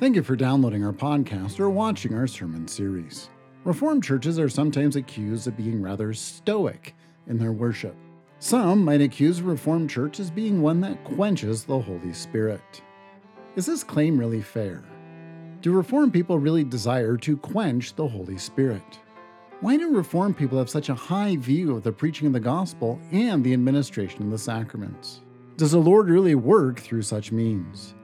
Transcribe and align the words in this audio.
Thank 0.00 0.14
you 0.14 0.22
for 0.22 0.36
downloading 0.36 0.84
our 0.84 0.92
podcast 0.92 1.58
or 1.58 1.70
watching 1.70 2.14
our 2.14 2.28
sermon 2.28 2.68
series. 2.68 3.30
Reformed 3.64 4.04
churches 4.04 4.38
are 4.38 4.48
sometimes 4.48 4.94
accused 4.94 5.48
of 5.48 5.56
being 5.56 5.82
rather 5.82 6.14
stoic 6.14 6.94
in 7.26 7.36
their 7.36 7.50
worship. 7.50 7.96
Some 8.38 8.84
might 8.84 9.00
accuse 9.00 9.40
a 9.40 9.42
Reformed 9.42 9.90
church 9.90 10.20
as 10.20 10.30
being 10.30 10.62
one 10.62 10.80
that 10.82 11.02
quenches 11.02 11.64
the 11.64 11.80
Holy 11.80 12.12
Spirit. 12.12 12.80
Is 13.56 13.66
this 13.66 13.82
claim 13.82 14.16
really 14.16 14.40
fair? 14.40 14.84
Do 15.62 15.72
Reformed 15.72 16.12
people 16.12 16.38
really 16.38 16.62
desire 16.62 17.16
to 17.16 17.36
quench 17.36 17.96
the 17.96 18.06
Holy 18.06 18.38
Spirit? 18.38 19.00
Why 19.62 19.76
do 19.76 19.96
Reformed 19.96 20.36
people 20.36 20.58
have 20.58 20.70
such 20.70 20.90
a 20.90 20.94
high 20.94 21.34
view 21.34 21.74
of 21.74 21.82
the 21.82 21.90
preaching 21.90 22.28
of 22.28 22.32
the 22.32 22.38
gospel 22.38 23.00
and 23.10 23.42
the 23.42 23.52
administration 23.52 24.22
of 24.22 24.30
the 24.30 24.38
sacraments? 24.38 25.22
Does 25.56 25.72
the 25.72 25.78
Lord 25.78 26.08
really 26.08 26.36
work 26.36 26.78
through 26.78 27.02
such 27.02 27.32
means? 27.32 27.96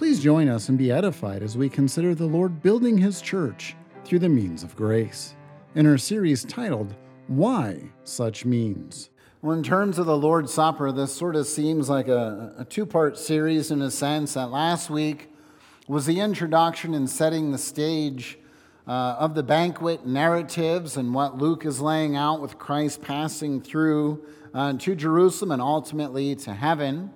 Please 0.00 0.18
join 0.18 0.48
us 0.48 0.70
and 0.70 0.78
be 0.78 0.90
edified 0.90 1.42
as 1.42 1.58
we 1.58 1.68
consider 1.68 2.14
the 2.14 2.24
Lord 2.24 2.62
building 2.62 2.96
His 2.96 3.20
church 3.20 3.76
through 4.02 4.20
the 4.20 4.30
means 4.30 4.62
of 4.62 4.74
grace 4.74 5.34
in 5.74 5.86
our 5.86 5.98
series 5.98 6.42
titled, 6.42 6.94
Why 7.26 7.82
Such 8.04 8.46
Means. 8.46 9.10
Well, 9.42 9.54
in 9.54 9.62
terms 9.62 9.98
of 9.98 10.06
the 10.06 10.16
Lord's 10.16 10.54
Supper, 10.54 10.90
this 10.90 11.14
sort 11.14 11.36
of 11.36 11.46
seems 11.46 11.90
like 11.90 12.08
a, 12.08 12.54
a 12.56 12.64
two 12.64 12.86
part 12.86 13.18
series 13.18 13.70
in 13.70 13.82
a 13.82 13.90
sense 13.90 14.32
that 14.32 14.50
last 14.50 14.88
week 14.88 15.30
was 15.86 16.06
the 16.06 16.20
introduction 16.20 16.94
and 16.94 17.08
setting 17.08 17.52
the 17.52 17.58
stage 17.58 18.38
uh, 18.88 19.16
of 19.18 19.34
the 19.34 19.42
banquet 19.42 20.06
narratives 20.06 20.96
and 20.96 21.12
what 21.12 21.36
Luke 21.36 21.66
is 21.66 21.78
laying 21.78 22.16
out 22.16 22.40
with 22.40 22.56
Christ 22.56 23.02
passing 23.02 23.60
through 23.60 24.24
uh, 24.54 24.72
to 24.72 24.94
Jerusalem 24.94 25.50
and 25.50 25.60
ultimately 25.60 26.34
to 26.36 26.54
heaven. 26.54 27.10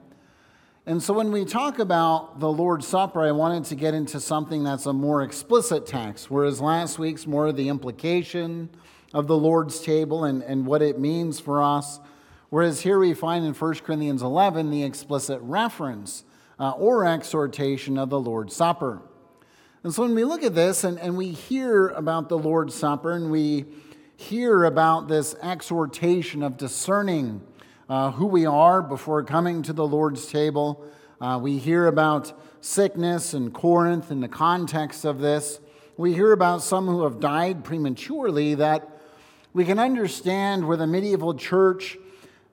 And 0.86 1.02
so 1.02 1.14
when 1.14 1.32
we 1.32 1.46
talk 1.46 1.78
about 1.78 2.40
the 2.40 2.52
Lord's 2.52 2.86
Supper, 2.86 3.22
I 3.22 3.32
wanted 3.32 3.64
to 3.66 3.74
get 3.74 3.94
into 3.94 4.20
something 4.20 4.64
that's 4.64 4.84
a 4.84 4.92
more 4.92 5.22
explicit 5.22 5.86
text, 5.86 6.30
whereas 6.30 6.60
last 6.60 6.98
week's 6.98 7.26
more 7.26 7.46
of 7.46 7.56
the 7.56 7.70
implication 7.70 8.68
of 9.14 9.26
the 9.26 9.36
Lord's 9.36 9.80
table 9.80 10.24
and, 10.24 10.42
and 10.42 10.66
what 10.66 10.82
it 10.82 10.98
means 10.98 11.40
for 11.40 11.62
us. 11.62 12.00
Whereas 12.50 12.82
here 12.82 12.98
we 12.98 13.14
find 13.14 13.46
in 13.46 13.54
1 13.54 13.74
Corinthians 13.76 14.20
11 14.20 14.70
the 14.70 14.82
explicit 14.82 15.40
reference 15.40 16.22
uh, 16.60 16.72
or 16.72 17.06
exhortation 17.06 17.96
of 17.96 18.10
the 18.10 18.20
Lord's 18.20 18.54
Supper. 18.54 19.00
And 19.84 19.94
so 19.94 20.02
when 20.02 20.14
we 20.14 20.24
look 20.24 20.42
at 20.42 20.54
this 20.54 20.84
and, 20.84 20.98
and 20.98 21.16
we 21.16 21.30
hear 21.30 21.88
about 21.88 22.28
the 22.28 22.36
Lord's 22.36 22.74
Supper 22.74 23.12
and 23.12 23.30
we 23.30 23.64
hear 24.16 24.64
about 24.64 25.08
this 25.08 25.34
exhortation 25.42 26.42
of 26.42 26.58
discerning 26.58 27.40
uh, 27.88 28.10
who 28.12 28.26
we 28.26 28.46
are 28.46 28.82
before 28.82 29.22
coming 29.22 29.62
to 29.62 29.72
the 29.72 29.86
Lord's 29.86 30.26
table. 30.26 30.84
Uh, 31.20 31.38
we 31.42 31.58
hear 31.58 31.86
about 31.86 32.32
sickness 32.60 33.34
in 33.34 33.50
Corinth 33.50 34.10
in 34.10 34.20
the 34.20 34.28
context 34.28 35.04
of 35.04 35.18
this. 35.18 35.60
We 35.96 36.14
hear 36.14 36.32
about 36.32 36.62
some 36.62 36.86
who 36.86 37.04
have 37.04 37.20
died 37.20 37.64
prematurely 37.64 38.54
that 38.56 38.88
we 39.52 39.64
can 39.64 39.78
understand 39.78 40.66
where 40.66 40.76
the 40.76 40.86
medieval 40.86 41.34
church 41.34 41.96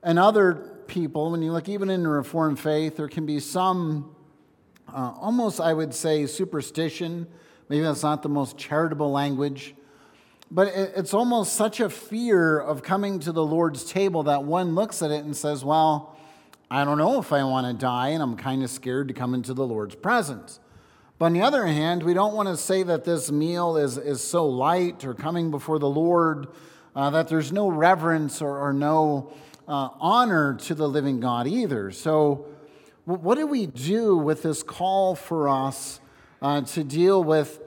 and 0.02 0.18
other 0.18 0.54
people, 0.86 1.30
when 1.30 1.42
you 1.42 1.52
look 1.52 1.68
even 1.68 1.90
in 1.90 2.02
the 2.02 2.08
Reformed 2.08 2.60
faith, 2.60 2.96
there 2.96 3.08
can 3.08 3.26
be 3.26 3.40
some 3.40 4.14
uh, 4.92 5.12
almost, 5.18 5.60
I 5.60 5.72
would 5.72 5.94
say, 5.94 6.26
superstition. 6.26 7.26
Maybe 7.68 7.82
that's 7.82 8.02
not 8.02 8.22
the 8.22 8.28
most 8.28 8.58
charitable 8.58 9.10
language 9.10 9.74
but 10.54 10.68
it's 10.76 11.14
almost 11.14 11.54
such 11.54 11.80
a 11.80 11.88
fear 11.88 12.58
of 12.60 12.82
coming 12.82 13.18
to 13.20 13.32
the 13.32 13.42
Lord's 13.42 13.84
table 13.84 14.24
that 14.24 14.44
one 14.44 14.74
looks 14.74 15.00
at 15.00 15.10
it 15.10 15.24
and 15.24 15.34
says, 15.34 15.64
Well, 15.64 16.14
I 16.70 16.84
don't 16.84 16.98
know 16.98 17.18
if 17.18 17.32
I 17.32 17.42
want 17.42 17.66
to 17.66 17.72
die, 17.72 18.08
and 18.08 18.22
I'm 18.22 18.36
kind 18.36 18.62
of 18.62 18.68
scared 18.68 19.08
to 19.08 19.14
come 19.14 19.32
into 19.32 19.54
the 19.54 19.66
Lord's 19.66 19.94
presence. 19.94 20.60
But 21.18 21.26
on 21.26 21.32
the 21.32 21.40
other 21.40 21.66
hand, 21.66 22.02
we 22.02 22.12
don't 22.12 22.34
want 22.34 22.50
to 22.50 22.58
say 22.58 22.82
that 22.82 23.04
this 23.04 23.32
meal 23.32 23.78
is, 23.78 23.96
is 23.96 24.22
so 24.22 24.46
light 24.46 25.06
or 25.06 25.14
coming 25.14 25.50
before 25.50 25.78
the 25.78 25.88
Lord 25.88 26.48
uh, 26.94 27.08
that 27.08 27.28
there's 27.28 27.50
no 27.50 27.68
reverence 27.68 28.42
or, 28.42 28.58
or 28.58 28.74
no 28.74 29.32
uh, 29.66 29.88
honor 30.00 30.54
to 30.64 30.74
the 30.74 30.86
living 30.86 31.18
God 31.18 31.46
either. 31.46 31.90
So, 31.92 32.46
what 33.06 33.36
do 33.36 33.46
we 33.46 33.64
do 33.64 34.18
with 34.18 34.42
this 34.42 34.62
call 34.62 35.14
for 35.14 35.48
us 35.48 35.98
uh, 36.42 36.60
to 36.60 36.84
deal 36.84 37.24
with 37.24 37.58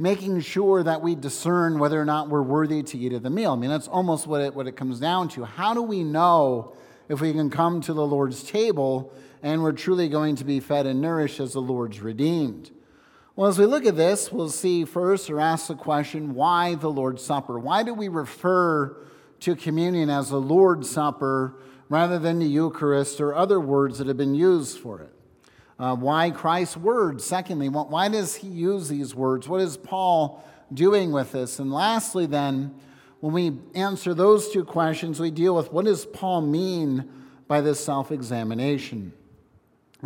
making 0.00 0.40
sure 0.40 0.82
that 0.82 1.02
we 1.02 1.14
discern 1.14 1.78
whether 1.78 2.00
or 2.00 2.06
not 2.06 2.30
we're 2.30 2.40
worthy 2.40 2.82
to 2.82 2.96
eat 2.96 3.12
of 3.12 3.22
the 3.22 3.28
meal. 3.28 3.52
I 3.52 3.56
mean, 3.56 3.68
that's 3.68 3.86
almost 3.86 4.26
what 4.26 4.40
it, 4.40 4.54
what 4.54 4.66
it 4.66 4.72
comes 4.72 4.98
down 4.98 5.28
to. 5.30 5.44
How 5.44 5.74
do 5.74 5.82
we 5.82 6.02
know 6.02 6.74
if 7.10 7.20
we 7.20 7.32
can 7.32 7.50
come 7.50 7.82
to 7.82 7.92
the 7.92 8.06
Lord's 8.06 8.42
table 8.42 9.12
and 9.42 9.62
we're 9.62 9.72
truly 9.72 10.08
going 10.08 10.36
to 10.36 10.44
be 10.44 10.58
fed 10.58 10.86
and 10.86 11.02
nourished 11.02 11.38
as 11.38 11.52
the 11.52 11.60
Lord's 11.60 12.00
redeemed? 12.00 12.70
Well, 13.36 13.50
as 13.50 13.58
we 13.58 13.66
look 13.66 13.84
at 13.84 13.96
this, 13.96 14.32
we'll 14.32 14.48
see 14.48 14.86
first 14.86 15.28
or 15.28 15.38
ask 15.38 15.66
the 15.66 15.74
question 15.74 16.34
why 16.34 16.76
the 16.76 16.90
Lord's 16.90 17.22
Supper? 17.22 17.58
Why 17.58 17.82
do 17.82 17.92
we 17.92 18.08
refer 18.08 18.96
to 19.40 19.54
communion 19.54 20.08
as 20.08 20.30
the 20.30 20.40
Lord's 20.40 20.88
Supper 20.88 21.56
rather 21.90 22.18
than 22.18 22.38
the 22.38 22.46
Eucharist 22.46 23.20
or 23.20 23.34
other 23.34 23.60
words 23.60 23.98
that 23.98 24.06
have 24.06 24.16
been 24.16 24.34
used 24.34 24.78
for 24.78 25.02
it? 25.02 25.12
Uh, 25.80 25.96
why 25.96 26.30
Christ's 26.30 26.76
words? 26.76 27.24
Secondly, 27.24 27.70
why 27.70 28.08
does 28.10 28.34
he 28.34 28.48
use 28.48 28.90
these 28.90 29.14
words? 29.14 29.48
What 29.48 29.62
is 29.62 29.78
Paul 29.78 30.44
doing 30.74 31.10
with 31.10 31.32
this? 31.32 31.58
And 31.58 31.72
lastly, 31.72 32.26
then, 32.26 32.74
when 33.20 33.32
we 33.32 33.52
answer 33.74 34.12
those 34.12 34.50
two 34.50 34.62
questions, 34.62 35.18
we 35.18 35.30
deal 35.30 35.56
with 35.56 35.72
what 35.72 35.86
does 35.86 36.04
Paul 36.04 36.42
mean 36.42 37.10
by 37.48 37.62
this 37.62 37.82
self 37.82 38.12
examination? 38.12 39.14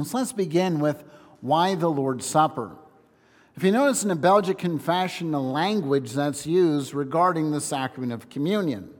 So 0.01 0.17
let's 0.17 0.33
begin 0.33 0.79
with 0.79 1.03
why 1.41 1.75
the 1.75 1.91
Lord's 1.91 2.25
Supper. 2.25 2.77
If 3.57 3.65
you 3.65 3.73
notice 3.73 4.05
in 4.05 4.11
the 4.11 4.15
Belgic 4.15 4.59
Confession, 4.59 5.33
the 5.33 5.41
language 5.41 6.13
that's 6.13 6.47
used 6.47 6.95
regarding 6.95 7.51
the 7.51 7.61
sacrament 7.61 8.13
of 8.13 8.31
communion, 8.31 8.91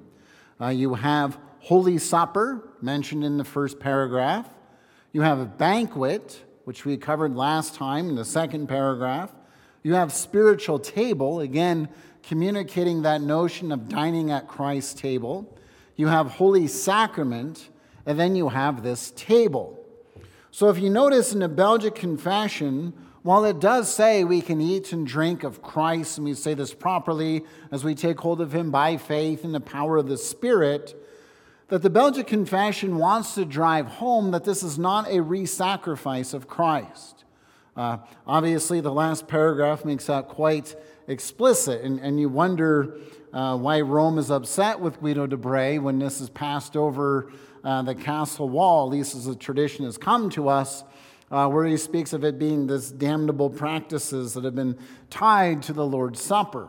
uh, 0.61 0.69
you 0.69 0.95
have 0.95 1.39
Holy 1.61 1.99
Supper, 1.99 2.69
mentioned 2.83 3.23
in 3.23 3.39
the 3.39 3.45
first 3.45 3.79
paragraph. 3.79 4.49
You 5.13 5.23
have 5.23 5.39
a 5.39 5.47
banquet, 5.47 6.43
which 6.65 6.85
we 6.85 6.97
covered 6.97 7.37
last 7.37 7.75
time 7.75 8.09
in 8.09 8.15
the 8.15 8.25
second 8.25 8.67
paragraph. 8.67 9.33
You 9.83 9.95
have 9.95 10.13
spiritual 10.13 10.79
table, 10.79 11.41
again, 11.41 11.89
communicating 12.23 13.03
that 13.03 13.21
notion 13.21 13.71
of 13.71 13.89
dining 13.89 14.31
at 14.31 14.49
Christ's 14.49 14.95
table. 14.95 15.59
You 15.97 16.07
have 16.09 16.27
holy 16.29 16.67
sacrament, 16.67 17.69
and 18.07 18.19
then 18.19 18.35
you 18.35 18.49
have 18.49 18.83
this 18.83 19.13
table. 19.13 19.79
So 20.51 20.69
if 20.69 20.79
you 20.79 20.89
notice 20.89 21.33
in 21.33 21.41
the 21.41 21.49
Belgic 21.49 21.95
Confession, 21.95 22.95
while 23.23 23.45
it 23.45 23.59
does 23.59 23.93
say 23.93 24.25
we 24.25 24.41
can 24.41 24.61
eat 24.61 24.93
and 24.93 25.07
drink 25.07 25.45
of 25.45 25.63
Christ, 25.63 26.19
and 26.19 26.25
we 26.25 26.35
say 26.35 26.55
this 26.55 26.73
properly 26.75 27.45
as 27.71 27.85
we 27.85 27.95
take 27.95 28.21
hold 28.21 28.41
of 28.41 28.55
him 28.55 28.71
by 28.71 28.97
faith 28.97 29.45
in 29.45 29.53
the 29.53 29.61
power 29.61 29.97
of 29.97 30.09
the 30.09 30.19
Spirit, 30.19 30.95
that 31.75 31.83
the 31.83 31.91
Belgic 31.91 32.29
Confession 32.29 32.99
wants 32.99 33.35
to 33.35 33.45
drive 33.45 33.89
home 33.89 34.31
that 34.31 34.45
this 34.45 34.63
is 34.63 34.79
not 34.79 35.11
a 35.11 35.21
re 35.21 35.45
sacrifice 35.45 36.33
of 36.33 36.47
Christ. 36.47 37.25
Uh, 37.77 37.97
obviously, 38.29 38.81
the 38.81 38.93
last 38.93 39.27
paragraph 39.27 39.85
makes 39.85 40.07
that 40.07 40.29
quite 40.29 40.77
explicit, 41.09 41.83
and, 41.83 41.99
and 41.99 42.21
you 42.21 42.29
wonder 42.29 42.97
uh, 43.33 43.57
why 43.57 43.81
Rome 43.81 44.19
is 44.19 44.31
upset 44.31 44.79
with 44.79 45.01
Guido 45.01 45.27
de 45.27 45.37
Brès 45.37 45.83
when 45.83 45.99
this 45.99 46.21
is 46.21 46.31
passed 46.31 46.77
over 46.77 47.33
uh, 47.65 47.83
the 47.83 47.97
castle 47.97 48.49
wall, 48.49 48.87
at 48.87 48.93
least 48.93 49.17
as 49.17 49.25
the 49.25 49.35
tradition 49.35 49.85
has 49.85 49.99
come 49.99 50.31
to 50.31 50.49
us. 50.49 50.85
Uh, 51.29 51.49
where 51.49 51.67
he 51.67 51.77
speaks 51.77 52.13
of 52.13 52.23
it 52.23 52.39
being 52.39 52.69
this 52.69 52.93
damnable 52.93 53.51
practices 53.51 54.35
that 54.35 54.45
have 54.45 54.55
been 54.55 54.79
tied 55.11 55.61
to 55.61 55.73
the 55.73 55.85
Lord's 55.85 56.23
Supper. 56.23 56.69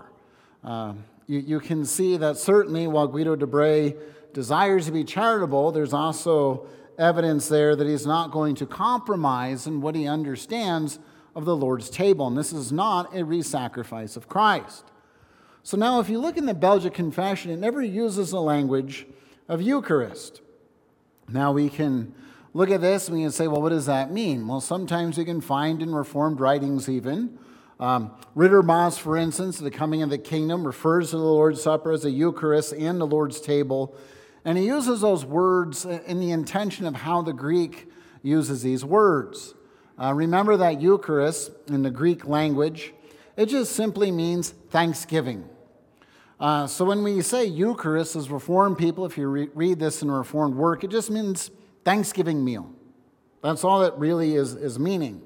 Uh, 0.64 0.94
you, 1.28 1.40
you, 1.40 1.60
can 1.60 1.86
see 1.86 2.18
that 2.18 2.38
certainly 2.38 2.88
while 2.88 3.08
Guido 3.08 3.36
de 3.36 3.46
Brès 3.46 3.96
desires 4.36 4.86
to 4.86 4.92
be 4.92 5.04
charitable, 5.04 5.72
there's 5.72 5.94
also 5.94 6.68
evidence 7.00 7.48
there 7.48 7.76
that 7.76 7.88
he's 7.88 8.06
not 8.06 8.32
going 8.32 8.54
to 8.56 8.66
compromise 8.66 9.66
in 9.66 9.82
what 9.82 9.96
he 9.96 10.08
understands 10.08 11.00
of 11.34 11.46
the 11.46 11.56
Lord's 11.56 11.90
table. 11.90 12.28
And 12.28 12.38
this 12.38 12.54
is 12.54 12.72
not 12.72 13.16
a 13.16 13.24
re 13.24 13.42
sacrifice 13.42 14.16
of 14.16 14.28
Christ. 14.28 14.92
So 15.64 15.78
now, 15.78 16.00
if 16.00 16.10
you 16.10 16.20
look 16.20 16.38
in 16.38 16.46
the 16.46 16.54
Belgic 16.54 16.94
Confession, 16.94 17.50
it 17.50 17.58
never 17.58 17.82
uses 17.82 18.30
the 18.30 18.42
language 18.42 19.08
of 19.48 19.62
Eucharist. 19.62 20.42
Now, 21.28 21.52
we 21.54 21.70
can 21.70 22.14
look 22.54 22.70
at 22.70 22.82
this 22.82 23.08
and 23.08 23.18
we 23.18 23.24
can 23.24 23.32
say, 23.32 23.48
well, 23.48 23.62
what 23.62 23.70
does 23.70 23.88
that 23.88 24.12
mean? 24.12 24.48
Well, 24.48 24.62
sometimes 24.62 25.18
we 25.18 25.26
can 25.26 25.42
find 25.42 25.82
in 25.82 25.96
Reformed 25.96 26.40
writings 26.40 26.88
even. 26.88 27.40
Um, 27.80 28.12
Ridderbos, 28.36 29.00
for 29.00 29.18
instance, 29.18 29.58
the 29.58 29.72
coming 29.72 30.04
of 30.04 30.10
the 30.10 30.18
kingdom 30.18 30.68
refers 30.68 31.10
to 31.10 31.18
the 31.18 31.24
Lord's 31.24 31.64
Supper 31.64 31.92
as 31.92 32.06
a 32.06 32.12
Eucharist 32.12 32.74
and 32.74 33.02
the 33.02 33.08
Lord's 33.08 33.42
table 33.42 33.96
and 34.46 34.58
he 34.58 34.66
uses 34.66 35.02
those 35.02 35.26
words 35.26 35.86
in 35.86 36.20
the 36.20 36.32
intention 36.32 36.86
of 36.86 36.96
how 36.96 37.24
the 37.24 37.34
Greek 37.34 37.90
uses 38.22 38.62
these 38.62 38.86
words. 38.86 39.56
Uh, 40.00 40.14
remember 40.14 40.56
that 40.58 40.80
Eucharist 40.80 41.52
in 41.68 41.82
the 41.82 41.90
Greek 41.90 42.26
language, 42.28 42.94
it 43.36 43.48
just 43.48 43.76
simply 43.76 44.12
means 44.12 44.52
thanksgiving. 44.70 45.50
Uh, 46.40 46.68
so 46.68 46.86
when 46.86 47.02
we 47.02 47.22
say 47.22 47.46
Eucharist 47.46 48.16
as 48.16 48.30
Reformed 48.30 48.78
people, 48.78 49.06
if 49.06 49.18
you 49.18 49.28
re- 49.28 49.50
read 49.54 49.80
this 49.80 50.02
in 50.02 50.12
Reformed 50.12 50.56
work, 50.56 50.84
it 50.84 50.92
just 50.92 51.10
means 51.10 51.50
Thanksgiving 51.84 52.44
meal. 52.44 52.72
That's 53.42 53.64
all 53.64 53.84
it 53.84 53.94
really 53.96 54.36
is, 54.36 54.54
is 54.54 54.78
meaning. 54.78 55.22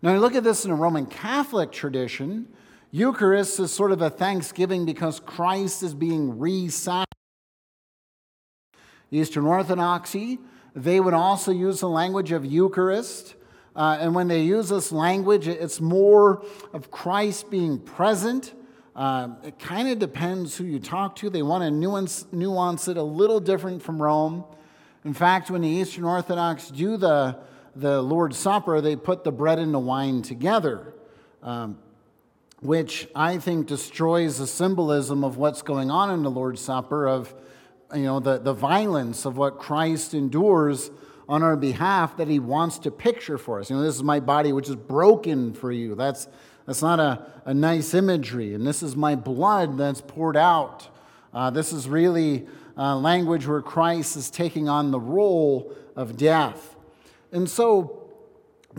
Now, 0.00 0.14
you 0.14 0.18
look 0.18 0.34
at 0.34 0.42
this 0.42 0.64
in 0.64 0.70
a 0.70 0.74
Roman 0.74 1.06
Catholic 1.06 1.70
tradition, 1.70 2.48
Eucharist 2.90 3.60
is 3.60 3.72
sort 3.72 3.92
of 3.92 4.02
a 4.02 4.10
thanksgiving 4.10 4.84
because 4.84 5.20
Christ 5.20 5.82
is 5.82 5.94
being 5.94 6.38
re 6.38 6.68
Eastern 9.12 9.44
Orthodoxy, 9.44 10.38
they 10.74 10.98
would 10.98 11.12
also 11.12 11.52
use 11.52 11.80
the 11.80 11.88
language 11.88 12.32
of 12.32 12.46
Eucharist. 12.46 13.34
Uh, 13.76 13.98
and 14.00 14.14
when 14.14 14.26
they 14.26 14.42
use 14.42 14.70
this 14.70 14.90
language, 14.90 15.46
it's 15.46 15.80
more 15.80 16.44
of 16.72 16.90
Christ 16.90 17.50
being 17.50 17.78
present. 17.78 18.54
Uh, 18.96 19.28
it 19.44 19.58
kind 19.58 19.88
of 19.90 19.98
depends 19.98 20.56
who 20.56 20.64
you 20.64 20.78
talk 20.78 21.16
to. 21.16 21.28
They 21.28 21.42
want 21.42 21.62
to 21.62 21.70
nuance, 21.70 22.26
nuance 22.32 22.88
it 22.88 22.96
a 22.96 23.02
little 23.02 23.38
different 23.38 23.82
from 23.82 24.00
Rome. 24.02 24.44
In 25.04 25.12
fact, 25.12 25.50
when 25.50 25.60
the 25.60 25.68
Eastern 25.68 26.04
Orthodox 26.04 26.68
do 26.68 26.96
the, 26.96 27.38
the 27.76 28.00
Lord's 28.00 28.38
Supper, 28.38 28.80
they 28.80 28.96
put 28.96 29.24
the 29.24 29.32
bread 29.32 29.58
and 29.58 29.74
the 29.74 29.78
wine 29.78 30.22
together, 30.22 30.94
um, 31.42 31.78
which 32.60 33.08
I 33.14 33.38
think 33.38 33.66
destroys 33.66 34.38
the 34.38 34.46
symbolism 34.46 35.22
of 35.22 35.36
what's 35.36 35.60
going 35.60 35.90
on 35.90 36.10
in 36.10 36.22
the 36.22 36.30
Lord's 36.30 36.60
Supper 36.60 37.08
of 37.08 37.34
you 37.94 38.04
know, 38.04 38.20
the, 38.20 38.38
the 38.38 38.52
violence 38.52 39.24
of 39.24 39.36
what 39.36 39.58
Christ 39.58 40.14
endures 40.14 40.90
on 41.28 41.42
our 41.42 41.56
behalf 41.56 42.16
that 42.16 42.28
he 42.28 42.38
wants 42.38 42.78
to 42.80 42.90
picture 42.90 43.38
for 43.38 43.60
us. 43.60 43.70
You 43.70 43.76
know, 43.76 43.82
this 43.82 43.94
is 43.94 44.02
my 44.02 44.20
body 44.20 44.52
which 44.52 44.68
is 44.68 44.76
broken 44.76 45.54
for 45.54 45.70
you. 45.70 45.94
That's, 45.94 46.28
that's 46.66 46.82
not 46.82 47.00
a, 47.00 47.26
a 47.44 47.54
nice 47.54 47.94
imagery. 47.94 48.54
And 48.54 48.66
this 48.66 48.82
is 48.82 48.96
my 48.96 49.14
blood 49.14 49.78
that's 49.78 50.00
poured 50.00 50.36
out. 50.36 50.88
Uh, 51.32 51.50
this 51.50 51.72
is 51.72 51.88
really 51.88 52.46
uh, 52.76 52.96
language 52.96 53.46
where 53.46 53.62
Christ 53.62 54.16
is 54.16 54.30
taking 54.30 54.68
on 54.68 54.90
the 54.90 55.00
role 55.00 55.74
of 55.96 56.16
death. 56.16 56.76
And 57.30 57.48
so 57.48 58.10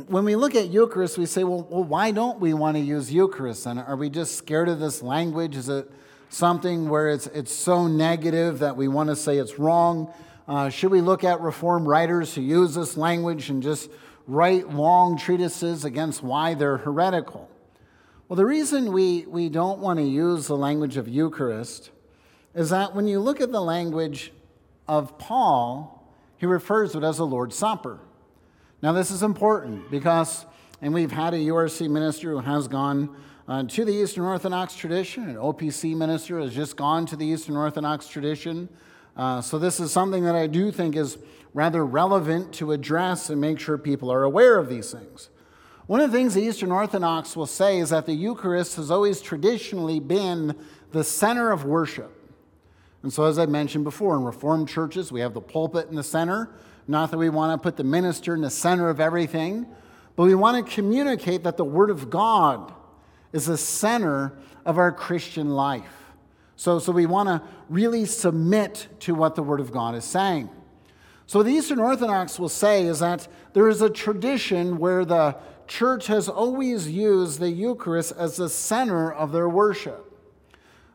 when 0.07 0.25
we 0.25 0.35
look 0.35 0.55
at 0.55 0.69
Eucharist, 0.69 1.17
we 1.17 1.25
say, 1.25 1.43
well, 1.43 1.67
well 1.69 1.83
why 1.83 2.11
don't 2.11 2.39
we 2.39 2.53
want 2.53 2.77
to 2.77 2.81
use 2.81 3.11
Eucharist? 3.11 3.65
And 3.65 3.79
are 3.79 3.95
we 3.95 4.09
just 4.09 4.35
scared 4.35 4.69
of 4.69 4.79
this 4.79 5.01
language? 5.01 5.55
Is 5.55 5.69
it 5.69 5.89
something 6.33 6.89
where 6.89 7.09
it's, 7.09 7.27
it's 7.27 7.53
so 7.53 7.87
negative 7.87 8.59
that 8.59 8.75
we 8.75 8.87
want 8.87 9.09
to 9.09 9.15
say 9.15 9.37
it's 9.37 9.59
wrong? 9.59 10.13
Uh, 10.47 10.69
should 10.69 10.91
we 10.91 11.01
look 11.01 11.23
at 11.23 11.39
Reformed 11.41 11.87
writers 11.87 12.33
who 12.33 12.41
use 12.41 12.75
this 12.75 12.97
language 12.97 13.49
and 13.49 13.61
just 13.61 13.89
write 14.27 14.69
long 14.69 15.17
treatises 15.17 15.85
against 15.85 16.23
why 16.23 16.53
they're 16.53 16.77
heretical? 16.77 17.49
Well, 18.27 18.37
the 18.37 18.45
reason 18.45 18.91
we, 18.91 19.25
we 19.27 19.49
don't 19.49 19.79
want 19.79 19.99
to 19.99 20.05
use 20.05 20.47
the 20.47 20.57
language 20.57 20.97
of 20.97 21.07
Eucharist 21.07 21.91
is 22.55 22.69
that 22.71 22.95
when 22.95 23.07
you 23.07 23.19
look 23.19 23.41
at 23.41 23.51
the 23.51 23.61
language 23.61 24.31
of 24.87 25.17
Paul, 25.17 26.11
he 26.37 26.45
refers 26.45 26.91
to 26.91 26.97
it 26.97 27.03
as 27.03 27.17
the 27.17 27.25
Lord's 27.25 27.55
Supper. 27.55 27.99
Now, 28.81 28.91
this 28.91 29.11
is 29.11 29.23
important 29.23 29.89
because, 29.89 30.45
and 30.81 30.93
we've 30.93 31.11
had 31.11 31.33
a 31.33 31.37
URC 31.37 31.89
minister 31.89 32.31
who 32.31 32.39
has 32.39 32.67
gone 32.67 33.15
uh, 33.47 33.63
to 33.63 33.85
the 33.85 33.91
Eastern 33.91 34.23
Orthodox 34.23 34.75
tradition. 34.75 35.29
An 35.29 35.35
OPC 35.35 35.95
minister 35.95 36.39
has 36.39 36.53
just 36.53 36.77
gone 36.77 37.05
to 37.07 37.15
the 37.15 37.25
Eastern 37.25 37.57
Orthodox 37.57 38.07
tradition. 38.07 38.69
Uh, 39.15 39.41
so, 39.41 39.59
this 39.59 39.79
is 39.79 39.91
something 39.91 40.23
that 40.23 40.35
I 40.35 40.47
do 40.47 40.71
think 40.71 40.95
is 40.95 41.17
rather 41.53 41.85
relevant 41.85 42.53
to 42.53 42.71
address 42.71 43.29
and 43.29 43.39
make 43.39 43.59
sure 43.59 43.77
people 43.77 44.11
are 44.11 44.23
aware 44.23 44.57
of 44.57 44.69
these 44.69 44.91
things. 44.91 45.29
One 45.85 45.99
of 45.99 46.11
the 46.11 46.17
things 46.17 46.33
the 46.33 46.41
Eastern 46.41 46.71
Orthodox 46.71 47.35
will 47.35 47.45
say 47.45 47.77
is 47.77 47.89
that 47.89 48.05
the 48.05 48.13
Eucharist 48.13 48.77
has 48.77 48.89
always 48.89 49.21
traditionally 49.21 49.99
been 49.99 50.55
the 50.91 51.03
center 51.03 51.51
of 51.51 51.65
worship. 51.65 52.11
And 53.03 53.11
so, 53.11 53.25
as 53.25 53.37
I 53.37 53.45
mentioned 53.45 53.83
before, 53.83 54.15
in 54.15 54.23
Reformed 54.23 54.69
churches, 54.69 55.11
we 55.11 55.19
have 55.19 55.33
the 55.33 55.41
pulpit 55.41 55.89
in 55.89 55.95
the 55.95 56.03
center. 56.03 56.49
Not 56.87 57.11
that 57.11 57.17
we 57.17 57.29
want 57.29 57.61
to 57.61 57.61
put 57.61 57.77
the 57.77 57.83
minister 57.83 58.33
in 58.33 58.41
the 58.41 58.49
center 58.49 58.89
of 58.89 58.99
everything, 58.99 59.67
but 60.15 60.23
we 60.23 60.35
want 60.35 60.65
to 60.65 60.73
communicate 60.73 61.43
that 61.43 61.57
the 61.57 61.65
Word 61.65 61.89
of 61.89 62.09
God 62.09 62.73
is 63.33 63.47
the 63.47 63.57
center 63.57 64.31
of 64.65 64.77
our 64.77 64.91
Christian 64.91 65.49
life. 65.49 66.03
So, 66.55 66.79
so 66.79 66.91
we 66.91 67.05
want 67.05 67.27
to 67.27 67.41
really 67.67 68.05
submit 68.05 68.87
to 69.01 69.15
what 69.15 69.35
the 69.35 69.43
Word 69.43 69.59
of 69.59 69.71
God 69.71 69.95
is 69.95 70.05
saying. 70.05 70.49
So, 71.25 71.41
the 71.41 71.51
Eastern 71.51 71.79
Orthodox 71.79 72.37
will 72.37 72.49
say 72.49 72.85
is 72.85 72.99
that 72.99 73.27
there 73.53 73.67
is 73.67 73.81
a 73.81 73.89
tradition 73.89 74.77
where 74.77 75.03
the 75.03 75.35
church 75.67 76.07
has 76.07 76.29
always 76.29 76.89
used 76.89 77.39
the 77.39 77.49
Eucharist 77.49 78.13
as 78.17 78.37
the 78.37 78.49
center 78.49 79.11
of 79.11 79.31
their 79.31 79.49
worship. 79.49 80.09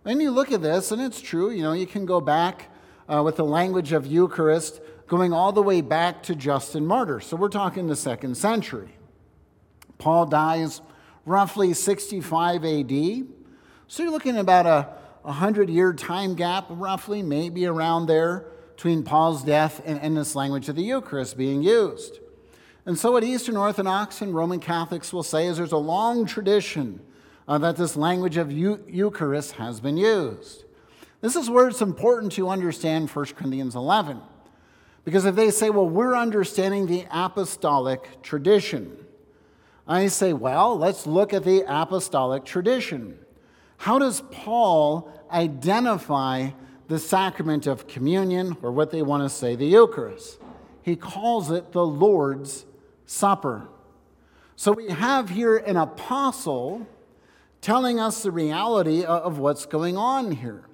And 0.04 0.22
you 0.22 0.30
look 0.30 0.52
at 0.52 0.62
this, 0.62 0.92
and 0.92 1.02
it's 1.02 1.20
true, 1.20 1.50
you 1.50 1.62
know, 1.62 1.72
you 1.72 1.86
can 1.86 2.06
go 2.06 2.20
back 2.20 2.70
uh, 3.08 3.22
with 3.22 3.36
the 3.36 3.44
language 3.44 3.92
of 3.92 4.06
Eucharist 4.06 4.80
going 5.06 5.32
all 5.32 5.52
the 5.52 5.62
way 5.62 5.80
back 5.80 6.22
to 6.24 6.34
Justin 6.34 6.86
Martyr. 6.86 7.20
So, 7.20 7.36
we're 7.36 7.48
talking 7.48 7.88
the 7.88 7.96
second 7.96 8.36
century. 8.36 8.90
Paul 9.98 10.26
dies 10.26 10.80
roughly 11.28 11.74
65 11.74 12.64
AD. 12.64 13.26
So 13.86 14.02
you're 14.02 14.12
looking 14.12 14.36
at 14.36 14.40
about 14.40 14.66
a 14.66 14.88
100 15.22 15.68
year 15.68 15.92
time 15.92 16.34
gap, 16.34 16.66
roughly, 16.70 17.22
maybe 17.22 17.66
around 17.66 18.06
there, 18.06 18.46
between 18.74 19.02
Paul's 19.02 19.44
death 19.44 19.82
and, 19.84 20.00
and 20.00 20.16
this 20.16 20.34
language 20.34 20.68
of 20.68 20.76
the 20.76 20.82
Eucharist 20.82 21.36
being 21.36 21.62
used. 21.62 22.18
And 22.86 22.98
so, 22.98 23.12
what 23.12 23.22
Eastern 23.22 23.56
Orthodox 23.56 24.22
and 24.22 24.34
Roman 24.34 24.60
Catholics 24.60 25.12
will 25.12 25.22
say 25.22 25.46
is 25.46 25.58
there's 25.58 25.72
a 25.72 25.76
long 25.76 26.24
tradition 26.24 27.00
uh, 27.46 27.58
that 27.58 27.76
this 27.76 27.96
language 27.96 28.36
of 28.36 28.50
Eucharist 28.50 29.52
has 29.52 29.80
been 29.80 29.96
used. 29.96 30.64
This 31.20 31.36
is 31.36 31.50
where 31.50 31.68
it's 31.68 31.82
important 31.82 32.32
to 32.32 32.48
understand 32.48 33.10
1 33.10 33.24
Corinthians 33.26 33.74
11. 33.74 34.20
Because 35.04 35.24
if 35.24 35.34
they 35.34 35.50
say, 35.50 35.70
well, 35.70 35.88
we're 35.88 36.14
understanding 36.14 36.86
the 36.86 37.06
apostolic 37.10 38.22
tradition, 38.22 38.96
I 39.88 40.08
say, 40.08 40.34
well, 40.34 40.76
let's 40.76 41.06
look 41.06 41.32
at 41.32 41.44
the 41.44 41.64
apostolic 41.66 42.44
tradition. 42.44 43.18
How 43.78 43.98
does 43.98 44.20
Paul 44.30 45.10
identify 45.30 46.50
the 46.88 46.98
sacrament 46.98 47.66
of 47.66 47.86
communion, 47.88 48.56
or 48.62 48.70
what 48.70 48.90
they 48.90 49.02
want 49.02 49.22
to 49.22 49.30
say, 49.30 49.56
the 49.56 49.66
Eucharist? 49.66 50.38
He 50.82 50.94
calls 50.94 51.50
it 51.50 51.72
the 51.72 51.86
Lord's 51.86 52.66
Supper. 53.06 53.68
So 54.56 54.72
we 54.72 54.88
have 54.88 55.30
here 55.30 55.56
an 55.56 55.76
apostle 55.76 56.86
telling 57.60 57.98
us 57.98 58.22
the 58.22 58.30
reality 58.30 59.04
of 59.04 59.38
what's 59.38 59.64
going 59.64 59.96
on 59.96 60.32
here. 60.32 60.64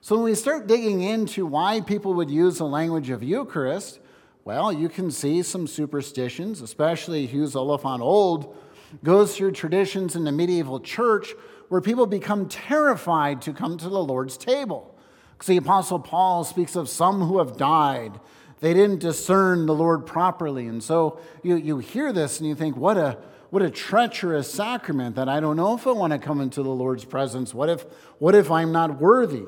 So 0.00 0.16
when 0.16 0.24
we 0.24 0.34
start 0.34 0.66
digging 0.66 1.02
into 1.02 1.44
why 1.44 1.80
people 1.80 2.14
would 2.14 2.30
use 2.30 2.58
the 2.58 2.66
language 2.66 3.10
of 3.10 3.22
Eucharist, 3.22 3.98
well, 4.46 4.72
you 4.72 4.88
can 4.88 5.10
see 5.10 5.42
some 5.42 5.66
superstitions, 5.66 6.60
especially 6.60 7.26
Hughes 7.26 7.56
Oliphant 7.56 8.00
Old 8.00 8.56
goes 9.02 9.36
through 9.36 9.50
traditions 9.50 10.14
in 10.14 10.22
the 10.22 10.30
medieval 10.30 10.78
church 10.78 11.34
where 11.68 11.80
people 11.80 12.06
become 12.06 12.48
terrified 12.48 13.42
to 13.42 13.52
come 13.52 13.76
to 13.76 13.88
the 13.88 14.04
Lord's 14.04 14.36
table. 14.36 14.96
Because 15.32 15.48
the 15.48 15.56
Apostle 15.56 15.98
Paul 15.98 16.44
speaks 16.44 16.76
of 16.76 16.88
some 16.88 17.22
who 17.22 17.38
have 17.38 17.56
died. 17.56 18.20
They 18.60 18.72
didn't 18.72 19.00
discern 19.00 19.66
the 19.66 19.74
Lord 19.74 20.06
properly. 20.06 20.68
And 20.68 20.80
so 20.80 21.18
you, 21.42 21.56
you 21.56 21.78
hear 21.78 22.12
this 22.12 22.38
and 22.38 22.48
you 22.48 22.54
think, 22.54 22.76
what 22.76 22.96
a, 22.96 23.18
what 23.50 23.64
a 23.64 23.70
treacherous 23.70 24.48
sacrament 24.48 25.16
that 25.16 25.28
I 25.28 25.40
don't 25.40 25.56
know 25.56 25.74
if 25.74 25.88
I 25.88 25.90
want 25.90 26.12
to 26.12 26.20
come 26.20 26.40
into 26.40 26.62
the 26.62 26.70
Lord's 26.70 27.04
presence. 27.04 27.52
What 27.52 27.68
if, 27.68 27.84
what 28.20 28.36
if 28.36 28.52
I'm 28.52 28.70
not 28.70 29.00
worthy? 29.00 29.46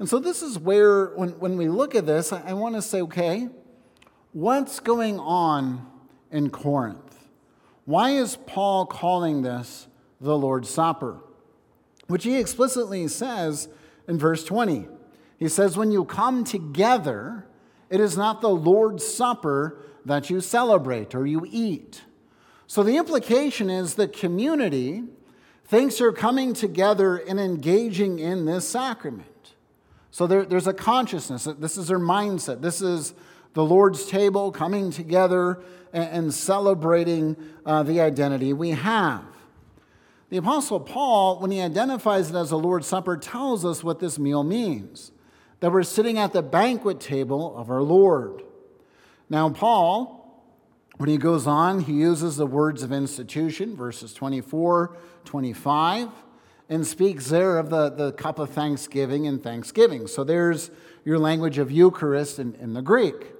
And 0.00 0.08
so 0.08 0.18
this 0.18 0.42
is 0.42 0.58
where, 0.58 1.14
when, 1.14 1.38
when 1.38 1.56
we 1.56 1.68
look 1.68 1.94
at 1.94 2.06
this, 2.06 2.32
I, 2.32 2.42
I 2.48 2.52
want 2.54 2.74
to 2.74 2.82
say, 2.82 3.02
okay, 3.02 3.50
what's 4.36 4.80
going 4.80 5.18
on 5.18 5.86
in 6.30 6.50
Corinth? 6.50 7.26
Why 7.86 8.10
is 8.10 8.36
Paul 8.44 8.84
calling 8.84 9.40
this 9.40 9.88
the 10.20 10.36
Lord's 10.36 10.68
Supper? 10.68 11.20
Which 12.06 12.24
he 12.24 12.36
explicitly 12.36 13.08
says 13.08 13.70
in 14.06 14.18
verse 14.18 14.44
20. 14.44 14.88
He 15.38 15.48
says, 15.48 15.78
When 15.78 15.90
you 15.90 16.04
come 16.04 16.44
together, 16.44 17.46
it 17.88 17.98
is 17.98 18.18
not 18.18 18.42
the 18.42 18.50
Lord's 18.50 19.06
Supper 19.06 19.78
that 20.04 20.28
you 20.28 20.42
celebrate 20.42 21.14
or 21.14 21.26
you 21.26 21.46
eat. 21.50 22.02
So 22.66 22.82
the 22.82 22.98
implication 22.98 23.70
is 23.70 23.94
the 23.94 24.06
community 24.06 25.04
thinks 25.64 25.96
they're 25.96 26.12
coming 26.12 26.52
together 26.52 27.16
and 27.16 27.40
engaging 27.40 28.18
in 28.18 28.44
this 28.44 28.68
sacrament. 28.68 29.54
So 30.10 30.26
there, 30.26 30.44
there's 30.44 30.66
a 30.66 30.74
consciousness. 30.74 31.44
That 31.44 31.62
this 31.62 31.78
is 31.78 31.88
their 31.88 31.98
mindset. 31.98 32.60
This 32.60 32.82
is 32.82 33.14
the 33.56 33.64
Lord's 33.64 34.04
table, 34.04 34.52
coming 34.52 34.90
together 34.90 35.62
and, 35.90 36.34
celebrating 36.34 37.36
uh, 37.64 37.82
the 37.82 38.02
identity 38.02 38.52
we 38.52 38.72
have. 38.72 39.24
The 40.28 40.36
Apostle 40.36 40.78
Paul, 40.78 41.40
when 41.40 41.50
he 41.50 41.62
identifies 41.62 42.28
it 42.28 42.36
as 42.36 42.50
the 42.50 42.58
Lord's 42.58 42.86
Supper, 42.86 43.16
tells 43.16 43.64
us 43.64 43.82
what 43.82 43.98
this 43.98 44.18
meal 44.18 44.44
means 44.44 45.10
that 45.60 45.72
we're 45.72 45.84
sitting 45.84 46.18
at 46.18 46.34
the 46.34 46.42
banquet 46.42 47.00
table 47.00 47.56
of 47.56 47.70
our 47.70 47.82
Lord. 47.82 48.42
Now, 49.30 49.48
Paul, 49.48 50.44
when 50.98 51.08
he 51.08 51.16
goes 51.16 51.46
on, 51.46 51.80
he 51.80 51.94
uses 51.94 52.36
the 52.36 52.46
words 52.46 52.82
of 52.82 52.92
institution, 52.92 53.74
verses 53.74 54.12
24, 54.12 54.94
25, 55.24 56.10
and 56.68 56.86
speaks 56.86 57.30
there 57.30 57.56
of 57.56 57.70
the, 57.70 57.88
the 57.88 58.12
cup 58.12 58.38
of 58.38 58.50
thanksgiving 58.50 59.26
and 59.26 59.42
thanksgiving. 59.42 60.08
So 60.08 60.24
there's 60.24 60.70
your 61.06 61.18
language 61.18 61.56
of 61.56 61.70
Eucharist 61.70 62.38
in, 62.38 62.54
in 62.56 62.74
the 62.74 62.82
Greek. 62.82 63.32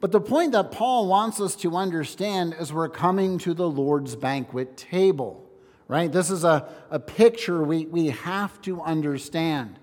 But 0.00 0.12
the 0.12 0.20
point 0.20 0.52
that 0.52 0.70
Paul 0.70 1.08
wants 1.08 1.40
us 1.40 1.56
to 1.56 1.76
understand 1.76 2.54
is 2.58 2.72
we're 2.72 2.88
coming 2.88 3.38
to 3.38 3.52
the 3.52 3.68
Lord's 3.68 4.14
banquet 4.14 4.76
table, 4.76 5.44
right? 5.88 6.10
This 6.10 6.30
is 6.30 6.44
a, 6.44 6.68
a 6.90 7.00
picture 7.00 7.64
we, 7.64 7.86
we 7.86 8.08
have 8.08 8.60
to 8.62 8.80
understand. 8.80 9.78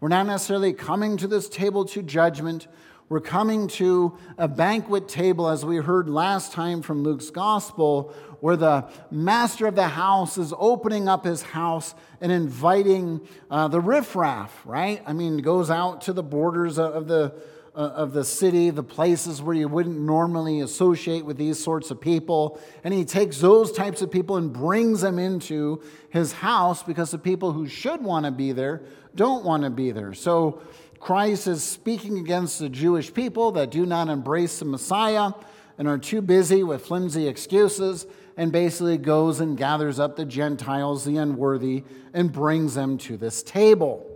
We're 0.00 0.08
not 0.08 0.26
necessarily 0.26 0.72
coming 0.72 1.18
to 1.18 1.26
this 1.26 1.50
table 1.50 1.84
to 1.86 2.02
judgment. 2.02 2.66
We're 3.10 3.20
coming 3.20 3.68
to 3.68 4.16
a 4.38 4.48
banquet 4.48 5.06
table, 5.06 5.48
as 5.48 5.66
we 5.66 5.76
heard 5.76 6.08
last 6.08 6.52
time 6.52 6.80
from 6.80 7.02
Luke's 7.02 7.28
gospel, 7.28 8.14
where 8.40 8.56
the 8.56 8.88
master 9.10 9.66
of 9.66 9.74
the 9.74 9.88
house 9.88 10.38
is 10.38 10.54
opening 10.56 11.08
up 11.08 11.26
his 11.26 11.42
house 11.42 11.94
and 12.22 12.32
inviting 12.32 13.20
uh, 13.50 13.68
the 13.68 13.80
riffraff, 13.80 14.62
right? 14.64 15.02
I 15.04 15.12
mean, 15.12 15.38
goes 15.38 15.70
out 15.70 16.02
to 16.02 16.14
the 16.14 16.22
borders 16.22 16.78
of 16.78 17.06
the 17.06 17.34
Uh, 17.78 17.92
of 17.94 18.12
the 18.12 18.24
city, 18.24 18.70
the 18.70 18.82
places 18.82 19.40
where 19.40 19.54
you 19.54 19.68
wouldn't 19.68 20.00
normally 20.00 20.62
associate 20.62 21.24
with 21.24 21.36
these 21.36 21.62
sorts 21.62 21.92
of 21.92 22.00
people. 22.00 22.60
And 22.82 22.92
he 22.92 23.04
takes 23.04 23.38
those 23.38 23.70
types 23.70 24.02
of 24.02 24.10
people 24.10 24.36
and 24.36 24.52
brings 24.52 25.02
them 25.02 25.20
into 25.20 25.80
his 26.10 26.32
house 26.32 26.82
because 26.82 27.12
the 27.12 27.20
people 27.20 27.52
who 27.52 27.68
should 27.68 28.02
want 28.02 28.24
to 28.24 28.32
be 28.32 28.50
there 28.50 28.82
don't 29.14 29.44
want 29.44 29.62
to 29.62 29.70
be 29.70 29.92
there. 29.92 30.12
So 30.12 30.60
Christ 30.98 31.46
is 31.46 31.62
speaking 31.62 32.18
against 32.18 32.58
the 32.58 32.68
Jewish 32.68 33.14
people 33.14 33.52
that 33.52 33.70
do 33.70 33.86
not 33.86 34.08
embrace 34.08 34.58
the 34.58 34.64
Messiah 34.64 35.30
and 35.78 35.86
are 35.86 35.98
too 35.98 36.20
busy 36.20 36.64
with 36.64 36.84
flimsy 36.84 37.28
excuses 37.28 38.08
and 38.36 38.50
basically 38.50 38.98
goes 38.98 39.38
and 39.38 39.56
gathers 39.56 40.00
up 40.00 40.16
the 40.16 40.24
Gentiles, 40.24 41.04
the 41.04 41.16
unworthy, 41.16 41.84
and 42.12 42.32
brings 42.32 42.74
them 42.74 42.98
to 42.98 43.16
this 43.16 43.40
table. 43.44 44.07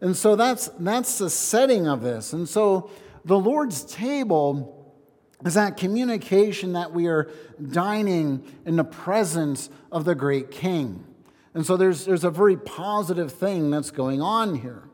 And 0.00 0.16
so 0.16 0.36
that's, 0.36 0.68
that's 0.78 1.18
the 1.18 1.30
setting 1.30 1.86
of 1.86 2.02
this. 2.02 2.32
And 2.32 2.48
so 2.48 2.90
the 3.24 3.38
Lord's 3.38 3.84
table 3.84 4.76
is 5.44 5.54
that 5.54 5.76
communication 5.76 6.72
that 6.74 6.92
we 6.92 7.06
are 7.06 7.30
dining 7.70 8.42
in 8.64 8.76
the 8.76 8.84
presence 8.84 9.70
of 9.90 10.04
the 10.04 10.14
great 10.14 10.50
king. 10.50 11.04
And 11.54 11.66
so 11.66 11.76
there's, 11.76 12.04
there's 12.04 12.24
a 12.24 12.30
very 12.30 12.56
positive 12.56 13.32
thing 13.32 13.70
that's 13.70 13.90
going 13.90 14.22
on 14.22 14.56
here. 14.56 14.84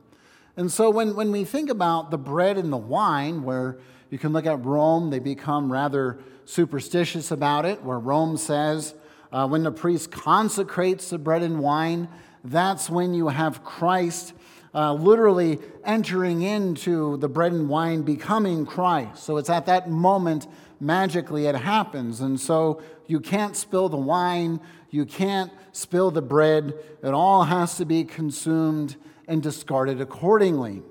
And 0.56 0.72
so 0.72 0.88
when, 0.90 1.14
when 1.14 1.30
we 1.32 1.44
think 1.44 1.68
about 1.68 2.10
the 2.10 2.18
bread 2.18 2.56
and 2.56 2.72
the 2.72 2.78
wine, 2.78 3.42
where 3.42 3.78
you 4.08 4.18
can 4.18 4.32
look 4.32 4.46
at 4.46 4.64
Rome, 4.64 5.10
they 5.10 5.18
become 5.18 5.70
rather 5.70 6.18
superstitious 6.46 7.30
about 7.30 7.66
it, 7.66 7.82
where 7.82 7.98
Rome 7.98 8.36
says 8.36 8.94
uh, 9.32 9.46
when 9.46 9.64
the 9.64 9.72
priest 9.72 10.10
consecrates 10.10 11.10
the 11.10 11.18
bread 11.18 11.42
and 11.42 11.60
wine, 11.60 12.08
that's 12.42 12.88
when 12.88 13.12
you 13.12 13.28
have 13.28 13.64
Christ 13.64 14.32
uh, 14.76 14.92
literally 14.92 15.58
entering 15.84 16.42
into 16.42 17.16
the 17.16 17.28
bread 17.28 17.52
and 17.52 17.66
wine, 17.66 18.02
becoming 18.02 18.66
Christ. 18.66 19.24
So 19.24 19.38
it's 19.38 19.48
at 19.48 19.64
that 19.66 19.88
moment, 19.88 20.46
magically, 20.78 21.46
it 21.46 21.54
happens. 21.54 22.20
And 22.20 22.38
so 22.38 22.82
you 23.06 23.18
can't 23.18 23.56
spill 23.56 23.88
the 23.88 23.96
wine, 23.96 24.60
you 24.90 25.06
can't 25.06 25.50
spill 25.72 26.10
the 26.10 26.20
bread. 26.20 26.74
It 27.02 27.14
all 27.14 27.44
has 27.44 27.78
to 27.78 27.86
be 27.86 28.04
consumed 28.04 28.96
and 29.26 29.42
discarded 29.42 30.00
accordingly. 30.00 30.82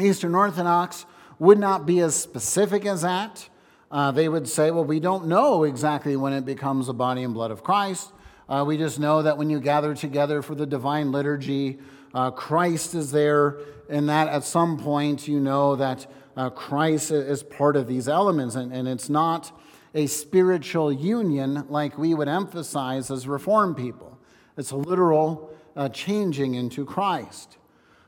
Eastern 0.00 0.34
Orthodox 0.34 1.04
would 1.38 1.58
not 1.58 1.84
be 1.84 2.00
as 2.00 2.14
specific 2.14 2.86
as 2.86 3.02
that. 3.02 3.50
Uh, 3.90 4.10
they 4.12 4.30
would 4.30 4.48
say, 4.48 4.70
well, 4.70 4.84
we 4.84 4.98
don't 4.98 5.26
know 5.26 5.64
exactly 5.64 6.16
when 6.16 6.32
it 6.32 6.46
becomes 6.46 6.86
the 6.86 6.94
body 6.94 7.22
and 7.22 7.34
blood 7.34 7.50
of 7.50 7.62
Christ. 7.62 8.12
Uh, 8.48 8.64
we 8.66 8.78
just 8.78 8.98
know 8.98 9.22
that 9.22 9.36
when 9.36 9.50
you 9.50 9.60
gather 9.60 9.94
together 9.94 10.40
for 10.40 10.54
the 10.54 10.66
divine 10.66 11.12
liturgy, 11.12 11.78
uh, 12.14 12.30
Christ 12.30 12.94
is 12.94 13.10
there, 13.10 13.58
and 13.88 14.08
that 14.08 14.28
at 14.28 14.44
some 14.44 14.78
point 14.78 15.26
you 15.28 15.40
know 15.40 15.76
that 15.76 16.06
uh, 16.36 16.50
Christ 16.50 17.10
is 17.10 17.42
part 17.42 17.76
of 17.76 17.86
these 17.86 18.08
elements, 18.08 18.54
and, 18.54 18.72
and 18.72 18.88
it's 18.88 19.08
not 19.08 19.52
a 19.94 20.06
spiritual 20.06 20.92
union 20.92 21.66
like 21.68 21.98
we 21.98 22.14
would 22.14 22.28
emphasize 22.28 23.10
as 23.10 23.28
Reformed 23.28 23.76
people. 23.76 24.18
It's 24.56 24.70
a 24.70 24.76
literal 24.76 25.50
uh, 25.76 25.88
changing 25.88 26.54
into 26.54 26.84
Christ. 26.84 27.58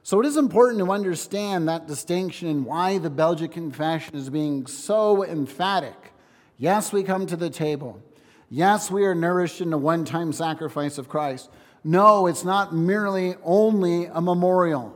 So 0.02 0.20
it 0.20 0.26
is 0.26 0.36
important 0.36 0.78
to 0.84 0.92
understand 0.92 1.68
that 1.68 1.88
distinction 1.88 2.48
and 2.48 2.64
why 2.64 2.98
the 2.98 3.10
Belgic 3.10 3.50
Confession 3.50 4.14
is 4.14 4.30
being 4.30 4.66
so 4.66 5.25
emphatic. 5.25 6.12
Yes, 6.58 6.92
we 6.92 7.02
come 7.02 7.26
to 7.26 7.36
the 7.36 7.50
table. 7.50 8.00
Yes, 8.48 8.88
we 8.88 9.04
are 9.04 9.16
nourished 9.16 9.60
in 9.60 9.70
the 9.70 9.78
one 9.78 10.04
time 10.04 10.32
sacrifice 10.32 10.98
of 10.98 11.08
Christ. 11.08 11.50
No, 11.87 12.26
it's 12.26 12.43
not 12.43 12.75
merely 12.75 13.37
only 13.45 14.07
a 14.07 14.21
memorial. 14.21 14.93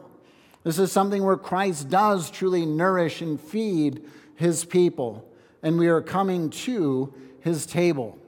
This 0.64 0.80
is 0.80 0.90
something 0.90 1.22
where 1.22 1.36
Christ 1.36 1.88
does 1.88 2.32
truly 2.32 2.66
nourish 2.66 3.20
and 3.20 3.40
feed 3.40 4.04
his 4.34 4.64
people, 4.64 5.24
and 5.62 5.78
we 5.78 5.86
are 5.86 6.00
coming 6.00 6.50
to 6.50 7.14
his 7.38 7.64
table. 7.64 8.18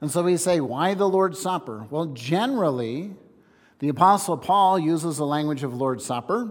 And 0.00 0.10
so 0.10 0.22
we 0.22 0.38
say, 0.38 0.62
why 0.62 0.94
the 0.94 1.06
Lord's 1.06 1.38
Supper? 1.38 1.86
Well, 1.90 2.06
generally, 2.06 3.14
the 3.80 3.90
Apostle 3.90 4.38
Paul 4.38 4.78
uses 4.78 5.18
the 5.18 5.26
language 5.26 5.62
of 5.62 5.74
Lord's 5.74 6.06
Supper. 6.06 6.50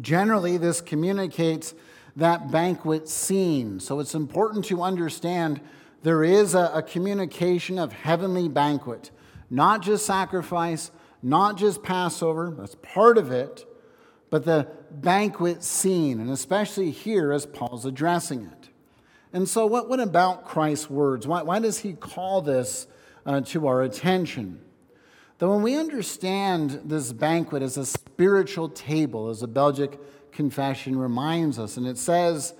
Generally, 0.00 0.58
this 0.58 0.80
communicates 0.80 1.74
that 2.14 2.52
banquet 2.52 3.08
scene. 3.08 3.80
So 3.80 3.98
it's 3.98 4.14
important 4.14 4.66
to 4.66 4.82
understand 4.82 5.60
there 6.04 6.22
is 6.22 6.54
a, 6.54 6.70
a 6.72 6.82
communication 6.82 7.76
of 7.76 7.92
heavenly 7.92 8.48
banquet 8.48 9.10
not 9.50 9.82
just 9.82 10.06
sacrifice, 10.06 10.90
not 11.22 11.58
just 11.58 11.82
Passover, 11.82 12.54
that's 12.56 12.76
part 12.76 13.18
of 13.18 13.30
it, 13.30 13.66
but 14.30 14.44
the 14.44 14.68
banquet 14.90 15.62
scene, 15.62 16.20
and 16.20 16.30
especially 16.30 16.90
here 16.90 17.32
as 17.32 17.46
Paul's 17.46 17.84
addressing 17.84 18.44
it. 18.44 18.68
And 19.32 19.48
so, 19.48 19.66
what, 19.66 19.88
what 19.88 20.00
about 20.00 20.44
Christ's 20.44 20.88
words? 20.88 21.26
Why, 21.26 21.42
why 21.42 21.58
does 21.58 21.80
he 21.80 21.92
call 21.92 22.42
this 22.42 22.86
uh, 23.26 23.40
to 23.42 23.66
our 23.66 23.82
attention? 23.82 24.60
That 25.38 25.48
when 25.48 25.62
we 25.62 25.76
understand 25.76 26.82
this 26.84 27.12
banquet 27.12 27.62
as 27.62 27.76
a 27.76 27.86
spiritual 27.86 28.68
table, 28.68 29.30
as 29.30 29.42
a 29.42 29.48
Belgic 29.48 29.98
confession 30.32 30.98
reminds 30.98 31.58
us, 31.58 31.76
and 31.76 31.86
it 31.86 31.98
says, 31.98 32.54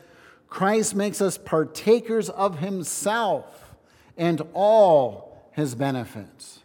Christ 0.49 0.95
makes 0.95 1.21
us 1.21 1.39
partakers 1.39 2.29
of 2.31 2.59
himself 2.59 3.75
and 4.17 4.43
all 4.53 5.51
his 5.53 5.75
benefits. 5.75 6.60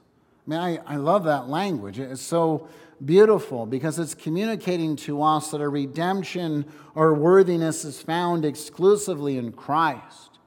I 0.45 0.49
mean, 0.49 0.59
I, 0.59 0.79
I 0.85 0.95
love 0.97 1.23
that 1.23 1.49
language. 1.49 1.99
It's 1.99 2.21
so 2.21 2.67
beautiful 3.03 3.65
because 3.65 3.97
it's 3.97 4.13
communicating 4.13 4.95
to 4.95 5.21
us 5.23 5.51
that 5.51 5.59
our 5.61 5.69
redemption 5.69 6.65
or 6.93 7.13
worthiness 7.13 7.83
is 7.83 8.01
found 8.01 8.45
exclusively 8.45 9.37
in 9.37 9.51
Christ. 9.51 10.39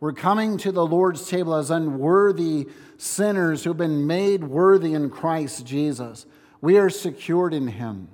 We're 0.00 0.12
coming 0.12 0.58
to 0.58 0.72
the 0.72 0.84
Lord's 0.84 1.28
table 1.28 1.54
as 1.54 1.70
unworthy 1.70 2.68
sinners 2.98 3.64
who've 3.64 3.76
been 3.76 4.06
made 4.06 4.44
worthy 4.44 4.94
in 4.94 5.10
Christ 5.10 5.64
Jesus. 5.64 6.26
We 6.60 6.76
are 6.78 6.90
secured 6.90 7.54
in 7.54 7.68
Him. 7.68 8.08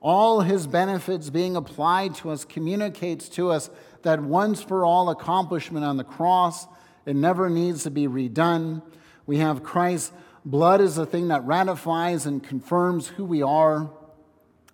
All 0.00 0.40
His 0.40 0.66
benefits 0.66 1.30
being 1.30 1.56
applied 1.56 2.14
to 2.16 2.30
us 2.30 2.44
communicates 2.44 3.28
to 3.30 3.50
us 3.50 3.70
that 4.02 4.22
once 4.22 4.62
for 4.62 4.84
all 4.84 5.10
accomplishment 5.10 5.84
on 5.84 5.96
the 5.96 6.04
cross, 6.04 6.66
it 7.04 7.16
never 7.16 7.50
needs 7.50 7.82
to 7.82 7.90
be 7.90 8.06
redone. 8.06 8.82
We 9.26 9.38
have 9.38 9.62
Christ's 9.62 10.12
Blood 10.46 10.80
is 10.80 10.94
the 10.94 11.06
thing 11.06 11.26
that 11.28 11.44
ratifies 11.44 12.24
and 12.24 12.40
confirms 12.40 13.08
who 13.08 13.24
we 13.24 13.42
are. 13.42 13.90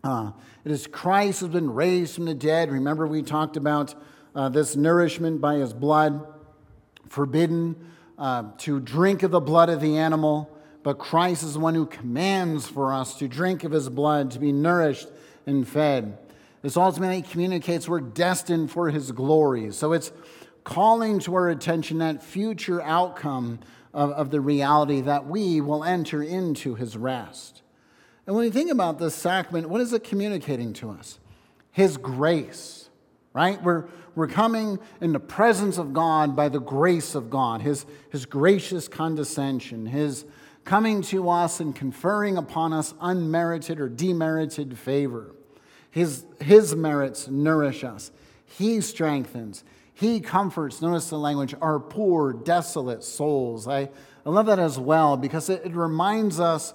Uh, 0.04 0.32
it 0.66 0.70
is 0.70 0.86
Christ 0.86 1.40
who's 1.40 1.48
been 1.48 1.72
raised 1.72 2.14
from 2.14 2.26
the 2.26 2.34
dead. 2.34 2.70
Remember, 2.70 3.06
we 3.06 3.22
talked 3.22 3.56
about 3.56 3.94
uh, 4.34 4.50
this 4.50 4.76
nourishment 4.76 5.40
by 5.40 5.54
his 5.54 5.72
blood, 5.72 6.26
forbidden 7.08 7.90
uh, 8.18 8.50
to 8.58 8.80
drink 8.80 9.22
of 9.22 9.30
the 9.30 9.40
blood 9.40 9.70
of 9.70 9.80
the 9.80 9.96
animal, 9.96 10.54
but 10.82 10.98
Christ 10.98 11.42
is 11.42 11.54
the 11.54 11.60
one 11.60 11.74
who 11.74 11.86
commands 11.86 12.68
for 12.68 12.92
us 12.92 13.16
to 13.20 13.26
drink 13.26 13.64
of 13.64 13.72
his 13.72 13.88
blood, 13.88 14.32
to 14.32 14.38
be 14.38 14.52
nourished 14.52 15.08
and 15.46 15.66
fed. 15.66 16.18
This 16.60 16.76
ultimately 16.76 17.22
communicates 17.22 17.88
we're 17.88 18.00
destined 18.00 18.70
for 18.70 18.90
his 18.90 19.10
glory. 19.10 19.72
So 19.72 19.94
it's 19.94 20.12
calling 20.64 21.18
to 21.20 21.34
our 21.34 21.48
attention 21.48 21.96
that 21.98 22.22
future 22.22 22.82
outcome 22.82 23.60
of, 23.94 24.10
of 24.12 24.30
the 24.30 24.40
reality 24.40 25.00
that 25.02 25.26
we 25.26 25.60
will 25.60 25.84
enter 25.84 26.22
into 26.22 26.74
his 26.74 26.96
rest. 26.96 27.62
And 28.26 28.36
when 28.36 28.44
we 28.44 28.50
think 28.50 28.70
about 28.70 28.98
this 28.98 29.14
sacrament, 29.14 29.68
what 29.68 29.80
is 29.80 29.92
it 29.92 30.04
communicating 30.04 30.72
to 30.74 30.90
us? 30.90 31.18
His 31.72 31.96
grace, 31.96 32.88
right? 33.32 33.62
We're, 33.62 33.86
we're 34.14 34.28
coming 34.28 34.78
in 35.00 35.12
the 35.12 35.20
presence 35.20 35.78
of 35.78 35.92
God 35.92 36.36
by 36.36 36.48
the 36.48 36.60
grace 36.60 37.14
of 37.14 37.30
God, 37.30 37.62
his, 37.62 37.86
his 38.10 38.26
gracious 38.26 38.88
condescension, 38.88 39.86
his 39.86 40.24
coming 40.64 41.02
to 41.02 41.28
us 41.28 41.60
and 41.60 41.74
conferring 41.74 42.36
upon 42.36 42.72
us 42.72 42.94
unmerited 43.00 43.80
or 43.80 43.88
demerited 43.88 44.78
favor. 44.78 45.34
His, 45.90 46.24
his 46.40 46.74
merits 46.74 47.28
nourish 47.28 47.84
us, 47.84 48.12
He 48.46 48.80
strengthens, 48.80 49.64
he 50.02 50.20
comforts, 50.20 50.82
notice 50.82 51.08
the 51.08 51.18
language, 51.18 51.54
our 51.60 51.78
poor, 51.80 52.32
desolate 52.32 53.02
souls. 53.04 53.66
I, 53.66 53.88
I 54.26 54.30
love 54.30 54.46
that 54.46 54.58
as 54.58 54.78
well 54.78 55.16
because 55.16 55.48
it, 55.48 55.62
it 55.64 55.74
reminds 55.74 56.38
us 56.40 56.74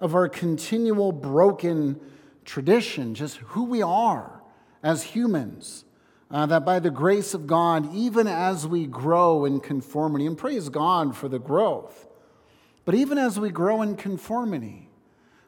of 0.00 0.14
our 0.14 0.28
continual 0.28 1.12
broken 1.12 2.00
tradition, 2.44 3.14
just 3.14 3.36
who 3.36 3.64
we 3.64 3.82
are 3.82 4.42
as 4.82 5.02
humans. 5.04 5.84
uh, 6.32 6.46
that 6.46 6.64
by 6.64 6.78
the 6.78 6.90
grace 6.90 7.34
of 7.34 7.46
God, 7.46 7.94
even 7.94 8.26
as 8.26 8.66
we 8.66 8.86
grow 8.86 9.44
in 9.44 9.60
conformity, 9.60 10.26
and 10.26 10.36
praise 10.36 10.70
God 10.70 11.14
for 11.14 11.28
the 11.28 11.38
growth, 11.38 12.08
but 12.86 12.94
even 12.94 13.18
as 13.18 13.38
we 13.38 13.50
grow 13.50 13.82
in 13.82 13.96
conformity, 13.96 14.88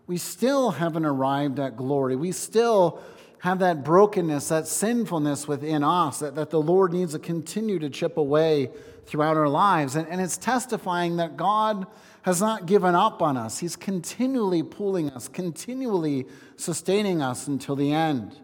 we 0.06 0.18
still 0.18 0.72
haven't 0.72 1.06
arrived 1.06 1.58
at 1.58 1.78
glory. 1.78 2.14
We 2.16 2.32
still 2.32 3.02
have 3.44 3.58
that 3.58 3.84
brokenness, 3.84 4.48
that 4.48 4.66
sinfulness 4.66 5.46
within 5.46 5.84
us 5.84 6.20
that, 6.20 6.34
that 6.34 6.48
the 6.48 6.58
Lord 6.58 6.94
needs 6.94 7.12
to 7.12 7.18
continue 7.18 7.78
to 7.78 7.90
chip 7.90 8.16
away 8.16 8.70
throughout 9.04 9.36
our 9.36 9.50
lives. 9.50 9.96
And, 9.96 10.08
and 10.08 10.18
it's 10.18 10.38
testifying 10.38 11.18
that 11.18 11.36
God 11.36 11.86
has 12.22 12.40
not 12.40 12.64
given 12.64 12.94
up 12.94 13.20
on 13.20 13.36
us. 13.36 13.58
He's 13.58 13.76
continually 13.76 14.62
pulling 14.62 15.10
us, 15.10 15.28
continually 15.28 16.26
sustaining 16.56 17.20
us 17.20 17.46
until 17.46 17.76
the 17.76 17.92
end. 17.92 18.34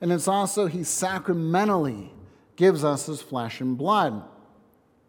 And 0.00 0.12
it's 0.12 0.28
also, 0.28 0.68
He 0.68 0.84
sacramentally 0.84 2.12
gives 2.54 2.84
us 2.84 3.06
His 3.06 3.20
flesh 3.20 3.60
and 3.60 3.76
blood. 3.76 4.22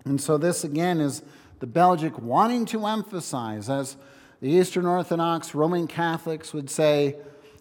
And 0.06 0.20
so, 0.20 0.40
this 0.40 0.64
again 0.64 1.00
is 1.00 1.22
the 1.60 1.68
Belgic 1.68 2.18
wanting 2.18 2.66
to 2.66 2.88
emphasize, 2.88 3.70
as 3.70 3.96
the 4.42 4.50
Eastern 4.50 4.88
Orthodox 4.88 5.54
Roman 5.54 5.86
Catholics 5.86 6.52
would 6.52 6.72
say, 6.72 7.18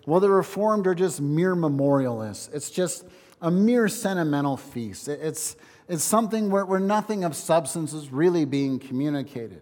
well, 0.08 0.20
the 0.20 0.30
Reformed 0.30 0.86
are 0.86 0.94
just 0.94 1.20
mere 1.20 1.54
memorialists. 1.54 2.48
It's 2.54 2.70
just 2.70 3.04
a 3.42 3.50
mere 3.50 3.88
sentimental 3.88 4.56
feast. 4.56 5.06
It's, 5.06 5.54
it's 5.86 6.02
something 6.02 6.50
where, 6.50 6.64
where 6.64 6.80
nothing 6.80 7.24
of 7.24 7.36
substance 7.36 7.92
is 7.92 8.10
really 8.10 8.46
being 8.46 8.78
communicated. 8.78 9.60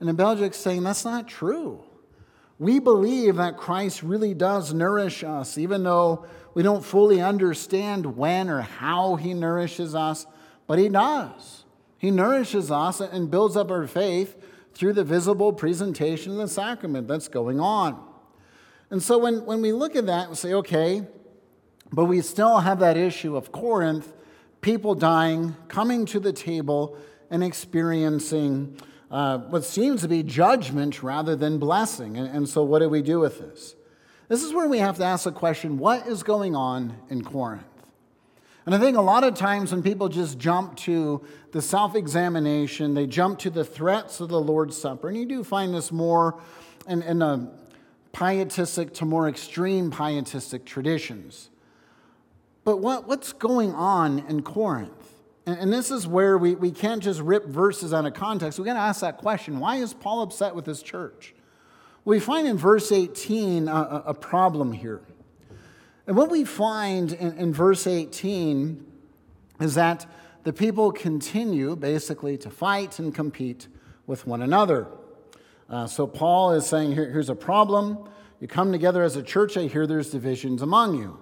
And 0.00 0.08
the 0.08 0.14
Belgic's 0.14 0.56
saying 0.56 0.82
that's 0.82 1.04
not 1.04 1.28
true. 1.28 1.84
We 2.58 2.78
believe 2.78 3.36
that 3.36 3.58
Christ 3.58 4.02
really 4.02 4.32
does 4.32 4.72
nourish 4.72 5.22
us, 5.22 5.58
even 5.58 5.82
though 5.82 6.24
we 6.54 6.62
don't 6.62 6.82
fully 6.82 7.20
understand 7.20 8.16
when 8.16 8.48
or 8.48 8.62
how 8.62 9.16
he 9.16 9.34
nourishes 9.34 9.94
us, 9.94 10.26
but 10.66 10.78
he 10.78 10.88
does. 10.88 11.64
He 11.98 12.10
nourishes 12.10 12.70
us 12.70 13.00
and 13.00 13.30
builds 13.30 13.58
up 13.58 13.70
our 13.70 13.86
faith 13.86 14.36
through 14.72 14.94
the 14.94 15.04
visible 15.04 15.52
presentation 15.52 16.32
of 16.32 16.38
the 16.38 16.48
sacrament 16.48 17.08
that's 17.08 17.28
going 17.28 17.60
on. 17.60 18.15
And 18.90 19.02
so 19.02 19.18
when, 19.18 19.44
when 19.44 19.62
we 19.62 19.72
look 19.72 19.96
at 19.96 20.06
that 20.06 20.28
and 20.28 20.38
say, 20.38 20.52
okay, 20.54 21.02
but 21.92 22.04
we 22.04 22.20
still 22.20 22.58
have 22.58 22.80
that 22.80 22.96
issue 22.96 23.36
of 23.36 23.52
Corinth, 23.52 24.12
people 24.60 24.94
dying, 24.94 25.56
coming 25.68 26.06
to 26.06 26.20
the 26.20 26.32
table, 26.32 26.96
and 27.30 27.42
experiencing 27.42 28.76
uh, 29.10 29.38
what 29.38 29.64
seems 29.64 30.02
to 30.02 30.08
be 30.08 30.22
judgment 30.22 31.02
rather 31.02 31.36
than 31.36 31.58
blessing. 31.58 32.16
And, 32.16 32.28
and 32.28 32.48
so, 32.48 32.62
what 32.62 32.80
do 32.80 32.88
we 32.88 33.02
do 33.02 33.20
with 33.20 33.38
this? 33.38 33.74
This 34.28 34.42
is 34.42 34.52
where 34.52 34.68
we 34.68 34.78
have 34.78 34.96
to 34.98 35.04
ask 35.04 35.24
the 35.24 35.32
question 35.32 35.78
what 35.78 36.06
is 36.06 36.22
going 36.22 36.56
on 36.56 36.96
in 37.08 37.22
Corinth? 37.22 37.64
And 38.64 38.74
I 38.74 38.78
think 38.78 38.96
a 38.96 39.02
lot 39.02 39.22
of 39.22 39.34
times 39.34 39.70
when 39.70 39.84
people 39.84 40.08
just 40.08 40.38
jump 40.38 40.76
to 40.78 41.24
the 41.52 41.62
self 41.62 41.94
examination, 41.94 42.94
they 42.94 43.06
jump 43.06 43.38
to 43.40 43.50
the 43.50 43.64
threats 43.64 44.20
of 44.20 44.28
the 44.28 44.40
Lord's 44.40 44.76
Supper. 44.76 45.08
And 45.08 45.16
you 45.16 45.26
do 45.26 45.44
find 45.44 45.72
this 45.72 45.92
more 45.92 46.40
in, 46.88 47.02
in 47.02 47.22
a 47.22 47.48
pietistic 48.16 48.94
to 48.94 49.04
more 49.04 49.28
extreme 49.28 49.90
pietistic 49.90 50.64
traditions. 50.64 51.50
But 52.64 52.78
what, 52.78 53.06
what's 53.06 53.34
going 53.34 53.74
on 53.74 54.20
in 54.20 54.42
Corinth? 54.42 55.12
And, 55.44 55.58
and 55.58 55.72
this 55.72 55.90
is 55.90 56.06
where 56.06 56.38
we, 56.38 56.54
we 56.54 56.70
can't 56.70 57.02
just 57.02 57.20
rip 57.20 57.44
verses 57.44 57.92
out 57.92 58.06
of 58.06 58.14
context. 58.14 58.58
We've 58.58 58.64
got 58.64 58.74
to 58.74 58.80
ask 58.80 59.02
that 59.02 59.18
question 59.18 59.60
why 59.60 59.76
is 59.76 59.92
Paul 59.92 60.22
upset 60.22 60.54
with 60.54 60.64
his 60.64 60.82
church? 60.82 61.34
We 62.06 62.18
find 62.18 62.48
in 62.48 62.56
verse 62.56 62.90
18 62.90 63.68
a, 63.68 64.04
a 64.06 64.14
problem 64.14 64.72
here. 64.72 65.02
And 66.06 66.16
what 66.16 66.30
we 66.30 66.44
find 66.44 67.12
in, 67.12 67.36
in 67.36 67.52
verse 67.52 67.86
18 67.86 68.82
is 69.60 69.74
that 69.74 70.06
the 70.44 70.52
people 70.54 70.90
continue 70.90 71.76
basically 71.76 72.38
to 72.38 72.48
fight 72.48 72.98
and 72.98 73.14
compete 73.14 73.68
with 74.06 74.26
one 74.26 74.40
another. 74.40 74.86
Uh, 75.68 75.86
so 75.86 76.06
Paul 76.06 76.52
is 76.52 76.66
saying, 76.66 76.92
Here, 76.92 77.10
here's 77.10 77.28
a 77.28 77.34
problem. 77.34 78.08
You 78.40 78.48
come 78.48 78.72
together 78.72 79.02
as 79.02 79.16
a 79.16 79.22
church, 79.22 79.56
I 79.56 79.66
hear 79.66 79.86
there's 79.86 80.10
divisions 80.10 80.62
among 80.62 80.98
you. 80.98 81.18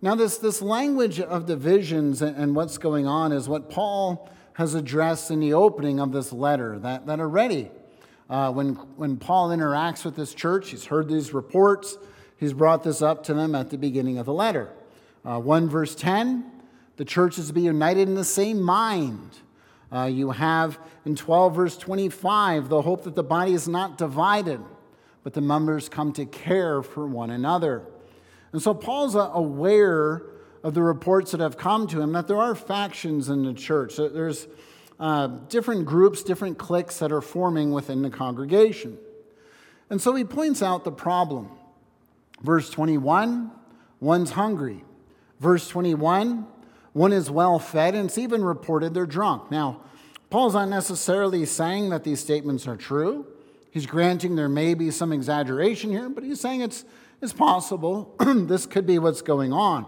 Now, 0.00 0.14
this, 0.14 0.38
this 0.38 0.62
language 0.62 1.20
of 1.20 1.46
divisions 1.46 2.22
and, 2.22 2.36
and 2.36 2.54
what's 2.54 2.78
going 2.78 3.06
on 3.06 3.32
is 3.32 3.48
what 3.48 3.68
Paul 3.68 4.30
has 4.54 4.74
addressed 4.74 5.30
in 5.30 5.40
the 5.40 5.54
opening 5.54 6.00
of 6.00 6.12
this 6.12 6.32
letter. 6.32 6.78
That, 6.78 7.06
that 7.06 7.20
already, 7.20 7.70
uh, 8.30 8.52
when, 8.52 8.74
when 8.96 9.16
Paul 9.16 9.50
interacts 9.50 10.04
with 10.04 10.16
this 10.16 10.34
church, 10.34 10.70
he's 10.70 10.86
heard 10.86 11.08
these 11.08 11.34
reports, 11.34 11.98
he's 12.36 12.52
brought 12.52 12.82
this 12.82 13.02
up 13.02 13.24
to 13.24 13.34
them 13.34 13.54
at 13.54 13.70
the 13.70 13.78
beginning 13.78 14.18
of 14.18 14.26
the 14.26 14.32
letter. 14.32 14.70
Uh, 15.24 15.38
1 15.40 15.68
verse 15.68 15.94
10 15.94 16.52
the 16.98 17.04
church 17.04 17.38
is 17.38 17.46
to 17.46 17.52
be 17.52 17.62
united 17.62 18.08
in 18.08 18.16
the 18.16 18.24
same 18.24 18.60
mind. 18.60 19.38
Uh, 19.90 20.04
you 20.04 20.30
have 20.30 20.78
in 21.04 21.16
12 21.16 21.54
verse 21.54 21.76
25 21.76 22.68
the 22.68 22.82
hope 22.82 23.04
that 23.04 23.14
the 23.14 23.22
body 23.22 23.52
is 23.52 23.66
not 23.66 23.96
divided, 23.96 24.60
but 25.22 25.32
the 25.32 25.40
members 25.40 25.88
come 25.88 26.12
to 26.12 26.26
care 26.26 26.82
for 26.82 27.06
one 27.06 27.30
another. 27.30 27.82
And 28.52 28.62
so 28.62 28.74
Paul's 28.74 29.14
aware 29.14 30.22
of 30.62 30.74
the 30.74 30.82
reports 30.82 31.30
that 31.32 31.40
have 31.40 31.56
come 31.56 31.86
to 31.88 32.00
him 32.00 32.12
that 32.12 32.26
there 32.26 32.38
are 32.38 32.54
factions 32.54 33.28
in 33.28 33.44
the 33.44 33.54
church. 33.54 33.96
There's 33.96 34.46
uh, 34.98 35.28
different 35.48 35.86
groups, 35.86 36.22
different 36.22 36.58
cliques 36.58 36.98
that 36.98 37.12
are 37.12 37.20
forming 37.20 37.70
within 37.70 38.02
the 38.02 38.10
congregation. 38.10 38.98
And 39.90 40.00
so 40.00 40.14
he 40.14 40.24
points 40.24 40.62
out 40.62 40.84
the 40.84 40.92
problem. 40.92 41.50
Verse 42.42 42.70
21 42.70 43.50
one's 44.00 44.30
hungry. 44.30 44.84
Verse 45.40 45.68
21 45.68 46.46
one 46.92 47.12
is 47.12 47.30
well 47.30 47.58
fed, 47.58 47.94
and 47.94 48.08
it's 48.08 48.18
even 48.18 48.42
reported 48.42 48.94
they're 48.94 49.06
drunk. 49.06 49.50
Now, 49.50 49.82
Paul's 50.30 50.54
not 50.54 50.68
necessarily 50.68 51.46
saying 51.46 51.90
that 51.90 52.04
these 52.04 52.20
statements 52.20 52.66
are 52.66 52.76
true. 52.76 53.26
He's 53.70 53.86
granting 53.86 54.36
there 54.36 54.48
may 54.48 54.74
be 54.74 54.90
some 54.90 55.12
exaggeration 55.12 55.90
here, 55.90 56.08
but 56.08 56.24
he's 56.24 56.40
saying 56.40 56.60
it's, 56.60 56.84
it's 57.22 57.32
possible. 57.32 58.14
this 58.20 58.66
could 58.66 58.86
be 58.86 58.98
what's 58.98 59.22
going 59.22 59.52
on. 59.52 59.86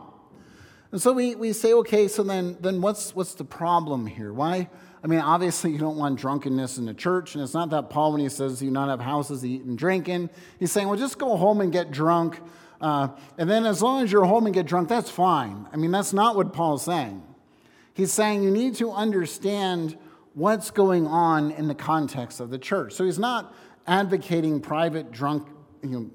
And 0.93 1.01
so 1.01 1.13
we, 1.13 1.35
we 1.35 1.53
say, 1.53 1.73
okay, 1.75 2.09
so 2.09 2.23
then, 2.23 2.57
then 2.61 2.81
what's, 2.81 3.15
what's 3.15 3.35
the 3.35 3.45
problem 3.45 4.07
here? 4.07 4.33
Why? 4.33 4.69
I 5.03 5.07
mean, 5.07 5.21
obviously, 5.21 5.71
you 5.71 5.79
don't 5.79 5.97
want 5.97 6.19
drunkenness 6.19 6.79
in 6.79 6.85
the 6.85 6.95
church, 6.95 7.35
and 7.35 7.43
it's 7.43 7.55
not 7.55 7.71
that 7.71 7.91
Paul, 7.91 8.13
when 8.13 8.21
he 8.21 8.29
says 8.29 8.61
you 8.61 8.71
not 8.71 8.89
have 8.89 9.01
houses 9.01 9.41
to 9.41 9.49
eat 9.49 9.63
and 9.63 9.79
drink 9.79 10.09
in, 10.09 10.29
he's 10.59 10.73
saying, 10.73 10.89
well, 10.89 10.99
just 10.99 11.19
go 11.19 11.37
home 11.37 11.61
and 11.61 11.73
get 11.73 11.91
drunk 11.91 12.41
uh, 12.81 13.09
and 13.37 13.49
then 13.49 13.67
as 13.67 13.83
long 13.83 14.03
as 14.03 14.11
you're 14.11 14.25
home 14.25 14.47
and 14.47 14.55
get 14.55 14.67
drunk, 14.67 14.89
that's 14.89 15.11
fine. 15.11 15.67
I 15.73 15.77
mean, 15.77 15.91
that's 15.91 16.13
not 16.13 16.37
what 16.37 16.53
Paul's 16.53 16.85
saying. 16.85 17.23
He's 17.93 18.13
saying 18.13 18.43
you 18.43 18.51
need 18.51 18.77
to 18.77 18.91
understand 18.93 19.99
what's 20.35 20.71
going 20.71 21.07
on 21.07 21.51
in 21.51 21.69
the 21.69 21.75
context 21.75 22.41
of 22.41 22.51
the 22.51 22.59
church. 22.59 22.95
So 22.95 23.05
he's 23.05 23.19
not 23.19 23.55
advocating 23.87 24.61
private 24.61 25.11
drunk, 25.11 25.49
you 25.83 25.91
know, 25.91 26.11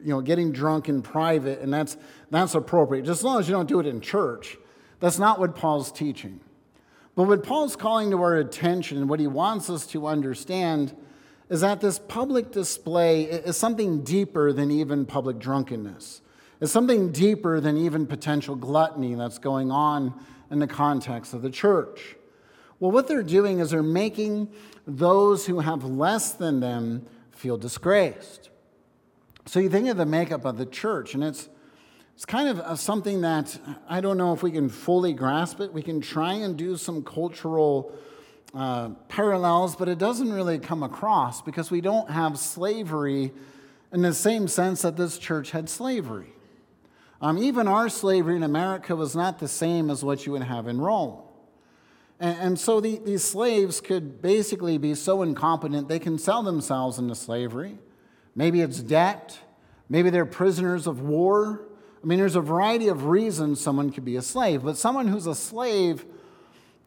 you 0.00 0.10
know, 0.10 0.20
getting 0.20 0.52
drunk 0.52 0.90
in 0.90 1.00
private, 1.00 1.60
and 1.60 1.72
that's, 1.72 1.96
that's 2.30 2.54
appropriate. 2.54 3.06
Just 3.06 3.20
as 3.20 3.24
long 3.24 3.40
as 3.40 3.48
you 3.48 3.54
don't 3.54 3.68
do 3.68 3.80
it 3.80 3.86
in 3.86 4.02
church, 4.02 4.58
that's 5.00 5.18
not 5.18 5.40
what 5.40 5.56
Paul's 5.56 5.90
teaching. 5.90 6.40
But 7.14 7.24
what 7.24 7.42
Paul's 7.42 7.74
calling 7.74 8.10
to 8.10 8.18
our 8.18 8.36
attention 8.36 8.98
and 8.98 9.08
what 9.08 9.18
he 9.18 9.26
wants 9.26 9.70
us 9.70 9.86
to 9.88 10.06
understand 10.06 10.94
is 11.50 11.60
that 11.60 11.80
this 11.80 11.98
public 11.98 12.50
display 12.50 13.24
is 13.24 13.56
something 13.56 14.02
deeper 14.02 14.52
than 14.52 14.70
even 14.70 15.04
public 15.04 15.38
drunkenness. 15.38 16.22
It's 16.60 16.72
something 16.72 17.12
deeper 17.12 17.60
than 17.60 17.76
even 17.76 18.06
potential 18.06 18.56
gluttony 18.56 19.14
that's 19.14 19.38
going 19.38 19.70
on 19.70 20.14
in 20.50 20.58
the 20.58 20.66
context 20.66 21.34
of 21.34 21.42
the 21.42 21.50
church. 21.50 22.16
Well, 22.80 22.90
what 22.90 23.08
they're 23.08 23.22
doing 23.22 23.60
is 23.60 23.70
they're 23.70 23.82
making 23.82 24.48
those 24.86 25.46
who 25.46 25.60
have 25.60 25.84
less 25.84 26.32
than 26.32 26.60
them 26.60 27.06
feel 27.32 27.56
disgraced. 27.56 28.50
So 29.46 29.60
you 29.60 29.68
think 29.68 29.88
of 29.88 29.96
the 29.96 30.06
makeup 30.06 30.44
of 30.44 30.56
the 30.56 30.66
church, 30.66 31.14
and 31.14 31.22
it's, 31.22 31.48
it's 32.14 32.24
kind 32.24 32.48
of 32.48 32.80
something 32.80 33.20
that 33.20 33.58
I 33.88 34.00
don't 34.00 34.16
know 34.16 34.32
if 34.32 34.42
we 34.42 34.50
can 34.50 34.68
fully 34.68 35.12
grasp 35.12 35.60
it. 35.60 35.72
We 35.72 35.82
can 35.82 36.00
try 36.00 36.34
and 36.34 36.56
do 36.56 36.76
some 36.76 37.02
cultural 37.02 37.92
uh, 38.54 38.90
parallels, 39.08 39.76
but 39.76 39.88
it 39.88 39.98
doesn't 39.98 40.32
really 40.32 40.58
come 40.58 40.82
across 40.82 41.42
because 41.42 41.70
we 41.70 41.80
don't 41.80 42.10
have 42.10 42.38
slavery 42.38 43.32
in 43.92 44.02
the 44.02 44.14
same 44.14 44.48
sense 44.48 44.82
that 44.82 44.96
this 44.96 45.18
church 45.18 45.50
had 45.50 45.68
slavery. 45.68 46.32
Um, 47.20 47.38
even 47.38 47.66
our 47.66 47.88
slavery 47.88 48.36
in 48.36 48.42
America 48.42 48.94
was 48.94 49.16
not 49.16 49.38
the 49.38 49.48
same 49.48 49.90
as 49.90 50.04
what 50.04 50.26
you 50.26 50.32
would 50.32 50.42
have 50.42 50.68
in 50.68 50.80
Rome. 50.80 51.20
And, 52.20 52.38
and 52.38 52.60
so 52.60 52.80
the, 52.80 53.00
these 53.04 53.24
slaves 53.24 53.80
could 53.80 54.20
basically 54.20 54.78
be 54.78 54.94
so 54.94 55.22
incompetent 55.22 55.88
they 55.88 55.98
can 55.98 56.18
sell 56.18 56.42
themselves 56.42 56.98
into 56.98 57.14
slavery. 57.14 57.78
Maybe 58.34 58.60
it's 58.60 58.80
debt, 58.80 59.38
maybe 59.88 60.10
they're 60.10 60.26
prisoners 60.26 60.86
of 60.86 61.00
war. 61.00 61.62
I 62.02 62.06
mean, 62.06 62.18
there's 62.18 62.36
a 62.36 62.40
variety 62.40 62.88
of 62.88 63.06
reasons 63.06 63.60
someone 63.60 63.90
could 63.90 64.04
be 64.04 64.16
a 64.16 64.22
slave, 64.22 64.62
but 64.62 64.76
someone 64.76 65.08
who's 65.08 65.26
a 65.26 65.34
slave 65.34 66.04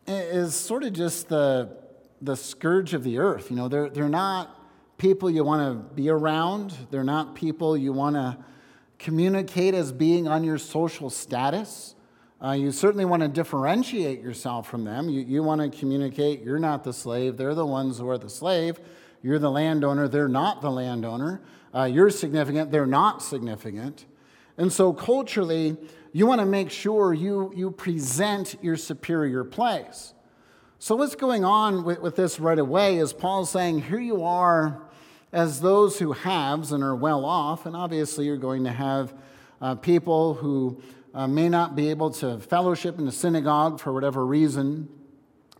is 0.07 0.55
sort 0.55 0.83
of 0.83 0.93
just 0.93 1.29
the, 1.29 1.77
the 2.21 2.35
scourge 2.35 2.93
of 2.93 3.03
the 3.03 3.17
earth. 3.17 3.49
You 3.49 3.57
know, 3.57 3.67
they're, 3.67 3.89
they're 3.89 4.09
not 4.09 4.53
people 4.97 5.29
you 5.29 5.43
want 5.43 5.61
to 5.61 5.95
be 5.95 6.09
around, 6.09 6.73
they're 6.89 7.03
not 7.03 7.35
people 7.35 7.77
you 7.77 7.93
want 7.93 8.15
to 8.15 8.37
communicate 8.97 9.73
as 9.73 9.91
being 9.91 10.27
on 10.27 10.43
your 10.43 10.57
social 10.57 11.09
status. 11.09 11.95
Uh, 12.43 12.51
you 12.51 12.71
certainly 12.71 13.05
want 13.05 13.21
to 13.21 13.27
differentiate 13.27 14.21
yourself 14.21 14.69
from 14.69 14.83
them. 14.83 15.09
You, 15.09 15.21
you 15.21 15.43
want 15.43 15.61
to 15.61 15.77
communicate 15.77 16.43
you're 16.43 16.59
not 16.59 16.83
the 16.83 16.93
slave, 16.93 17.37
they're 17.37 17.55
the 17.55 17.65
ones 17.65 17.97
who 17.97 18.09
are 18.09 18.17
the 18.17 18.29
slave. 18.29 18.79
You're 19.23 19.39
the 19.39 19.51
landowner, 19.51 20.07
they're 20.07 20.27
not 20.27 20.61
the 20.61 20.69
landowner. 20.69 21.41
Uh, 21.73 21.83
you're 21.83 22.09
significant, 22.09 22.71
they're 22.71 22.85
not 22.85 23.21
significant. 23.21 24.05
And 24.57 24.71
so, 24.71 24.93
culturally, 24.93 25.77
you 26.17 26.25
want 26.25 26.41
to 26.41 26.47
make 26.47 26.71
sure 26.71 27.13
you, 27.13 27.53
you 27.55 27.69
present 27.69 28.55
your 28.63 28.75
superior 28.75 29.43
place. 29.43 30.15
So, 30.79 30.95
what's 30.95 31.13
going 31.13 31.45
on 31.45 31.83
with, 31.83 32.01
with 32.01 32.15
this 32.15 32.39
right 32.39 32.57
away 32.57 32.97
is 32.97 33.13
Paul's 33.13 33.51
saying, 33.51 33.83
Here 33.83 33.99
you 33.99 34.23
are 34.23 34.81
as 35.31 35.61
those 35.61 35.99
who 35.99 36.13
haves 36.13 36.71
and 36.71 36.83
are 36.83 36.95
well 36.95 37.23
off, 37.23 37.67
and 37.67 37.75
obviously 37.75 38.25
you're 38.25 38.35
going 38.35 38.63
to 38.63 38.71
have 38.71 39.13
uh, 39.61 39.75
people 39.75 40.33
who 40.33 40.81
uh, 41.13 41.27
may 41.27 41.49
not 41.49 41.75
be 41.75 41.91
able 41.91 42.09
to 42.09 42.39
fellowship 42.39 42.97
in 42.97 43.05
the 43.05 43.11
synagogue 43.11 43.79
for 43.79 43.93
whatever 43.93 44.25
reason. 44.25 44.89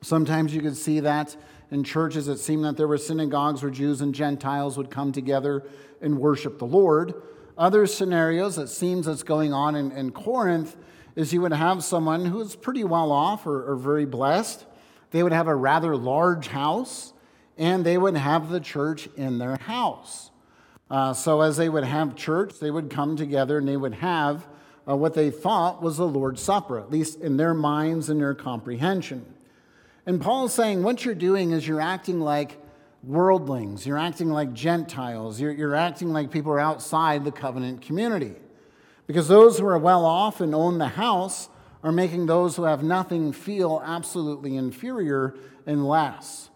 Sometimes 0.01 0.55
you 0.55 0.61
could 0.63 0.75
see 0.75 1.01
that 1.01 1.37
in 1.69 1.83
churches. 1.83 2.27
It 2.27 2.39
seemed 2.39 2.65
that 2.65 2.77
there 2.77 2.87
were 2.87 2.97
synagogues 2.97 3.61
where 3.61 3.69
Jews 3.69 4.01
and 4.01 4.11
Gentiles 4.11 4.75
would 4.75 4.89
come 4.89 5.11
together 5.11 5.67
and 6.01 6.17
worship 6.17 6.57
the 6.57 6.65
Lord. 6.65 7.13
Other 7.57 7.87
scenarios, 7.87 8.57
it 8.57 8.67
seems 8.67 9.07
that's 9.07 9.23
going 9.23 9.53
on 9.53 9.75
in, 9.75 9.91
in 9.91 10.11
Corinth, 10.11 10.75
is 11.15 11.33
you 11.33 11.41
would 11.41 11.53
have 11.53 11.83
someone 11.83 12.25
who 12.25 12.39
is 12.41 12.55
pretty 12.55 12.83
well 12.83 13.11
off 13.11 13.47
or, 13.47 13.71
or 13.71 13.75
very 13.75 14.05
blessed. 14.05 14.65
They 15.09 15.23
would 15.23 15.31
have 15.31 15.47
a 15.47 15.55
rather 15.55 15.95
large 15.95 16.47
house 16.47 17.13
and 17.57 17.83
they 17.83 17.97
would 17.97 18.15
have 18.15 18.49
the 18.49 18.59
church 18.59 19.09
in 19.17 19.39
their 19.39 19.57
house. 19.57 20.29
Uh, 20.91 21.13
so, 21.13 21.41
as 21.41 21.57
they 21.57 21.67
would 21.67 21.83
have 21.83 22.15
church, 22.15 22.59
they 22.59 22.69
would 22.69 22.89
come 22.89 23.17
together 23.17 23.57
and 23.57 23.67
they 23.67 23.75
would 23.75 23.95
have 23.95 24.47
uh, 24.87 24.95
what 24.95 25.13
they 25.13 25.29
thought 25.29 25.81
was 25.81 25.97
the 25.97 26.07
Lord's 26.07 26.41
Supper, 26.41 26.79
at 26.79 26.91
least 26.91 27.19
in 27.19 27.35
their 27.35 27.53
minds 27.53 28.09
and 28.09 28.21
their 28.21 28.33
comprehension. 28.33 29.25
And 30.05 30.21
Paul's 30.21 30.53
saying 30.53 30.83
what 30.83 31.03
you're 31.03 31.15
doing 31.15 31.51
is 31.51 31.67
you're 31.67 31.81
acting 31.81 32.21
like 32.21 32.57
worldlings, 33.03 33.85
you're 33.85 33.97
acting 33.97 34.29
like 34.29 34.53
Gentiles, 34.53 35.39
you're, 35.39 35.51
you're 35.51 35.75
acting 35.75 36.09
like 36.09 36.31
people 36.31 36.51
are 36.51 36.59
outside 36.59 37.23
the 37.23 37.31
covenant 37.31 37.81
community. 37.81 38.35
Because 39.05 39.27
those 39.27 39.57
who 39.59 39.65
are 39.65 39.77
well 39.77 40.05
off 40.05 40.41
and 40.41 40.53
own 40.53 40.77
the 40.77 40.89
house 40.89 41.49
are 41.83 41.91
making 41.91 42.25
those 42.25 42.55
who 42.55 42.63
have 42.63 42.83
nothing 42.83 43.31
feel 43.31 43.81
absolutely 43.85 44.57
inferior 44.57 45.35
and 45.65 45.87
less. 45.87 46.49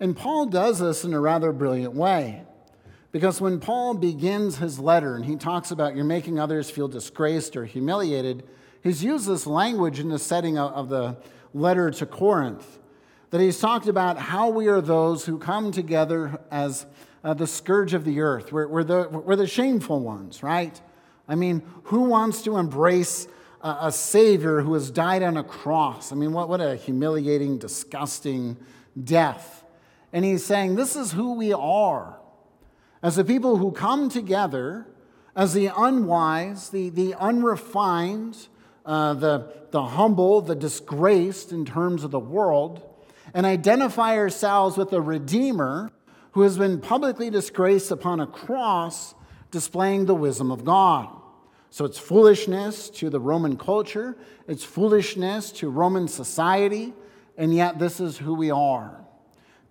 And 0.00 0.16
Paul 0.16 0.46
does 0.46 0.78
this 0.78 1.04
in 1.04 1.14
a 1.14 1.20
rather 1.20 1.52
brilliant 1.52 1.94
way. 1.94 2.42
Because 3.12 3.40
when 3.40 3.60
Paul 3.60 3.94
begins 3.94 4.58
his 4.58 4.78
letter 4.78 5.14
and 5.14 5.24
he 5.24 5.36
talks 5.36 5.70
about 5.70 5.94
you're 5.94 6.04
making 6.04 6.38
others 6.38 6.68
feel 6.68 6.88
disgraced 6.88 7.56
or 7.56 7.64
humiliated, 7.64 8.42
he's 8.82 9.02
used 9.02 9.26
this 9.26 9.46
language 9.46 10.00
in 10.00 10.08
the 10.08 10.18
setting 10.18 10.58
of 10.58 10.88
the 10.88 11.16
letter 11.54 11.90
to 11.92 12.04
Corinth. 12.04 12.78
That 13.36 13.42
he's 13.42 13.60
talked 13.60 13.86
about 13.86 14.16
how 14.16 14.48
we 14.48 14.66
are 14.68 14.80
those 14.80 15.26
who 15.26 15.36
come 15.36 15.70
together 15.70 16.40
as 16.50 16.86
uh, 17.22 17.34
the 17.34 17.46
scourge 17.46 17.92
of 17.92 18.06
the 18.06 18.20
earth. 18.20 18.50
We're, 18.50 18.66
we're, 18.66 18.82
the, 18.82 19.10
we're 19.10 19.36
the 19.36 19.46
shameful 19.46 20.00
ones, 20.00 20.42
right? 20.42 20.80
I 21.28 21.34
mean, 21.34 21.62
who 21.82 22.04
wants 22.04 22.40
to 22.44 22.56
embrace 22.56 23.28
a, 23.60 23.76
a 23.82 23.92
Savior 23.92 24.62
who 24.62 24.72
has 24.72 24.90
died 24.90 25.22
on 25.22 25.36
a 25.36 25.44
cross? 25.44 26.12
I 26.12 26.14
mean, 26.14 26.32
what, 26.32 26.48
what 26.48 26.62
a 26.62 26.76
humiliating, 26.76 27.58
disgusting 27.58 28.56
death. 29.04 29.66
And 30.14 30.24
he's 30.24 30.42
saying, 30.42 30.76
This 30.76 30.96
is 30.96 31.12
who 31.12 31.34
we 31.34 31.52
are. 31.52 32.18
As 33.02 33.18
a 33.18 33.24
people 33.24 33.58
who 33.58 33.70
come 33.70 34.08
together 34.08 34.86
as 35.36 35.52
the 35.52 35.70
unwise, 35.76 36.70
the, 36.70 36.88
the 36.88 37.14
unrefined, 37.16 38.48
uh, 38.86 39.12
the, 39.12 39.52
the 39.72 39.82
humble, 39.82 40.40
the 40.40 40.54
disgraced 40.54 41.52
in 41.52 41.66
terms 41.66 42.02
of 42.02 42.10
the 42.10 42.18
world, 42.18 42.80
and 43.36 43.44
identify 43.44 44.16
ourselves 44.16 44.78
with 44.78 44.90
a 44.94 45.00
Redeemer 45.00 45.90
who 46.32 46.40
has 46.40 46.56
been 46.56 46.80
publicly 46.80 47.28
disgraced 47.28 47.90
upon 47.90 48.18
a 48.18 48.26
cross, 48.26 49.14
displaying 49.50 50.06
the 50.06 50.14
wisdom 50.14 50.50
of 50.50 50.64
God. 50.64 51.10
So 51.68 51.84
it's 51.84 51.98
foolishness 51.98 52.88
to 52.90 53.10
the 53.10 53.20
Roman 53.20 53.58
culture, 53.58 54.16
it's 54.48 54.64
foolishness 54.64 55.52
to 55.52 55.68
Roman 55.68 56.08
society, 56.08 56.94
and 57.36 57.54
yet 57.54 57.78
this 57.78 58.00
is 58.00 58.16
who 58.16 58.32
we 58.32 58.50
are 58.50 59.02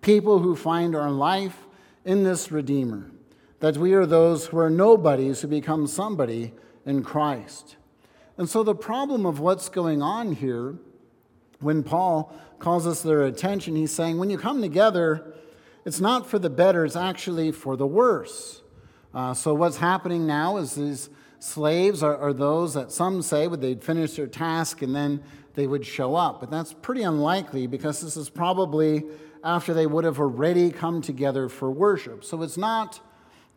people 0.00 0.38
who 0.38 0.54
find 0.54 0.94
our 0.94 1.10
life 1.10 1.66
in 2.04 2.22
this 2.22 2.52
Redeemer, 2.52 3.10
that 3.58 3.76
we 3.76 3.92
are 3.94 4.06
those 4.06 4.46
who 4.46 4.58
are 4.58 4.70
nobodies 4.70 5.40
who 5.40 5.48
become 5.48 5.88
somebody 5.88 6.52
in 6.84 7.02
Christ. 7.02 7.74
And 8.38 8.48
so 8.48 8.62
the 8.62 8.76
problem 8.76 9.26
of 9.26 9.40
what's 9.40 9.68
going 9.68 10.02
on 10.02 10.30
here, 10.36 10.76
when 11.60 11.82
Paul 11.82 12.34
calls 12.58 12.86
us 12.86 13.02
their 13.02 13.24
attention, 13.24 13.76
he's 13.76 13.92
saying, 13.92 14.18
when 14.18 14.30
you 14.30 14.38
come 14.38 14.60
together, 14.60 15.34
it's 15.84 16.00
not 16.00 16.26
for 16.26 16.38
the 16.38 16.50
better, 16.50 16.84
it's 16.84 16.96
actually 16.96 17.52
for 17.52 17.76
the 17.76 17.86
worse. 17.86 18.62
Uh, 19.14 19.32
so 19.32 19.54
what's 19.54 19.78
happening 19.78 20.26
now 20.26 20.56
is 20.56 20.74
these 20.74 21.10
slaves 21.38 22.02
are, 22.02 22.16
are 22.16 22.32
those 22.32 22.74
that 22.74 22.92
some 22.92 23.22
say 23.22 23.46
would 23.46 23.60
they'd 23.60 23.82
finish 23.82 24.14
their 24.14 24.26
task 24.26 24.82
and 24.82 24.94
then 24.94 25.22
they 25.54 25.66
would 25.66 25.86
show 25.86 26.14
up. 26.14 26.40
But 26.40 26.50
that's 26.50 26.72
pretty 26.72 27.02
unlikely 27.02 27.66
because 27.66 28.00
this 28.00 28.16
is 28.16 28.28
probably 28.28 29.04
after 29.42 29.72
they 29.72 29.86
would 29.86 30.04
have 30.04 30.18
already 30.18 30.70
come 30.70 31.00
together 31.00 31.48
for 31.48 31.70
worship. 31.70 32.24
So 32.24 32.42
it's 32.42 32.58
not 32.58 33.00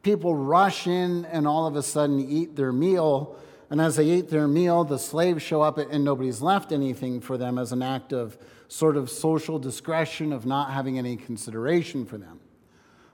people 0.04 0.36
rush 0.36 0.88
in 0.88 1.26
and 1.26 1.48
all 1.48 1.68
of 1.68 1.76
a 1.76 1.84
sudden 1.84 2.20
eat 2.20 2.56
their 2.56 2.72
meal. 2.72 3.38
And 3.70 3.80
as 3.80 3.98
they 3.98 4.06
eat 4.06 4.30
their 4.30 4.48
meal, 4.48 4.84
the 4.84 4.98
slaves 4.98 5.44
show 5.44 5.62
up 5.62 5.78
and 5.78 6.04
nobody's 6.04 6.42
left 6.42 6.72
anything 6.72 7.22
for 7.22 7.38
them 7.38 7.60
as 7.60 7.72
an 7.72 7.82
act 7.84 8.14
of 8.14 8.38
sort 8.68 8.98
of 8.98 9.10
social 9.10 9.60
discretion, 9.60 10.34
of 10.34 10.46
not 10.46 10.72
having 10.72 10.98
any 10.98 11.16
consideration 11.16 12.06
for 12.06 12.18
them. 12.18 12.40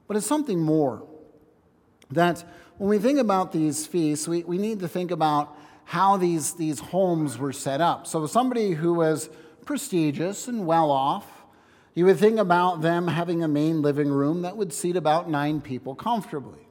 But 0.08 0.18
it's 0.18 0.28
something 0.28 0.60
more. 0.60 1.06
That 2.12 2.44
when 2.78 2.90
we 2.90 3.00
think 3.00 3.20
about 3.20 3.52
these 3.52 3.86
feasts, 3.86 4.28
we, 4.28 4.44
we 4.44 4.58
need 4.58 4.80
to 4.80 4.88
think 4.88 5.12
about 5.12 5.58
how 5.86 6.18
these, 6.18 6.54
these 6.54 6.80
homes 6.80 7.38
were 7.38 7.54
set 7.54 7.82
up. 7.82 8.08
So 8.08 8.26
somebody 8.26 8.72
who 8.72 8.94
was 8.94 9.30
prestigious 9.66 10.48
and 10.48 10.66
well 10.66 10.92
off, 10.92 11.26
you 11.94 12.06
would 12.06 12.18
think 12.18 12.40
about 12.40 12.82
them 12.82 13.08
having 13.08 13.44
a 13.44 13.48
main 13.48 13.82
living 13.82 14.10
room 14.10 14.42
that 14.42 14.58
would 14.58 14.74
seat 14.74 14.96
about 14.96 15.30
nine 15.30 15.62
people 15.62 15.96
comfortably. 15.96 16.68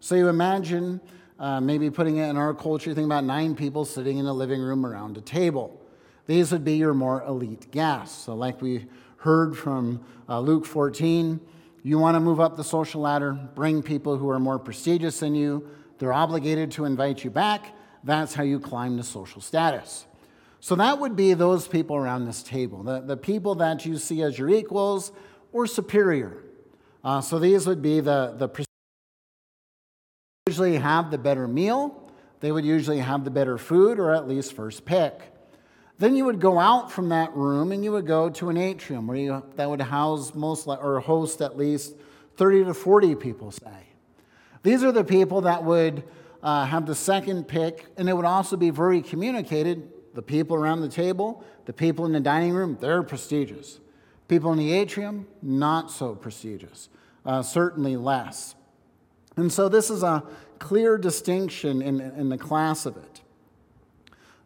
So 0.00 0.14
you 0.14 0.28
imagine 0.28 1.00
uh, 1.38 1.60
maybe 1.60 1.90
putting 1.90 2.16
it 2.16 2.28
in 2.28 2.36
our 2.36 2.54
culture, 2.54 2.94
think 2.94 3.06
about 3.06 3.24
nine 3.24 3.54
people 3.54 3.84
sitting 3.84 4.18
in 4.18 4.26
a 4.26 4.32
living 4.32 4.60
room 4.60 4.86
around 4.86 5.16
a 5.16 5.20
table. 5.20 5.82
These 6.26 6.50
would 6.52 6.64
be 6.64 6.76
your 6.76 6.94
more 6.94 7.22
elite 7.22 7.70
guests. 7.70 8.24
So, 8.24 8.34
like 8.34 8.60
we 8.60 8.86
heard 9.18 9.56
from 9.56 10.04
uh, 10.28 10.40
Luke 10.40 10.64
14, 10.64 11.40
you 11.82 11.98
want 11.98 12.16
to 12.16 12.20
move 12.20 12.40
up 12.40 12.56
the 12.56 12.64
social 12.64 13.02
ladder, 13.02 13.32
bring 13.32 13.82
people 13.82 14.16
who 14.16 14.28
are 14.30 14.40
more 14.40 14.58
prestigious 14.58 15.20
than 15.20 15.34
you. 15.34 15.68
They're 15.98 16.12
obligated 16.12 16.72
to 16.72 16.84
invite 16.84 17.22
you 17.22 17.30
back. 17.30 17.74
That's 18.02 18.34
how 18.34 18.42
you 18.42 18.58
climb 18.58 18.96
the 18.96 19.02
social 19.02 19.40
status. 19.40 20.06
So 20.60 20.74
that 20.76 20.98
would 20.98 21.16
be 21.16 21.34
those 21.34 21.68
people 21.68 21.96
around 21.96 22.24
this 22.24 22.42
table, 22.42 22.82
the, 22.82 23.00
the 23.00 23.16
people 23.16 23.54
that 23.56 23.86
you 23.86 23.98
see 23.98 24.22
as 24.22 24.38
your 24.38 24.48
equals 24.48 25.12
or 25.52 25.66
superior. 25.66 26.42
Uh, 27.04 27.20
so 27.20 27.38
these 27.38 27.66
would 27.66 27.82
be 27.82 28.00
the, 28.00 28.34
the 28.36 28.48
usually 30.48 30.76
have 30.76 31.10
the 31.10 31.18
better 31.18 31.48
meal, 31.48 32.08
they 32.38 32.52
would 32.52 32.64
usually 32.64 33.00
have 33.00 33.24
the 33.24 33.30
better 33.32 33.58
food 33.58 33.98
or 33.98 34.14
at 34.14 34.28
least 34.28 34.52
first 34.52 34.84
pick. 34.84 35.20
Then 35.98 36.14
you 36.14 36.24
would 36.24 36.40
go 36.40 36.60
out 36.60 36.92
from 36.92 37.08
that 37.08 37.34
room 37.34 37.72
and 37.72 37.82
you 37.82 37.90
would 37.90 38.06
go 38.06 38.30
to 38.30 38.48
an 38.48 38.56
atrium 38.56 39.08
where 39.08 39.16
you, 39.16 39.42
that 39.56 39.68
would 39.68 39.80
house 39.80 40.36
most 40.36 40.68
or 40.68 41.00
host 41.00 41.40
at 41.42 41.56
least 41.56 41.94
30 42.36 42.66
to 42.66 42.74
40 42.74 43.16
people, 43.16 43.50
say. 43.50 43.88
These 44.62 44.84
are 44.84 44.92
the 44.92 45.02
people 45.02 45.40
that 45.40 45.64
would 45.64 46.04
uh, 46.44 46.64
have 46.64 46.86
the 46.86 46.94
second 46.94 47.48
pick, 47.48 47.86
and 47.96 48.08
it 48.08 48.12
would 48.12 48.24
also 48.24 48.56
be 48.56 48.70
very 48.70 49.02
communicated 49.02 49.88
the 50.14 50.22
people 50.22 50.56
around 50.56 50.80
the 50.80 50.88
table, 50.88 51.44
the 51.64 51.72
people 51.72 52.06
in 52.06 52.12
the 52.12 52.20
dining 52.20 52.52
room, 52.52 52.78
they're 52.80 53.02
prestigious. 53.02 53.80
People 54.28 54.52
in 54.52 54.58
the 54.58 54.72
atrium, 54.72 55.26
not 55.42 55.90
so 55.90 56.14
prestigious, 56.14 56.88
uh, 57.24 57.42
certainly 57.42 57.96
less. 57.96 58.55
And 59.36 59.52
so 59.52 59.68
this 59.68 59.90
is 59.90 60.02
a 60.02 60.22
clear 60.58 60.96
distinction 60.96 61.82
in, 61.82 62.00
in 62.00 62.28
the 62.30 62.38
class 62.38 62.86
of 62.86 62.96
it. 62.96 63.20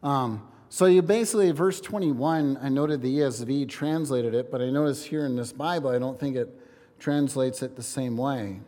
Um, 0.03 0.47
so 0.69 0.85
you 0.85 1.01
basically, 1.01 1.51
verse 1.51 1.81
21, 1.81 2.57
I 2.61 2.69
noted 2.69 3.01
the 3.01 3.19
ESV 3.19 3.69
translated 3.69 4.33
it, 4.33 4.51
but 4.51 4.61
I 4.61 4.69
notice 4.69 5.03
here 5.03 5.25
in 5.25 5.35
this 5.35 5.51
Bible, 5.51 5.89
I 5.89 5.99
don't 5.99 6.19
think 6.19 6.35
it 6.35 6.59
translates 6.99 7.61
it 7.61 7.75
the 7.75 7.83
same 7.83 8.17
way. 8.17 8.61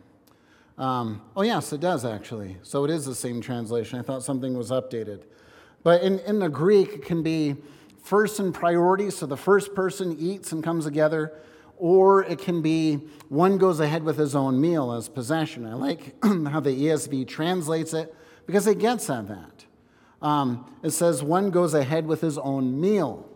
Um, 0.76 1.22
oh, 1.36 1.42
yes, 1.42 1.72
it 1.72 1.80
does 1.80 2.04
actually. 2.04 2.56
So 2.62 2.84
it 2.84 2.90
is 2.90 3.06
the 3.06 3.14
same 3.14 3.40
translation. 3.40 3.98
I 3.98 4.02
thought 4.02 4.22
something 4.22 4.56
was 4.56 4.70
updated. 4.70 5.22
But 5.82 6.02
in, 6.02 6.18
in 6.20 6.40
the 6.40 6.48
Greek, 6.48 6.94
it 6.94 7.04
can 7.04 7.22
be 7.22 7.56
first 8.02 8.40
in 8.40 8.52
priority, 8.52 9.10
so 9.10 9.26
the 9.26 9.36
first 9.36 9.74
person 9.74 10.16
eats 10.18 10.52
and 10.52 10.64
comes 10.64 10.84
together, 10.84 11.32
or 11.76 12.24
it 12.24 12.38
can 12.38 12.62
be 12.62 12.96
one 13.28 13.58
goes 13.58 13.80
ahead 13.80 14.02
with 14.04 14.16
his 14.16 14.34
own 14.34 14.60
meal 14.60 14.92
as 14.92 15.08
possession. 15.08 15.66
I 15.66 15.74
like 15.74 16.14
how 16.22 16.60
the 16.60 16.70
ESV 16.70 17.26
translates 17.28 17.92
it 17.94 18.14
because 18.46 18.66
it 18.66 18.78
gets 18.78 19.10
at 19.10 19.28
that. 19.28 19.64
um, 20.22 20.70
it 20.82 20.90
says 20.90 21.22
one 21.22 21.50
goes 21.50 21.74
ahead 21.74 22.06
with 22.06 22.20
his 22.20 22.38
own 22.38 22.80
meal. 22.80 23.28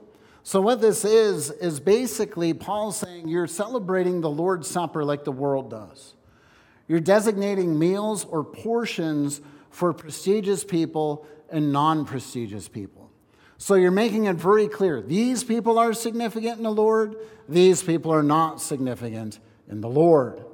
So, 0.42 0.62
what 0.62 0.80
this 0.80 1.04
is, 1.04 1.50
is 1.50 1.78
basically 1.78 2.54
Paul 2.54 2.90
saying 2.92 3.28
you're 3.28 3.46
celebrating 3.46 4.22
the 4.22 4.30
Lord's 4.30 4.66
Supper 4.66 5.04
like 5.04 5.24
the 5.24 5.32
world 5.32 5.70
does. 5.70 6.14
You're 6.86 7.00
designating 7.00 7.78
meals 7.78 8.24
or 8.24 8.42
portions 8.42 9.42
for 9.70 9.92
prestigious 9.92 10.64
people 10.64 11.26
and 11.50 11.72
non 11.72 12.06
prestigious 12.06 12.66
people. 12.66 13.07
So, 13.58 13.74
you're 13.74 13.90
making 13.90 14.26
it 14.26 14.36
very 14.36 14.68
clear 14.68 15.02
these 15.02 15.42
people 15.42 15.78
are 15.78 15.92
significant 15.92 16.58
in 16.58 16.62
the 16.62 16.70
Lord, 16.70 17.16
these 17.48 17.82
people 17.82 18.12
are 18.12 18.22
not 18.22 18.60
significant 18.60 19.40
in 19.68 19.80
the 19.80 19.88
Lord. 19.88 20.44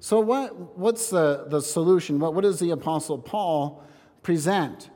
So, 0.00 0.18
what, 0.20 0.78
what's 0.78 1.10
the, 1.10 1.44
the 1.48 1.60
solution? 1.60 2.18
What, 2.18 2.32
what 2.32 2.40
does 2.40 2.58
the 2.58 2.70
Apostle 2.70 3.18
Paul 3.18 3.84
present? 4.22 4.88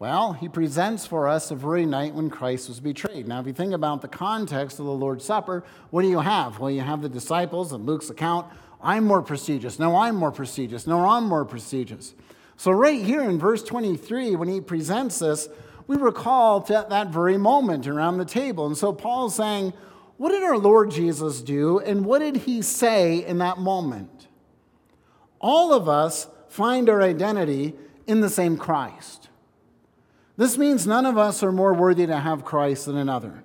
Well, 0.00 0.32
he 0.32 0.48
presents 0.48 1.06
for 1.06 1.28
us 1.28 1.48
the 1.48 1.54
very 1.54 1.86
night 1.86 2.14
when 2.14 2.30
Christ 2.30 2.68
was 2.68 2.80
betrayed. 2.80 3.26
Now, 3.26 3.40
if 3.40 3.46
you 3.46 3.52
think 3.52 3.72
about 3.72 4.02
the 4.02 4.08
context 4.08 4.80
of 4.80 4.86
the 4.86 4.92
Lord's 4.92 5.24
Supper, 5.24 5.64
what 5.90 6.02
do 6.02 6.08
you 6.08 6.20
have? 6.20 6.58
Well, 6.58 6.70
you 6.70 6.80
have 6.80 7.02
the 7.02 7.08
disciples 7.08 7.72
in 7.72 7.84
Luke's 7.84 8.10
account. 8.10 8.46
I'm 8.80 9.04
more 9.04 9.22
prestigious. 9.22 9.78
No, 9.78 9.96
I'm 9.96 10.16
more 10.16 10.30
prestigious. 10.30 10.86
No, 10.86 11.08
I'm 11.08 11.24
more 11.24 11.44
prestigious. 11.44 12.14
So, 12.56 12.72
right 12.72 13.00
here 13.00 13.22
in 13.22 13.38
verse 13.38 13.62
23, 13.62 14.34
when 14.34 14.48
he 14.48 14.60
presents 14.60 15.20
this, 15.20 15.48
we 15.88 15.96
recall 15.96 16.60
that, 16.60 16.90
that 16.90 17.08
very 17.08 17.38
moment 17.38 17.88
around 17.88 18.18
the 18.18 18.24
table. 18.24 18.66
And 18.66 18.76
so, 18.76 18.92
Paul's 18.92 19.34
saying, 19.34 19.72
What 20.18 20.30
did 20.30 20.42
our 20.44 20.58
Lord 20.58 20.90
Jesus 20.90 21.40
do, 21.40 21.80
and 21.80 22.04
what 22.04 22.20
did 22.20 22.36
he 22.36 22.62
say 22.62 23.24
in 23.24 23.38
that 23.38 23.58
moment? 23.58 24.28
All 25.40 25.72
of 25.72 25.88
us 25.88 26.28
find 26.48 26.88
our 26.88 27.02
identity 27.02 27.74
in 28.06 28.20
the 28.20 28.28
same 28.28 28.56
Christ. 28.56 29.28
This 30.36 30.58
means 30.58 30.86
none 30.86 31.06
of 31.06 31.16
us 31.16 31.42
are 31.42 31.52
more 31.52 31.74
worthy 31.74 32.06
to 32.06 32.20
have 32.20 32.44
Christ 32.44 32.86
than 32.86 32.96
another. 32.96 33.42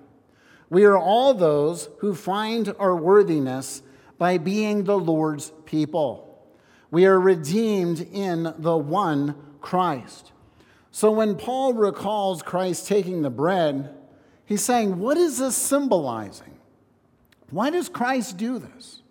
We 0.68 0.84
are 0.84 0.98
all 0.98 1.34
those 1.34 1.88
who 1.98 2.14
find 2.14 2.74
our 2.78 2.94
worthiness 2.94 3.82
by 4.18 4.38
being 4.38 4.84
the 4.84 4.98
Lord's 4.98 5.52
people. 5.64 6.46
We 6.90 7.06
are 7.06 7.18
redeemed 7.18 8.00
in 8.12 8.54
the 8.58 8.76
one 8.76 9.34
Christ. 9.60 10.32
So 10.94 11.10
when 11.10 11.34
Paul 11.34 11.74
recalls 11.74 12.40
Christ 12.40 12.86
taking 12.86 13.22
the 13.22 13.28
bread, 13.28 13.92
he's 14.46 14.62
saying, 14.62 15.00
What 15.00 15.16
is 15.16 15.38
this 15.38 15.56
symbolizing? 15.56 16.56
Why 17.50 17.70
does 17.70 17.88
Christ 17.88 18.36
do 18.36 18.60
this? 18.60 19.02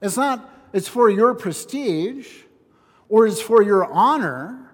It's 0.00 0.16
not, 0.16 0.50
it's 0.72 0.88
for 0.88 1.10
your 1.10 1.34
prestige 1.34 2.26
or 3.10 3.26
it's 3.26 3.42
for 3.42 3.62
your 3.62 3.84
honor. 3.84 4.72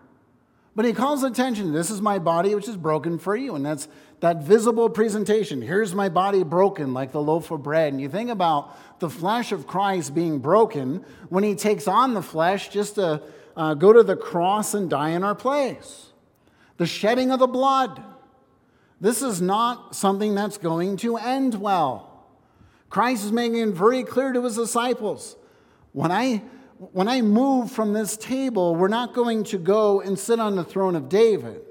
But 0.77 0.85
he 0.85 0.93
calls 0.93 1.25
attention 1.25 1.73
this 1.73 1.91
is 1.91 2.01
my 2.01 2.21
body, 2.21 2.55
which 2.55 2.69
is 2.69 2.77
broken 2.77 3.19
for 3.19 3.35
you. 3.35 3.57
And 3.57 3.67
that's 3.67 3.89
that 4.21 4.45
visible 4.45 4.89
presentation. 4.91 5.61
Here's 5.61 5.93
my 5.93 6.09
body 6.09 6.45
broken, 6.45 6.95
like 6.95 7.11
the 7.11 7.21
loaf 7.21 7.51
of 7.51 7.65
bread. 7.65 7.93
And 7.93 8.01
you 8.01 8.09
think 8.09 8.31
about 8.31 9.01
the 9.01 9.11
flesh 9.11 9.51
of 9.51 9.67
Christ 9.67 10.15
being 10.15 10.39
broken 10.39 11.05
when 11.31 11.43
he 11.43 11.57
takes 11.57 11.89
on 11.89 12.15
the 12.15 12.23
flesh 12.23 12.69
just 12.69 12.95
to 12.95 13.21
uh, 13.57 13.75
go 13.75 13.93
to 13.93 14.05
the 14.05 14.15
cross 14.15 14.73
and 14.73 14.89
die 14.89 15.11
in 15.11 15.25
our 15.25 15.35
place. 15.35 16.11
The 16.77 16.87
shedding 16.87 17.31
of 17.31 17.39
the 17.39 17.47
blood. 17.47 18.03
This 19.01 19.23
is 19.23 19.41
not 19.41 19.95
something 19.97 20.35
that's 20.35 20.59
going 20.59 20.97
to 20.99 21.17
end 21.17 21.55
well. 21.55 22.27
Christ 22.89 23.25
is 23.25 23.33
making 23.33 23.59
it 23.59 23.75
very 23.75 24.05
clear 24.05 24.33
to 24.33 24.45
his 24.45 24.57
disciples. 24.57 25.37
When 25.93 26.11
I 26.11 26.43
when 26.91 27.07
I 27.07 27.23
move 27.23 27.71
from 27.71 27.93
this 27.93 28.17
table, 28.17 28.75
we're 28.75 28.89
not 28.89 29.15
going 29.15 29.45
to 29.45 29.59
go 29.59 30.01
and 30.01 30.19
sit 30.19 30.41
on 30.41 30.57
the 30.57 30.65
throne 30.65 30.97
of 30.97 31.09
David. 31.09 31.63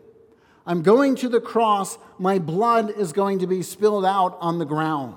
I'm 0.65 0.83
going 0.83 1.15
to 1.17 1.27
the 1.27 1.41
cross. 1.41 1.97
My 2.17 2.39
blood 2.39 2.91
is 2.91 3.11
going 3.11 3.39
to 3.39 3.47
be 3.47 3.61
spilled 3.61 4.05
out 4.05 4.37
on 4.39 4.57
the 4.57 4.65
ground. 4.65 5.15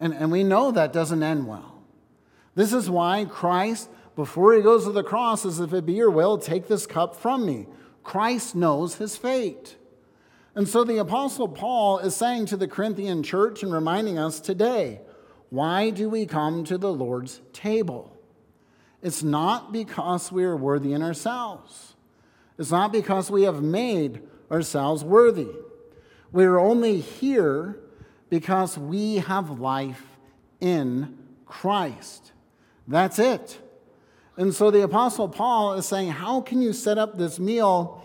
And, 0.00 0.12
and 0.12 0.32
we 0.32 0.42
know 0.42 0.72
that 0.72 0.92
doesn't 0.92 1.22
end 1.22 1.46
well. 1.46 1.82
This 2.56 2.72
is 2.72 2.90
why 2.90 3.26
Christ, 3.26 3.88
before 4.16 4.54
he 4.54 4.62
goes 4.62 4.84
to 4.84 4.92
the 4.92 5.04
cross, 5.04 5.42
says, 5.42 5.60
If 5.60 5.72
it 5.72 5.86
be 5.86 5.92
your 5.92 6.10
will, 6.10 6.36
take 6.36 6.66
this 6.66 6.86
cup 6.86 7.14
from 7.14 7.46
me. 7.46 7.66
Christ 8.10 8.56
knows 8.56 8.96
his 8.96 9.16
fate. 9.16 9.76
And 10.56 10.66
so 10.66 10.82
the 10.82 10.98
Apostle 10.98 11.46
Paul 11.46 12.00
is 12.00 12.16
saying 12.16 12.46
to 12.46 12.56
the 12.56 12.66
Corinthian 12.66 13.22
church 13.22 13.62
and 13.62 13.72
reminding 13.72 14.18
us 14.18 14.40
today 14.40 15.00
why 15.48 15.90
do 15.90 16.08
we 16.08 16.26
come 16.26 16.64
to 16.64 16.76
the 16.76 16.92
Lord's 16.92 17.40
table? 17.52 18.18
It's 19.00 19.22
not 19.22 19.72
because 19.72 20.32
we 20.32 20.42
are 20.42 20.56
worthy 20.56 20.92
in 20.92 21.04
ourselves. 21.04 21.94
It's 22.58 22.72
not 22.72 22.90
because 22.90 23.30
we 23.30 23.44
have 23.44 23.62
made 23.62 24.22
ourselves 24.50 25.04
worthy. 25.04 25.52
We're 26.32 26.58
only 26.58 26.98
here 26.98 27.78
because 28.28 28.76
we 28.76 29.18
have 29.18 29.60
life 29.60 30.18
in 30.60 31.16
Christ. 31.46 32.32
That's 32.88 33.20
it. 33.20 33.60
And 34.40 34.54
so 34.54 34.70
the 34.70 34.82
Apostle 34.84 35.28
Paul 35.28 35.74
is 35.74 35.84
saying, 35.84 36.12
How 36.12 36.40
can 36.40 36.62
you 36.62 36.72
set 36.72 36.96
up 36.96 37.18
this 37.18 37.38
meal 37.38 38.02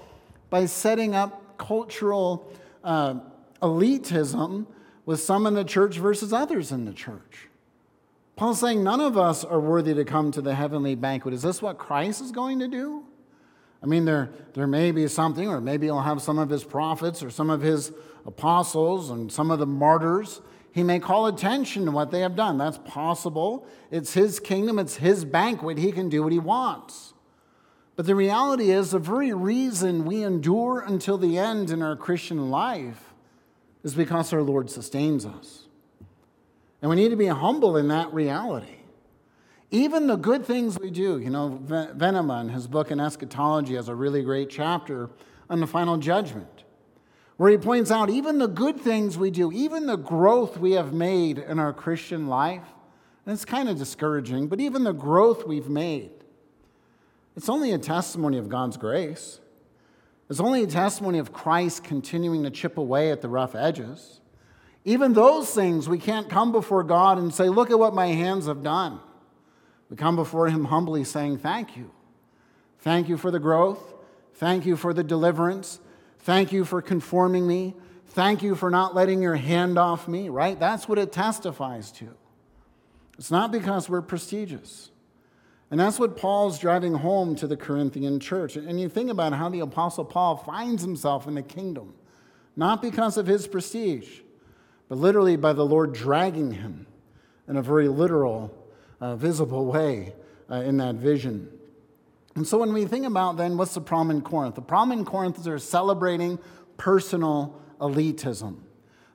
by 0.50 0.66
setting 0.66 1.16
up 1.16 1.58
cultural 1.58 2.52
uh, 2.84 3.22
elitism 3.62 4.66
with 5.06 5.22
some 5.22 5.48
in 5.48 5.54
the 5.54 5.64
church 5.64 5.98
versus 5.98 6.34
others 6.34 6.74
in 6.74 6.84
the 6.84 6.92
church? 6.92 7.48
Paul's 8.36 8.60
saying 8.60 8.84
none 8.84 9.00
of 9.00 9.18
us 9.18 9.46
are 9.46 9.62
worthy 9.62 9.94
to 9.94 10.04
come 10.04 10.30
to 10.32 10.42
the 10.42 10.56
heavenly 10.56 10.94
banquet. 10.94 11.34
Is 11.34 11.42
this 11.42 11.62
what 11.62 11.78
Christ 11.78 12.20
is 12.20 12.34
going 12.34 12.60
to 12.60 12.68
do? 12.68 13.06
I 13.82 13.86
mean, 13.86 14.04
there, 14.04 14.30
there 14.56 14.68
may 14.68 14.92
be 14.92 15.08
something, 15.08 15.48
or 15.48 15.62
maybe 15.62 15.88
he'll 15.88 16.02
have 16.02 16.22
some 16.22 16.38
of 16.38 16.50
his 16.50 16.66
prophets 16.66 17.24
or 17.24 17.30
some 17.30 17.50
of 17.50 17.62
his 17.62 17.94
apostles 18.26 19.10
and 19.10 19.32
some 19.32 19.52
of 19.52 19.60
the 19.60 19.66
martyrs. 19.66 20.42
He 20.76 20.84
may 20.84 21.00
call 21.00 21.28
attention 21.28 21.86
to 21.86 21.92
what 21.92 22.12
they 22.12 22.20
have 22.20 22.36
done. 22.36 22.58
That's 22.58 22.80
possible. 22.80 23.66
It's 23.92 24.14
his 24.14 24.42
kingdom, 24.42 24.78
it's 24.78 24.98
his 24.98 25.24
banquet. 25.24 25.78
He 25.78 25.94
can 25.94 26.10
do 26.10 26.22
what 26.22 26.34
he 26.34 26.40
wants. 26.40 27.14
But 27.96 28.08
the 28.08 28.14
reality 28.14 28.72
is, 28.72 28.92
the 28.92 29.00
very 29.00 29.32
reason 29.32 30.04
we 30.04 30.22
endure 30.22 30.82
until 30.82 31.18
the 31.18 31.38
end 31.38 31.72
in 31.72 31.82
our 31.82 31.96
Christian 31.96 32.50
life 32.50 33.14
is 33.86 33.96
because 33.96 34.34
our 34.34 34.42
Lord 34.42 34.70
sustains 34.70 35.26
us. 35.26 35.70
And 36.82 36.90
we 36.90 36.98
need 36.98 37.10
to 37.10 37.16
be 37.16 37.28
humble 37.28 37.78
in 37.78 37.88
that 37.88 38.14
reality. 38.14 38.80
Even 39.72 40.08
the 40.08 40.18
good 40.18 40.46
things 40.46 40.78
we 40.78 40.92
do, 40.92 41.20
you 41.20 41.30
know, 41.30 41.58
Venema 41.66 42.42
in 42.42 42.50
his 42.50 42.68
book 42.68 42.92
in 42.92 43.00
eschatology 43.00 43.76
has 43.76 43.88
a 43.88 43.96
really 43.96 44.24
great 44.24 44.50
chapter 44.50 45.10
on 45.50 45.62
the 45.62 45.68
final 45.68 45.96
judgment, 45.96 46.55
where 47.38 47.52
he 47.52 47.58
points 47.58 47.92
out 47.92 48.10
even 48.10 48.38
the 48.38 48.48
good 48.48 48.80
things 48.80 49.18
we 49.18 49.30
do, 49.30 49.52
even 49.52 49.86
the 49.86 49.98
growth 49.98 50.58
we 50.58 50.72
have 50.74 50.94
made 50.94 51.38
in 51.38 51.60
our 51.60 51.74
Christian 51.74 52.28
life, 52.28 52.64
and 53.26 53.34
it's 53.34 53.46
kind 53.46 53.68
of 53.68 53.78
discouraging, 53.78 54.48
but 54.48 54.60
even 54.60 54.84
the 54.84 54.94
growth 54.94 55.46
we've 55.46 55.70
made, 55.70 56.12
it's 57.36 57.50
only 57.50 57.72
a 57.72 57.78
testimony 57.78 58.38
of 58.38 58.48
God's 58.48 58.78
grace. 58.78 59.40
It's 60.30 60.40
only 60.40 60.64
a 60.64 60.68
testimony 60.68 61.20
of 61.20 61.34
Christ 61.34 61.84
continuing 61.84 62.44
to 62.44 62.50
chip 62.50 62.78
away 62.78 63.12
at 63.12 63.22
the 63.22 63.30
rough 63.30 63.56
edges. 63.56 64.22
Even 64.84 65.14
those 65.14 65.54
things, 65.54 65.90
we 65.90 65.98
can't 65.98 66.30
come 66.30 66.52
before 66.52 66.84
God 66.84 67.18
and 67.18 67.34
say, 67.34 67.50
Look 67.50 67.72
at 67.72 67.78
what 67.78 67.94
my 67.94 68.08
hands 68.08 68.48
have 68.48 68.64
done. 68.64 69.00
We 69.90 69.98
come 69.98 70.16
before 70.16 70.48
Him 70.48 70.66
humbly 70.66 71.04
saying, 71.04 71.40
Thank 71.40 71.76
you. 71.76 71.92
Thank 72.80 73.10
you 73.10 73.18
for 73.18 73.32
the 73.32 73.40
growth. 73.40 73.94
Thank 74.36 74.66
you 74.66 74.76
for 74.76 74.94
the 74.94 75.04
deliverance. 75.04 75.80
Thank 76.26 76.52
you 76.52 76.66
for 76.66 76.82
conforming 76.82 77.46
me. 77.46 77.76
Thank 78.08 78.42
you 78.42 78.56
for 78.56 78.72
not 78.72 78.96
letting 78.96 79.22
your 79.22 79.36
hand 79.36 79.78
off 79.78 80.08
me, 80.08 80.30
right? 80.30 80.60
That's 80.60 80.90
what 80.90 80.98
it 80.98 81.12
testifies 81.12 81.92
to. 81.94 82.16
It's 83.20 83.30
not 83.30 83.52
because 83.52 83.88
we're 83.88 84.02
prestigious. 84.02 84.90
And 85.70 85.80
that's 85.80 86.00
what 86.00 86.18
Paul's 86.18 86.58
driving 86.58 86.96
home 86.96 87.36
to 87.36 87.46
the 87.46 87.56
Corinthian 87.56 88.20
church. 88.20 88.56
And 88.56 88.82
you 88.82 88.90
think 88.90 89.12
about 89.12 89.34
how 89.34 89.50
the 89.50 89.60
Apostle 89.60 90.04
Paul 90.04 90.36
finds 90.36 90.82
himself 90.82 91.28
in 91.28 91.36
the 91.36 91.44
kingdom, 91.44 91.94
not 92.56 92.82
because 92.82 93.18
of 93.18 93.28
his 93.28 93.48
prestige, 93.48 94.22
but 94.90 94.98
literally 94.98 95.36
by 95.36 95.54
the 95.54 95.66
Lord 95.66 95.94
dragging 95.94 96.54
him 96.54 96.88
in 97.48 97.56
a 97.56 97.62
very 97.62 97.88
literal, 97.88 98.52
uh, 99.00 99.16
visible 99.16 99.68
way 99.68 100.16
uh, 100.50 100.56
in 100.56 100.78
that 100.78 100.96
vision. 100.96 101.52
And 102.36 102.46
so 102.46 102.58
when 102.58 102.74
we 102.74 102.86
think 102.86 103.06
about 103.06 103.38
then 103.38 103.58
what's 103.58 103.74
the 103.74 103.82
problem 103.82 104.16
in 104.16 104.22
Corinth? 104.22 104.56
The 104.56 104.62
problem 104.62 104.98
in 104.98 105.06
Corinth 105.06 105.38
is 105.38 105.46
they're 105.46 105.58
celebrating 105.58 106.40
personal 106.78 107.60
elitism. 107.80 108.58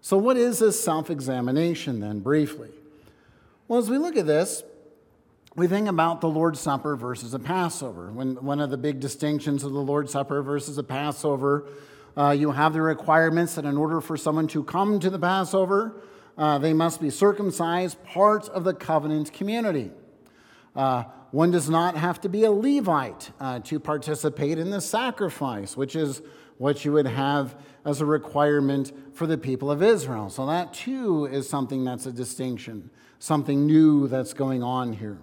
So, 0.00 0.16
what 0.16 0.38
is 0.38 0.58
this 0.58 0.82
self 0.82 1.10
examination 1.10 2.00
then, 2.00 2.20
briefly? 2.20 2.70
Well, 3.68 3.78
as 3.78 3.90
we 3.90 3.98
look 3.98 4.16
at 4.16 4.26
this, 4.26 4.62
we 5.54 5.66
think 5.66 5.88
about 5.88 6.22
the 6.22 6.28
Lord's 6.28 6.58
Supper 6.58 6.96
versus 6.96 7.34
a 7.34 7.38
Passover. 7.38 8.10
When, 8.10 8.36
one 8.36 8.60
of 8.60 8.70
the 8.70 8.78
big 8.78 9.00
distinctions 9.00 9.62
of 9.62 9.72
the 9.72 9.82
Lord's 9.82 10.12
Supper 10.12 10.42
versus 10.42 10.78
a 10.78 10.82
Passover 10.82 11.68
uh, 12.16 12.30
you 12.30 12.50
have 12.50 12.72
the 12.72 12.82
requirements 12.82 13.54
that 13.54 13.64
in 13.64 13.76
order 13.76 14.00
for 14.00 14.16
someone 14.16 14.48
to 14.48 14.64
come 14.64 14.98
to 15.00 15.10
the 15.10 15.18
Passover, 15.18 16.02
uh, 16.36 16.58
they 16.58 16.72
must 16.72 17.00
be 17.00 17.10
circumcised, 17.10 18.02
part 18.04 18.48
of 18.48 18.64
the 18.64 18.74
covenant 18.74 19.32
community. 19.32 19.90
Uh, 20.74 21.04
one 21.30 21.50
does 21.50 21.70
not 21.70 21.96
have 21.96 22.20
to 22.22 22.28
be 22.28 22.44
a 22.44 22.50
Levite 22.50 23.30
uh, 23.40 23.60
to 23.60 23.78
participate 23.78 24.58
in 24.58 24.70
the 24.70 24.80
sacrifice, 24.80 25.76
which 25.76 25.94
is 25.94 26.22
what 26.58 26.84
you 26.84 26.92
would 26.92 27.06
have 27.06 27.54
as 27.84 28.00
a 28.00 28.06
requirement 28.06 28.92
for 29.14 29.26
the 29.26 29.38
people 29.38 29.70
of 29.70 29.82
Israel. 29.82 30.28
So 30.28 30.46
that 30.46 30.74
too 30.74 31.26
is 31.26 31.48
something 31.48 31.84
that's 31.84 32.06
a 32.06 32.12
distinction, 32.12 32.90
something 33.18 33.66
new 33.66 34.08
that's 34.08 34.34
going 34.34 34.62
on 34.62 34.92
here. 34.92 35.18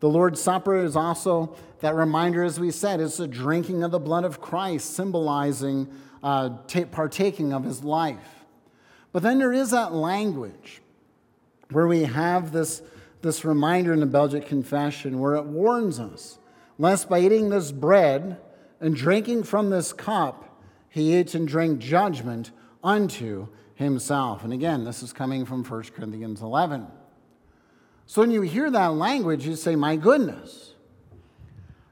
The 0.00 0.08
Lord's 0.08 0.40
Supper 0.40 0.76
is 0.84 0.96
also 0.96 1.54
that 1.80 1.94
reminder, 1.94 2.42
as 2.42 2.58
we 2.58 2.70
said, 2.70 3.00
it's 3.00 3.18
the 3.18 3.28
drinking 3.28 3.84
of 3.84 3.90
the 3.90 4.00
blood 4.00 4.24
of 4.24 4.40
Christ, 4.40 4.94
symbolizing 4.94 5.88
uh, 6.22 6.50
partaking 6.90 7.52
of 7.52 7.64
his 7.64 7.84
life. 7.84 8.44
But 9.12 9.22
then 9.22 9.38
there 9.38 9.52
is 9.52 9.70
that 9.70 9.92
language 9.92 10.82
where 11.70 11.86
we 11.86 12.02
have 12.02 12.50
this, 12.50 12.82
this 13.24 13.44
reminder 13.44 13.92
in 13.92 13.98
the 13.98 14.06
Belgic 14.06 14.46
Confession 14.46 15.18
where 15.18 15.34
it 15.34 15.46
warns 15.46 15.98
us 15.98 16.38
lest 16.78 17.08
by 17.08 17.20
eating 17.20 17.50
this 17.50 17.72
bread 17.72 18.38
and 18.80 18.94
drinking 18.94 19.44
from 19.44 19.70
this 19.70 19.92
cup, 19.92 20.60
he 20.88 21.18
eats 21.18 21.34
and 21.34 21.48
drink 21.48 21.80
judgment 21.80 22.52
unto 22.82 23.48
himself. 23.74 24.44
And 24.44 24.52
again, 24.52 24.84
this 24.84 25.02
is 25.02 25.12
coming 25.12 25.44
from 25.44 25.64
1 25.64 25.82
Corinthians 25.96 26.42
11. 26.42 26.86
So 28.06 28.20
when 28.20 28.30
you 28.30 28.42
hear 28.42 28.70
that 28.70 28.92
language, 28.94 29.46
you 29.46 29.56
say, 29.56 29.74
My 29.74 29.96
goodness. 29.96 30.72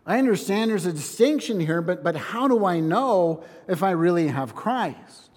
I 0.05 0.19
understand 0.19 0.71
there's 0.71 0.85
a 0.85 0.93
distinction 0.93 1.61
here, 1.61 1.81
but, 1.81 2.03
but 2.03 2.17
how 2.17 2.49
do 2.49 2.67
I 2.67 2.81
know 2.81 3.45
if 3.69 3.85
I 3.85 3.93
really 3.93 4.27
have 4.29 4.55
Christ? 4.55 5.31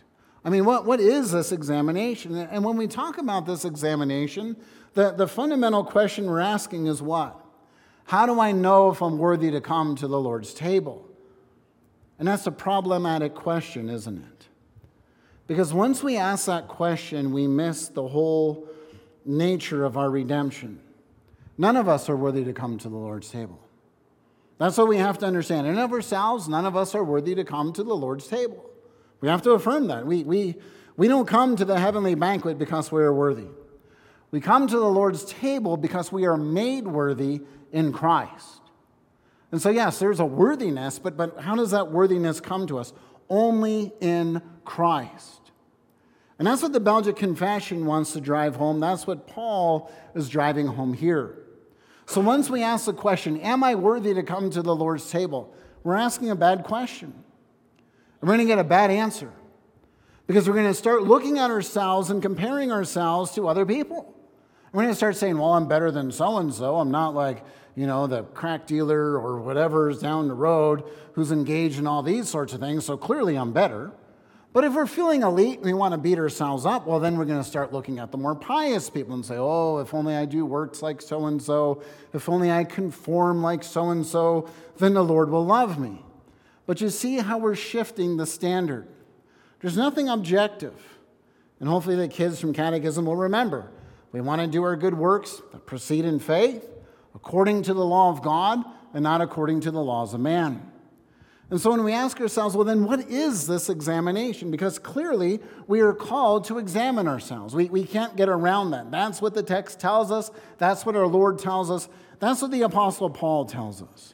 I 0.43 0.49
mean, 0.49 0.65
what, 0.65 0.85
what 0.85 0.99
is 0.99 1.31
this 1.31 1.51
examination? 1.51 2.35
And 2.35 2.63
when 2.63 2.75
we 2.75 2.87
talk 2.87 3.19
about 3.19 3.45
this 3.45 3.63
examination, 3.63 4.55
the, 4.95 5.11
the 5.11 5.27
fundamental 5.27 5.83
question 5.83 6.25
we're 6.25 6.39
asking 6.39 6.87
is 6.87 7.01
what? 7.01 7.39
How 8.05 8.25
do 8.25 8.39
I 8.39 8.51
know 8.51 8.89
if 8.91 9.01
I'm 9.01 9.17
worthy 9.17 9.51
to 9.51 9.61
come 9.61 9.95
to 9.97 10.07
the 10.07 10.19
Lord's 10.19 10.53
table? 10.53 11.07
And 12.17 12.27
that's 12.27 12.47
a 12.47 12.51
problematic 12.51 13.35
question, 13.35 13.89
isn't 13.89 14.23
it? 14.23 14.47
Because 15.47 15.73
once 15.73 16.01
we 16.01 16.17
ask 16.17 16.45
that 16.45 16.67
question, 16.67 17.33
we 17.33 17.45
miss 17.45 17.89
the 17.89 18.07
whole 18.07 18.67
nature 19.25 19.83
of 19.83 19.97
our 19.97 20.09
redemption. 20.09 20.79
None 21.57 21.75
of 21.75 21.87
us 21.87 22.09
are 22.09 22.15
worthy 22.15 22.43
to 22.45 22.53
come 22.53 22.77
to 22.79 22.89
the 22.89 22.95
Lord's 22.95 23.29
table. 23.29 23.59
That's 24.57 24.77
what 24.77 24.87
we 24.87 24.97
have 24.97 25.17
to 25.19 25.25
understand. 25.25 25.67
In 25.67 25.77
of 25.77 25.91
ourselves, 25.91 26.47
none 26.47 26.65
of 26.65 26.77
us 26.77 26.95
are 26.95 27.03
worthy 27.03 27.35
to 27.35 27.43
come 27.43 27.73
to 27.73 27.83
the 27.83 27.95
Lord's 27.95 28.27
table. 28.27 28.69
We 29.19 29.27
have 29.27 29.41
to 29.41 29.51
affirm 29.51 29.87
that. 29.87 30.05
We, 30.05 30.23
we, 30.23 30.55
we 30.95 31.07
don't 31.07 31.27
come 31.27 31.57
to 31.57 31.65
the 31.65 31.79
heavenly 31.79 32.15
banquet 32.15 32.57
because 32.57 32.91
we 32.91 33.03
are 33.03 33.13
worthy. 33.13 33.47
We 34.31 34.41
come 34.41 34.67
to 34.67 34.77
the 34.77 34.89
Lord's 34.89 35.25
table 35.25 35.77
because 35.77 36.11
we 36.11 36.25
are 36.25 36.37
made 36.37 36.87
worthy 36.87 37.41
in 37.71 37.93
Christ. 37.93 38.61
And 39.51 39.61
so, 39.61 39.69
yes, 39.69 39.99
there's 39.99 40.19
a 40.19 40.25
worthiness, 40.25 40.99
but, 40.99 41.15
but 41.15 41.39
how 41.39 41.55
does 41.55 41.71
that 41.71 41.91
worthiness 41.91 42.41
come 42.41 42.67
to 42.67 42.77
us? 42.79 42.93
Only 43.29 43.93
in 44.01 44.41
Christ. 44.65 45.51
And 46.37 46.47
that's 46.47 46.61
what 46.61 46.73
the 46.73 46.79
Belgic 46.79 47.15
Confession 47.15 47.85
wants 47.85 48.13
to 48.13 48.21
drive 48.21 48.57
home. 48.57 48.79
That's 48.79 49.07
what 49.07 49.27
Paul 49.27 49.91
is 50.13 50.27
driving 50.27 50.67
home 50.67 50.93
here. 50.93 51.37
So 52.05 52.21
once 52.21 52.49
we 52.49 52.61
ask 52.61 52.85
the 52.85 52.93
question, 52.93 53.39
Am 53.39 53.63
I 53.63 53.75
worthy 53.75 54.13
to 54.13 54.23
come 54.23 54.49
to 54.51 54.61
the 54.61 54.75
Lord's 54.75 55.09
table? 55.09 55.55
We're 55.83 55.95
asking 55.95 56.29
a 56.31 56.35
bad 56.35 56.63
question. 56.63 57.13
And 58.21 58.29
we're 58.29 58.35
going 58.35 58.47
to 58.47 58.51
get 58.51 58.59
a 58.59 58.63
bad 58.63 58.91
answer 58.91 59.31
because 60.27 60.47
we're 60.47 60.55
going 60.55 60.67
to 60.67 60.73
start 60.73 61.03
looking 61.03 61.37
at 61.37 61.51
ourselves 61.51 62.09
and 62.09 62.21
comparing 62.21 62.71
ourselves 62.71 63.31
to 63.35 63.47
other 63.47 63.65
people. 63.65 64.14
Going 64.75 64.89
to 64.89 64.95
start 64.95 65.15
saying, 65.15 65.37
Well, 65.37 65.53
I'm 65.53 65.69
better 65.69 65.89
than 65.89 66.11
so 66.11 66.37
and 66.37 66.53
so. 66.53 66.75
I'm 66.75 66.91
not 66.91 67.15
like, 67.15 67.45
you 67.75 67.87
know, 67.87 68.07
the 68.07 68.23
crack 68.23 68.67
dealer 68.67 69.17
or 69.17 69.39
whatever's 69.39 69.99
down 69.99 70.27
the 70.27 70.33
road 70.33 70.83
who's 71.13 71.31
engaged 71.31 71.79
in 71.79 71.87
all 71.87 72.03
these 72.03 72.27
sorts 72.27 72.53
of 72.53 72.59
things. 72.59 72.85
So 72.85 72.97
clearly 72.97 73.37
I'm 73.37 73.53
better. 73.53 73.93
But 74.51 74.65
if 74.65 74.73
we're 74.73 74.85
feeling 74.85 75.23
elite 75.23 75.57
and 75.59 75.65
we 75.65 75.73
want 75.73 75.93
to 75.93 75.97
beat 75.97 76.17
ourselves 76.17 76.65
up, 76.65 76.85
well, 76.85 76.99
then 76.99 77.17
we're 77.17 77.23
going 77.23 77.41
to 77.41 77.47
start 77.47 77.71
looking 77.71 77.99
at 77.99 78.11
the 78.11 78.17
more 78.17 78.35
pious 78.35 78.89
people 78.89 79.13
and 79.13 79.25
say, 79.25 79.35
oh, 79.37 79.77
if 79.77 79.93
only 79.93 80.13
I 80.13 80.25
do 80.25 80.45
works 80.45 80.81
like 80.81 81.01
so 81.01 81.25
and 81.25 81.41
so, 81.41 81.81
if 82.13 82.27
only 82.27 82.51
I 82.51 82.65
conform 82.65 83.41
like 83.41 83.63
so 83.63 83.91
and 83.91 84.05
so, 84.05 84.49
then 84.77 84.93
the 84.93 85.03
Lord 85.03 85.29
will 85.29 85.45
love 85.45 85.79
me. 85.79 86.03
But 86.65 86.81
you 86.81 86.89
see 86.89 87.19
how 87.19 87.37
we're 87.37 87.55
shifting 87.55 88.17
the 88.17 88.25
standard. 88.25 88.87
There's 89.61 89.77
nothing 89.77 90.09
objective. 90.09 90.99
And 91.61 91.69
hopefully 91.69 91.95
the 91.95 92.09
kids 92.09 92.41
from 92.41 92.51
catechism 92.51 93.05
will 93.05 93.15
remember. 93.15 93.71
We 94.15 94.21
want 94.21 94.39
to 94.39 94.47
do 94.47 94.63
our 94.63 94.77
good 94.77 94.93
works 94.93 95.41
that 95.51 95.65
proceed 95.65 96.05
in 96.05 96.19
faith, 96.19 96.65
according 97.13 97.63
to 97.63 97.73
the 97.73 97.83
law 97.83 98.11
of 98.11 98.21
God, 98.21 98.63
and 98.93 99.03
not 99.03 99.19
according 99.19 99.59
to 99.59 99.71
the 99.71 99.83
laws 99.83 100.13
of 100.13 100.21
man. 100.21 100.71
And 101.49 101.59
so 101.59 101.71
when 101.71 101.83
we 101.83 101.91
ask 101.91 102.21
ourselves, 102.21 102.55
well, 102.55 102.63
then 102.63 102.85
what 102.85 103.09
is 103.09 103.45
this 103.45 103.67
examination? 103.67 104.51
Because 104.51 104.79
clearly 104.79 105.41
we 105.67 105.81
are 105.81 105.91
called 105.91 106.45
to 106.45 106.59
examine 106.59 107.09
ourselves. 107.09 107.53
We, 107.53 107.65
we 107.65 107.83
can't 107.83 108.15
get 108.15 108.29
around 108.29 108.71
that. 108.71 108.89
That's 108.89 109.21
what 109.21 109.33
the 109.33 109.43
text 109.43 109.81
tells 109.81 110.13
us. 110.13 110.31
That's 110.59 110.85
what 110.85 110.95
our 110.95 111.07
Lord 111.07 111.37
tells 111.37 111.69
us. 111.69 111.89
That's 112.19 112.41
what 112.41 112.51
the 112.51 112.61
Apostle 112.61 113.09
Paul 113.09 113.43
tells 113.43 113.81
us. 113.81 114.13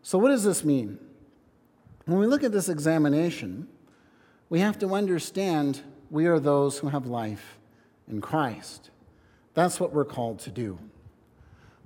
So, 0.00 0.16
what 0.16 0.28
does 0.28 0.44
this 0.44 0.64
mean? 0.64 0.96
When 2.04 2.20
we 2.20 2.28
look 2.28 2.44
at 2.44 2.52
this 2.52 2.68
examination, 2.68 3.66
we 4.48 4.60
have 4.60 4.78
to 4.78 4.94
understand 4.94 5.80
we 6.08 6.26
are 6.26 6.38
those 6.38 6.78
who 6.78 6.90
have 6.90 7.06
life 7.08 7.58
in 8.06 8.20
Christ. 8.20 8.90
That's 9.58 9.80
what 9.80 9.92
we're 9.92 10.04
called 10.04 10.38
to 10.40 10.52
do. 10.52 10.78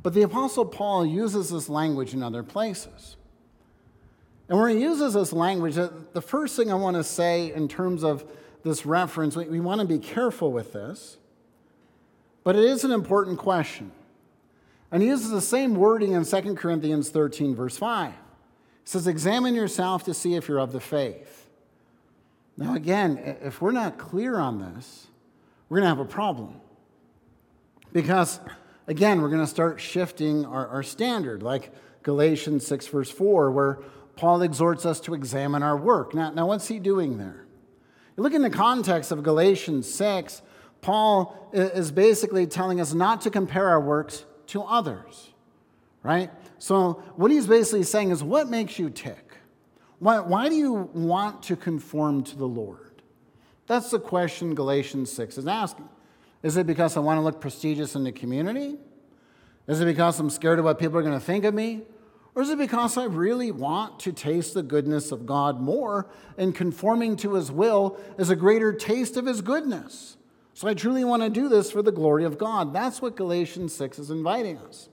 But 0.03 0.13
the 0.13 0.21
Apostle 0.21 0.67
Paul 0.67 1.07
uses 1.07 1.49
this 1.49 1.71
language 1.71 2.13
in 2.13 2.23
other 2.23 2.43
places. 2.43 3.17
And 4.47 4.61
when 4.61 4.77
he 4.77 4.83
uses 4.83 5.15
this 5.15 5.33
language, 5.33 5.77
the 5.77 6.21
first 6.21 6.55
thing 6.55 6.71
I 6.71 6.75
want 6.75 6.99
to 6.99 7.03
say 7.03 7.51
in 7.51 7.69
terms 7.69 8.05
of 8.05 8.31
this 8.63 8.85
reference, 8.85 9.37
we, 9.37 9.59
want 9.59 9.81
to 9.81 9.87
be 9.87 9.99
careful 9.99 10.53
with 10.53 10.75
this, 10.75 11.17
but 12.45 12.57
it 12.57 12.65
is 12.65 12.85
an 12.85 12.91
important 12.91 13.39
question. 13.39 13.91
And 14.91 15.03
he 15.03 15.09
uses 15.09 15.31
the 15.31 15.41
same 15.41 15.75
wording 15.75 16.13
in 16.13 16.27
2 16.27 16.55
Corinthians 16.57 17.09
13, 17.09 17.55
verse 17.55 17.79
5. 17.79 18.13
He 18.13 18.17
says, 18.85 19.07
Examine 19.07 19.55
yourself 19.55 20.05
to 20.05 20.13
see 20.13 20.35
if 20.35 20.47
you're 20.47 20.61
of 20.61 20.73
the 20.73 20.81
faith. 20.81 21.49
Now, 22.59 22.75
again, 22.75 23.39
if 23.41 23.63
we're 23.63 23.73
not 23.73 23.97
clear 23.97 24.39
on 24.39 24.59
this, 24.59 25.07
we're 25.71 25.79
going 25.79 25.91
to 25.91 25.97
have 25.97 26.07
a 26.07 26.13
problem. 26.13 26.61
Because, 27.93 28.41
again, 28.87 29.21
we're 29.21 29.29
going 29.29 29.41
to 29.41 29.47
start 29.47 29.81
shifting 29.81 30.45
our, 30.47 30.67
our 30.69 30.83
standard, 30.83 31.43
like 31.43 31.73
Galatians 32.03 32.67
6, 32.67 32.87
verse 32.89 33.11
4, 33.11 33.51
where 33.51 33.79
Paul 34.17 34.43
exhorts 34.43 34.87
us 34.87 35.01
to 35.01 35.15
examine 35.15 35.63
our 35.63 35.77
work. 35.77 36.15
Now, 36.15 36.31
now 36.31 36.47
what's 36.47 36.69
he 36.69 36.79
doing 36.79 37.19
there? 37.19 37.47
You 38.17 38.23
look 38.23 38.35
in 38.35 38.43
the 38.43 38.51
context 38.51 39.11
of 39.11 39.23
Galatians 39.23 39.93
6, 39.93 40.43
Paul 40.81 41.51
is 41.53 41.91
basically 41.91 42.47
telling 42.47 42.81
us 42.81 42.93
not 42.93 43.21
to 43.23 43.31
compare 43.31 43.69
our 43.69 43.81
works 43.81 44.25
to 44.49 44.63
others, 44.63 45.31
right? 46.03 46.31
So, 46.59 47.03
what 47.17 47.31
he's 47.31 47.47
basically 47.47 47.85
saying 47.85 48.11
is, 48.11 48.23
what 48.23 48.49
makes 48.49 48.79
you 48.79 48.91
tick? 48.91 49.37
Why, 49.99 50.19
why 50.19 50.49
do 50.49 50.57
you 50.57 50.91
want 50.93 51.45
to 51.45 51.57
conform 51.57 52.25
to 52.25 52.37
the 52.37 52.47
Lord? 52.47 53.03
That's 53.67 53.91
the 53.91 54.01
question 54.01 54.55
Galatians 54.55 55.11
6 55.13 55.39
is 55.39 55.47
asking. 55.47 55.89
Is 56.43 56.57
it 56.57 56.67
because 56.67 56.97
I 56.97 57.01
want 57.01 57.19
to 57.19 57.23
look 57.23 57.41
prestigious 57.41 57.95
in 57.95 58.05
the 58.05 58.13
community? 58.13 58.77
Is 59.69 59.81
it 59.81 59.85
because 59.85 60.19
I'm 60.19 60.31
scared 60.31 60.59
of 60.59 60.65
what 60.65 60.79
people 60.79 60.99
are 60.99 61.03
going 61.03 61.19
to 61.19 61.25
think 61.25 61.45
of 61.45 61.55
me? 61.55 61.83
Or 62.35 62.43
is 62.43 62.51
it 62.51 62.59
because 62.59 62.97
I 62.97 63.05
really 63.05 63.51
want 63.51 64.01
to 64.01 64.13
taste 64.13 64.55
the 64.55 64.63
goodness 64.63 65.13
of 65.13 65.27
God 65.27 65.61
more 65.61 66.09
and 66.39 66.55
conforming 66.55 67.17
to 67.19 67.35
his 67.35 67.53
will 67.53 67.99
is 68.19 68.31
a 68.31 68.37
greater 68.37 68.73
taste 68.73 69.17
of 69.17 69.27
his 69.27 69.43
goodness? 69.43 70.17
So 70.55 70.67
I 70.67 70.75
truly 70.75 71.05
want 71.05 71.23
to 71.23 71.31
do 71.31 71.49
this 71.49 71.71
for 71.71 71.83
the 71.83 71.93
glory 71.93 72.25
of 72.25 72.39
God. 72.39 72.73
That's 72.73 73.01
what 73.01 73.17
Galatians 73.17 73.75
6 73.75 73.99
is 73.99 74.11
inviting 74.11 74.59
us 74.59 74.89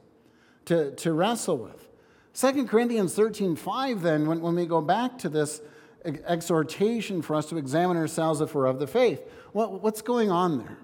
to, 0.66 0.92
to 0.96 1.14
wrestle 1.14 1.58
with. 1.58 1.88
2 2.34 2.66
Corinthians 2.66 3.14
13 3.16 3.56
5, 3.56 4.02
then, 4.02 4.28
when, 4.28 4.42
when 4.42 4.56
we 4.56 4.66
go 4.66 4.82
back 4.82 5.18
to 5.20 5.30
this 5.30 5.62
exhortation 6.06 7.22
for 7.22 7.36
us 7.36 7.48
to 7.48 7.58
examine 7.58 7.98
ourselves 7.98 8.40
if 8.40 8.54
we're 8.54 8.66
of 8.66 8.80
the 8.80 8.88
faith, 8.88 9.22
what, 9.52 9.82
what's 9.82 10.02
going 10.02 10.30
on 10.30 10.60
there? 10.60 10.78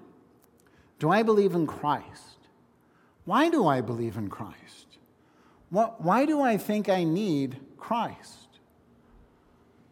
Do 0.98 1.10
I 1.10 1.22
believe 1.22 1.54
in 1.54 1.66
Christ? 1.66 2.38
Why 3.24 3.50
do 3.50 3.66
I 3.66 3.80
believe 3.80 4.16
in 4.16 4.28
Christ? 4.28 4.86
why 5.68 6.24
do 6.24 6.40
I 6.40 6.56
think 6.56 6.88
I 6.88 7.04
need 7.04 7.58
Christ? 7.76 8.60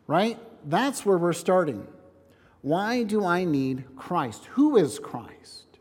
Right? 0.06 0.38
That's 0.64 1.04
where 1.04 1.18
we're 1.18 1.32
starting. 1.32 1.86
Why 2.62 3.02
do 3.02 3.24
I 3.24 3.44
need 3.44 3.84
Christ? 3.96 4.46
Who 4.52 4.76
is 4.76 4.98
Christ? 4.98 5.78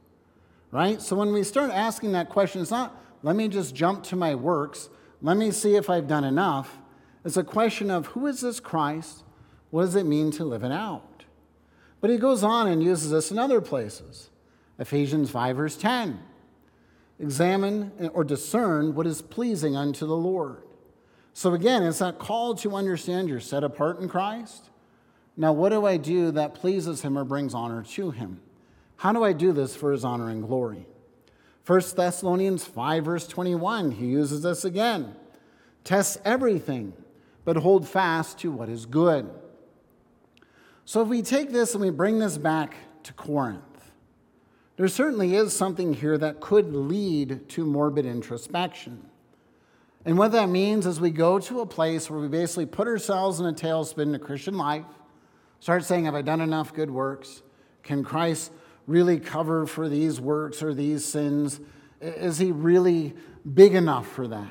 Right? 0.71 1.01
So 1.01 1.15
when 1.15 1.31
we 1.31 1.43
start 1.43 1.71
asking 1.71 2.13
that 2.13 2.29
question, 2.29 2.61
it's 2.61 2.71
not, 2.71 2.99
let 3.21 3.35
me 3.35 3.47
just 3.47 3.75
jump 3.75 4.03
to 4.05 4.15
my 4.15 4.35
works, 4.35 4.89
let 5.21 5.37
me 5.37 5.51
see 5.51 5.75
if 5.75 5.89
I've 5.89 6.07
done 6.07 6.25
enough. 6.25 6.79
It's 7.23 7.37
a 7.37 7.43
question 7.43 7.89
of 7.89 8.07
who 8.07 8.27
is 8.27 8.41
this 8.41 8.59
Christ? 8.59 9.23
What 9.69 9.83
does 9.83 9.95
it 9.95 10.05
mean 10.05 10.31
to 10.31 10.43
live 10.43 10.63
it 10.63 10.71
out? 10.71 11.23
But 12.01 12.09
he 12.09 12.17
goes 12.17 12.43
on 12.43 12.67
and 12.67 12.83
uses 12.83 13.11
this 13.11 13.31
in 13.31 13.39
other 13.39 13.61
places. 13.61 14.29
Ephesians 14.79 15.29
5, 15.29 15.55
verse 15.55 15.77
10 15.77 16.19
examine 17.19 18.09
or 18.13 18.23
discern 18.23 18.95
what 18.95 19.07
is 19.07 19.21
pleasing 19.21 19.75
unto 19.75 20.05
the 20.05 20.15
Lord. 20.15 20.63
So 21.33 21.53
again, 21.53 21.83
it's 21.83 21.99
that 21.99 22.19
call 22.19 22.55
to 22.55 22.75
understand 22.75 23.29
you're 23.29 23.39
set 23.39 23.63
apart 23.63 23.99
in 23.99 24.09
Christ, 24.09 24.69
Now, 25.35 25.51
what 25.51 25.69
do 25.69 25.85
I 25.85 25.97
do 25.97 26.31
that 26.31 26.53
pleases 26.53 27.01
him 27.01 27.17
or 27.17 27.23
brings 27.23 27.53
honor 27.53 27.83
to 27.83 28.11
him? 28.11 28.39
How 28.97 29.11
do 29.11 29.23
I 29.23 29.33
do 29.33 29.51
this 29.51 29.75
for 29.75 29.91
his 29.91 30.05
honor 30.05 30.29
and 30.29 30.43
glory? 30.43 30.85
1 31.65 31.81
Thessalonians 31.95 32.65
5, 32.65 33.05
verse 33.05 33.27
21, 33.27 33.91
he 33.91 34.05
uses 34.05 34.43
this 34.43 34.63
again. 34.63 35.15
Test 35.83 36.19
everything, 36.23 36.93
but 37.45 37.57
hold 37.57 37.87
fast 37.87 38.39
to 38.39 38.51
what 38.51 38.69
is 38.69 38.85
good. 38.85 39.29
So 40.85 41.01
if 41.01 41.07
we 41.07 41.21
take 41.21 41.51
this 41.51 41.73
and 41.73 41.81
we 41.81 41.89
bring 41.89 42.19
this 42.19 42.37
back 42.37 42.75
to 43.03 43.13
Corinth, 43.13 43.63
there 44.75 44.87
certainly 44.87 45.35
is 45.35 45.55
something 45.55 45.93
here 45.93 46.17
that 46.17 46.39
could 46.39 46.73
lead 46.73 47.47
to 47.49 47.65
morbid 47.65 48.05
introspection. 48.05 49.09
And 50.05 50.17
what 50.17 50.31
that 50.31 50.49
means 50.49 50.85
is 50.85 50.99
we 50.99 51.11
go 51.11 51.39
to 51.39 51.61
a 51.61 51.65
place 51.65 52.09
where 52.09 52.19
we 52.19 52.27
basically 52.27 52.65
put 52.65 52.87
ourselves 52.87 53.39
in 53.39 53.45
a 53.45 53.53
tailspin 53.53 54.03
in 54.03 54.15
a 54.15 54.19
Christian 54.19 54.57
life, 54.57 54.85
start 55.59 55.85
saying, 55.85 56.05
Have 56.05 56.15
I 56.15 56.21
done 56.21 56.41
enough 56.41 56.73
good 56.73 56.91
works? 56.91 57.41
Can 57.83 58.03
Christ 58.03 58.51
really 58.87 59.19
cover 59.19 59.65
for 59.65 59.87
these 59.87 60.19
works 60.19 60.61
or 60.61 60.73
these 60.73 61.05
sins? 61.05 61.61
Is 62.01 62.37
he 62.37 62.51
really 62.51 63.13
big 63.53 63.75
enough 63.75 64.07
for 64.07 64.27
that? 64.27 64.49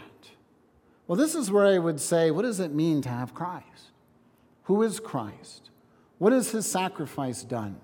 Well, 1.06 1.18
this 1.18 1.34
is 1.34 1.50
where 1.50 1.66
I 1.66 1.78
would 1.78 2.00
say, 2.00 2.30
What 2.30 2.42
does 2.42 2.60
it 2.60 2.72
mean 2.72 3.02
to 3.02 3.08
have 3.10 3.34
Christ? 3.34 3.90
Who 4.64 4.82
is 4.82 5.00
Christ? 5.00 5.70
What 6.18 6.32
has 6.32 6.52
his 6.52 6.70
sacrifice 6.70 7.42
done? 7.42 7.80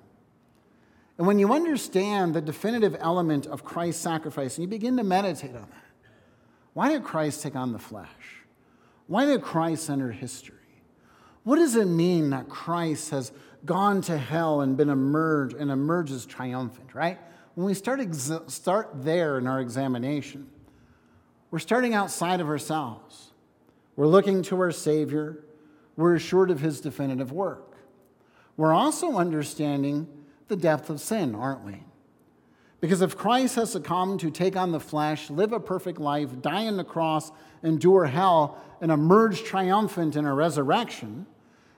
And 1.18 1.26
when 1.26 1.40
you 1.40 1.52
understand 1.52 2.34
the 2.34 2.40
definitive 2.40 2.96
element 3.00 3.46
of 3.46 3.64
Christ's 3.64 4.00
sacrifice 4.00 4.56
and 4.56 4.62
you 4.62 4.68
begin 4.68 4.96
to 4.96 5.02
meditate 5.02 5.54
on 5.54 5.62
that, 5.62 6.10
why 6.74 6.92
did 6.92 7.02
Christ 7.02 7.42
take 7.42 7.56
on 7.56 7.72
the 7.72 7.78
flesh? 7.78 8.08
Why 9.08 9.24
did 9.24 9.42
Christ 9.42 9.90
enter 9.90 10.12
history? 10.12 10.54
What 11.42 11.56
does 11.56 11.74
it 11.74 11.86
mean 11.86 12.30
that 12.30 12.48
Christ 12.48 13.10
has 13.10 13.32
gone 13.64 14.00
to 14.02 14.16
hell 14.16 14.60
and 14.60 14.76
been 14.76 14.90
emerged 14.90 15.56
and 15.56 15.70
emerges 15.70 16.24
triumphant, 16.24 16.94
right? 16.94 17.18
When 17.56 17.66
we 17.66 17.74
start, 17.74 17.98
exa- 17.98 18.48
start 18.48 18.90
there 19.02 19.38
in 19.38 19.48
our 19.48 19.60
examination, 19.60 20.48
we're 21.50 21.58
starting 21.58 21.94
outside 21.94 22.40
of 22.40 22.48
ourselves. 22.48 23.32
We're 23.96 24.06
looking 24.06 24.42
to 24.42 24.60
our 24.60 24.70
Savior. 24.70 25.42
We're 25.96 26.14
assured 26.14 26.52
of 26.52 26.60
his 26.60 26.80
definitive 26.80 27.32
work. 27.32 27.76
We're 28.56 28.74
also 28.74 29.16
understanding 29.16 30.06
the 30.48 30.56
depth 30.56 30.90
of 30.90 31.00
sin, 31.00 31.34
aren't 31.34 31.64
we? 31.64 31.82
Because 32.80 33.02
if 33.02 33.16
Christ 33.16 33.56
has 33.56 33.76
come 33.82 34.18
to 34.18 34.30
take 34.30 34.56
on 34.56 34.72
the 34.72 34.80
flesh, 34.80 35.30
live 35.30 35.52
a 35.52 35.60
perfect 35.60 35.98
life, 35.98 36.40
die 36.40 36.66
on 36.66 36.76
the 36.76 36.84
cross, 36.84 37.32
endure 37.62 38.06
hell, 38.06 38.56
and 38.80 38.92
emerge 38.92 39.42
triumphant 39.42 40.14
in 40.14 40.24
a 40.24 40.34
resurrection, 40.34 41.26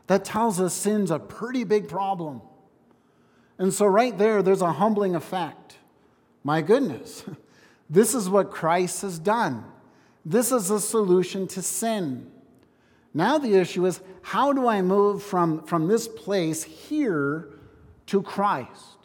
that 0.09 0.25
tells 0.25 0.61
us 0.61 0.75
sin's 0.75 1.11
a 1.11 1.19
pretty 1.19 1.65
big 1.65 1.89
problem. 1.89 2.43
And 3.59 3.73
so, 3.73 3.87
right 3.87 4.17
there, 4.17 4.43
there's 4.43 4.63
a 4.63 4.73
humbling 4.73 5.15
effect. 5.15 5.77
My 6.45 6.63
goodness, 6.63 7.25
this 7.91 8.15
is 8.15 8.29
what 8.29 8.51
Christ 8.51 9.03
has 9.03 9.19
done. 9.19 9.65
This 10.25 10.53
is 10.53 10.71
a 10.71 10.81
solution 10.81 11.47
to 11.49 11.63
sin. 11.63 12.31
Now, 13.15 13.39
the 13.39 13.55
issue 13.55 13.87
is 13.87 14.01
how 14.23 14.53
do 14.53 14.69
I 14.69 14.83
move 14.83 15.23
from, 15.23 15.65
from 15.65 15.89
this 15.89 16.07
place 16.07 16.63
here 16.63 17.49
to 18.11 18.23
Christ? 18.23 18.97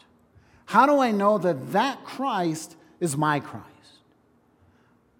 How 0.66 0.84
do 0.84 0.98
I 0.98 1.12
know 1.12 1.38
that 1.38 1.72
that 1.72 2.04
Christ 2.04 2.76
is 2.98 3.16
my 3.16 3.38
Christ? 3.40 3.66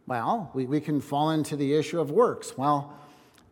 Well, 0.09 0.51
we, 0.55 0.67
we 0.67 0.81
can 0.81 1.01
fall 1.01 1.31
into 1.31 1.57
the 1.57 1.75
issue 1.75 2.01
of 2.01 2.11
works. 2.11 2.57
Well, 2.57 2.93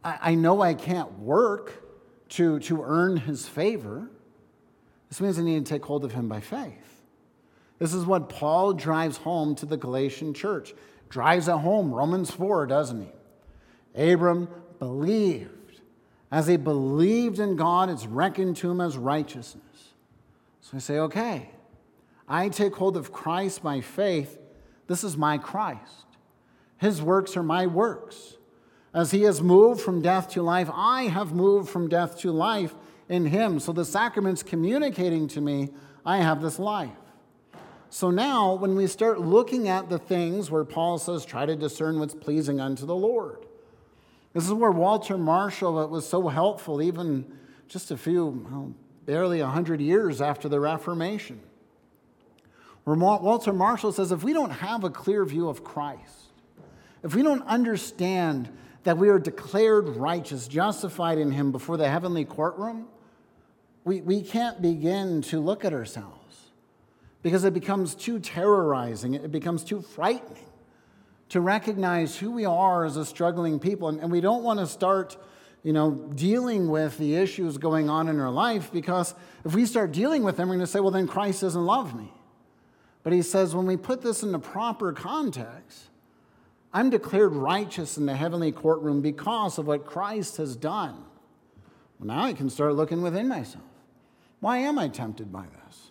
I, 0.03 0.19
I 0.21 0.35
know 0.35 0.61
I 0.61 0.75
can't 0.75 1.21
work 1.21 1.85
to, 2.31 2.59
to 2.61 2.83
earn 2.83 3.17
his 3.17 3.47
favor. 3.47 4.09
This 5.09 5.21
means 5.21 5.39
I 5.39 5.43
need 5.43 5.65
to 5.65 5.73
take 5.73 5.85
hold 5.85 6.05
of 6.05 6.13
him 6.13 6.29
by 6.29 6.41
faith. 6.41 7.03
This 7.79 7.95
is 7.95 8.05
what 8.05 8.29
Paul 8.29 8.73
drives 8.73 9.19
home 9.19 9.55
to 9.57 9.67
the 9.67 9.77
Galatian 9.77 10.35
church. 10.35 10.75
Drives 11.09 11.47
it 11.47 11.53
home, 11.53 11.95
Romans 11.95 12.31
4, 12.33 12.67
doesn't 12.67 13.03
he? 13.03 14.13
Abram 14.13 14.49
believed. 14.81 15.81
As 16.33 16.49
he 16.49 16.57
believed 16.57 17.39
in 17.39 17.55
God, 17.55 17.89
it's 17.89 18.07
reckoned 18.07 18.57
to 18.57 18.71
him 18.71 18.81
as 18.81 18.97
righteousness. 18.97 19.63
So 20.65 20.79
I 20.79 20.81
say, 20.81 20.99
okay, 20.99 21.51
I 22.27 22.49
take 22.49 22.75
hold 22.75 22.97
of 22.97 23.13
Christ 23.13 23.63
by 23.63 23.83
faith. 23.83 24.39
This 24.87 25.05
is 25.05 25.15
my 25.15 25.37
Christ. 25.37 26.07
His 26.79 27.03
works 27.03 27.37
are 27.37 27.43
my 27.43 27.67
works. 27.67 28.39
As 28.95 29.11
he 29.11 29.25
has 29.25 29.43
moved 29.43 29.83
from 29.83 30.01
death 30.01 30.31
to 30.31 30.43
life, 30.43 30.71
I 30.73 31.03
have 31.03 31.35
moved 31.35 31.69
from 31.69 31.91
death 31.91 32.19
to 32.21 32.33
life 32.33 32.75
in 33.11 33.27
him. 33.27 33.61
So 33.61 33.73
the 33.73 33.85
sacrament's 33.85 34.43
communicating 34.43 35.29
to 35.29 35.43
me, 35.43 35.69
I 36.07 36.19
have 36.19 36.41
this 36.41 36.59
life. 36.59 36.97
So 37.91 38.11
now, 38.11 38.55
when 38.55 38.75
we 38.75 38.87
start 38.87 39.21
looking 39.21 39.69
at 39.69 39.91
the 39.91 39.99
things 39.99 40.51
where 40.51 40.65
Paul 40.65 40.97
says, 40.97 41.27
try 41.27 41.45
to 41.45 41.57
discern 41.57 41.99
what's 41.99 42.15
pleasing 42.15 42.59
unto 42.59 42.87
the 42.87 42.97
Lord. 42.97 43.45
This 44.33 44.47
is 44.47 44.53
where 44.55 44.71
Walter 44.71 45.19
Marshall 45.19 45.87
was 45.89 46.09
so 46.09 46.29
helpful, 46.29 46.81
even 46.81 47.31
just 47.69 47.91
a 47.91 47.99
few, 47.99 48.47
well, 48.51 48.73
barely 49.07 49.41
100 49.41 49.81
years 49.81 50.21
after 50.21 50.49
the 50.49 50.61
Reformation. 50.61 51.41
Where 52.85 52.97
Walter 52.97 53.53
Marshall 53.53 53.93
says 53.93 54.13
if 54.13 54.23
we 54.23 54.33
don't 54.33 54.51
have 54.51 54.85
a 54.85 54.91
clear 54.91 55.25
view 55.25 55.49
of 55.49 55.65
Christ, 55.65 56.33
if 57.03 57.15
we 57.15 57.23
don't 57.23 57.43
understand 57.47 58.51
that 58.85 58.99
we 58.99 59.09
are 59.09 59.19
declared 59.19 59.89
righteous, 59.89 60.47
justified 60.47 61.19
in 61.19 61.31
Him 61.31 61.53
before 61.53 61.77
the 61.77 61.89
heavenly 61.89 62.25
courtroom, 62.25 62.87
we, 63.85 64.01
we 64.01 64.23
can't 64.23 64.61
begin 64.61 65.23
to 65.23 65.41
look 65.41 65.65
at 65.65 65.73
ourselves 65.73 66.51
because 67.23 67.45
it 67.45 67.55
becomes 67.55 67.95
too 67.95 68.19
terrorizing, 68.19 69.15
it 69.15 69.33
becomes 69.33 69.65
too 69.65 69.81
frightening 69.81 70.45
to 71.31 71.41
recognize 71.41 72.17
who 72.17 72.31
we 72.31 72.45
are 72.45 72.85
as 72.85 72.97
a 72.97 73.05
struggling 73.05 73.59
people. 73.59 73.89
And, 73.89 74.01
and 74.01 74.13
we 74.13 74.21
don't 74.21 74.43
want 74.43 74.61
to 74.61 74.67
start 74.67 75.17
you 75.65 75.73
know, 75.73 75.93
dealing 76.15 76.69
with 76.69 76.99
the 76.99 77.17
issues 77.17 77.57
going 77.57 77.89
on 77.89 78.07
in 78.09 78.21
our 78.21 78.31
life 78.31 78.71
because 78.71 79.15
if 79.45 79.55
we 79.55 79.65
start 79.65 79.93
dealing 79.93 80.23
with 80.23 80.37
them, 80.37 80.49
we're 80.49 80.57
going 80.57 80.67
to 80.67 80.71
say, 80.71 80.79
well, 80.79 80.91
then 80.91 81.09
Christ 81.09 81.41
doesn't 81.41 81.65
love 81.65 81.97
me. 81.97 82.13
But 83.03 83.15
he 83.15 83.23
says, 83.23 83.55
when 83.55 83.67
we 83.67 83.79
put 83.79 84.03
this 84.03 84.23
in 84.23 84.31
the 84.31 84.39
proper 84.39 84.93
context, 84.93 85.85
I'm 86.73 86.91
declared 86.91 87.33
righteous 87.33 87.97
in 87.97 88.05
the 88.05 88.15
heavenly 88.15 88.53
courtroom 88.53 89.01
because 89.01 89.59
of 89.59 89.67
what 89.67 89.87
Christ 89.87 90.37
has 90.37 90.55
done. 90.55 90.97
Well, 91.99 92.09
now 92.09 92.25
I 92.25 92.35
can 92.35 92.51
start 92.51 92.75
looking 92.75 93.01
within 93.01 93.29
myself. 93.29 93.65
Why 94.41 94.59
am 94.59 94.79
I 94.79 94.89
tempted 94.89 95.33
by 95.33 95.45
this? 95.45 95.91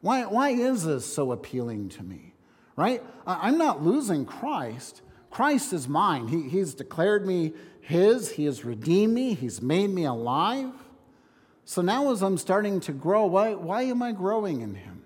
Why, 0.00 0.24
why 0.24 0.50
is 0.50 0.84
this 0.84 1.04
so 1.04 1.32
appealing 1.32 1.90
to 1.90 2.02
me? 2.02 2.32
Right? 2.74 3.02
I'm 3.26 3.58
not 3.58 3.82
losing 3.82 4.24
Christ. 4.24 5.02
Christ 5.30 5.74
is 5.74 5.88
mine. 5.88 6.28
He, 6.28 6.48
he's 6.48 6.72
declared 6.72 7.26
me 7.26 7.52
his, 7.90 8.30
He 8.30 8.44
has 8.46 8.64
redeemed 8.64 9.12
me, 9.12 9.34
He's 9.34 9.60
made 9.60 9.90
me 9.90 10.04
alive. 10.04 10.72
So 11.64 11.82
now, 11.82 12.10
as 12.10 12.22
I'm 12.22 12.38
starting 12.38 12.80
to 12.80 12.92
grow, 12.92 13.26
why, 13.26 13.54
why 13.54 13.82
am 13.82 14.02
I 14.02 14.12
growing 14.12 14.60
in 14.60 14.74
Him? 14.74 15.02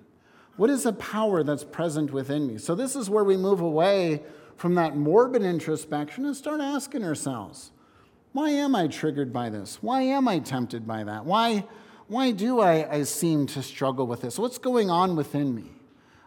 What 0.57 0.71
is 0.71 0.85
the 0.85 0.93
power 0.93 1.43
that's 1.43 1.65
present 1.65 2.13
within 2.13 2.47
me? 2.47 2.59
So, 2.59 2.75
this 2.75 2.95
is 2.95 3.11
where 3.11 3.25
we 3.25 3.37
move 3.37 3.61
away 3.61 4.23
from 4.57 4.77
that 4.77 4.97
morbid 4.97 5.43
introspection 5.43 6.25
and 6.27 6.37
start 6.37 6.61
asking 6.61 7.05
ourselves 7.05 7.73
why 8.33 8.51
am 8.51 8.75
I 8.75 8.89
triggered 8.89 9.33
by 9.33 9.49
this? 9.49 9.79
Why 9.81 10.03
am 10.03 10.27
I 10.27 10.41
tempted 10.41 10.87
by 10.87 11.05
that? 11.05 11.25
Why, 11.25 11.65
why 12.09 12.33
do 12.33 12.61
I, 12.61 12.91
I 12.93 13.03
seem 13.05 13.47
to 13.49 13.63
struggle 13.63 14.09
with 14.09 14.23
this? 14.23 14.39
What's 14.39 14.59
going 14.59 14.91
on 14.91 15.15
within 15.15 15.55
me? 15.55 15.71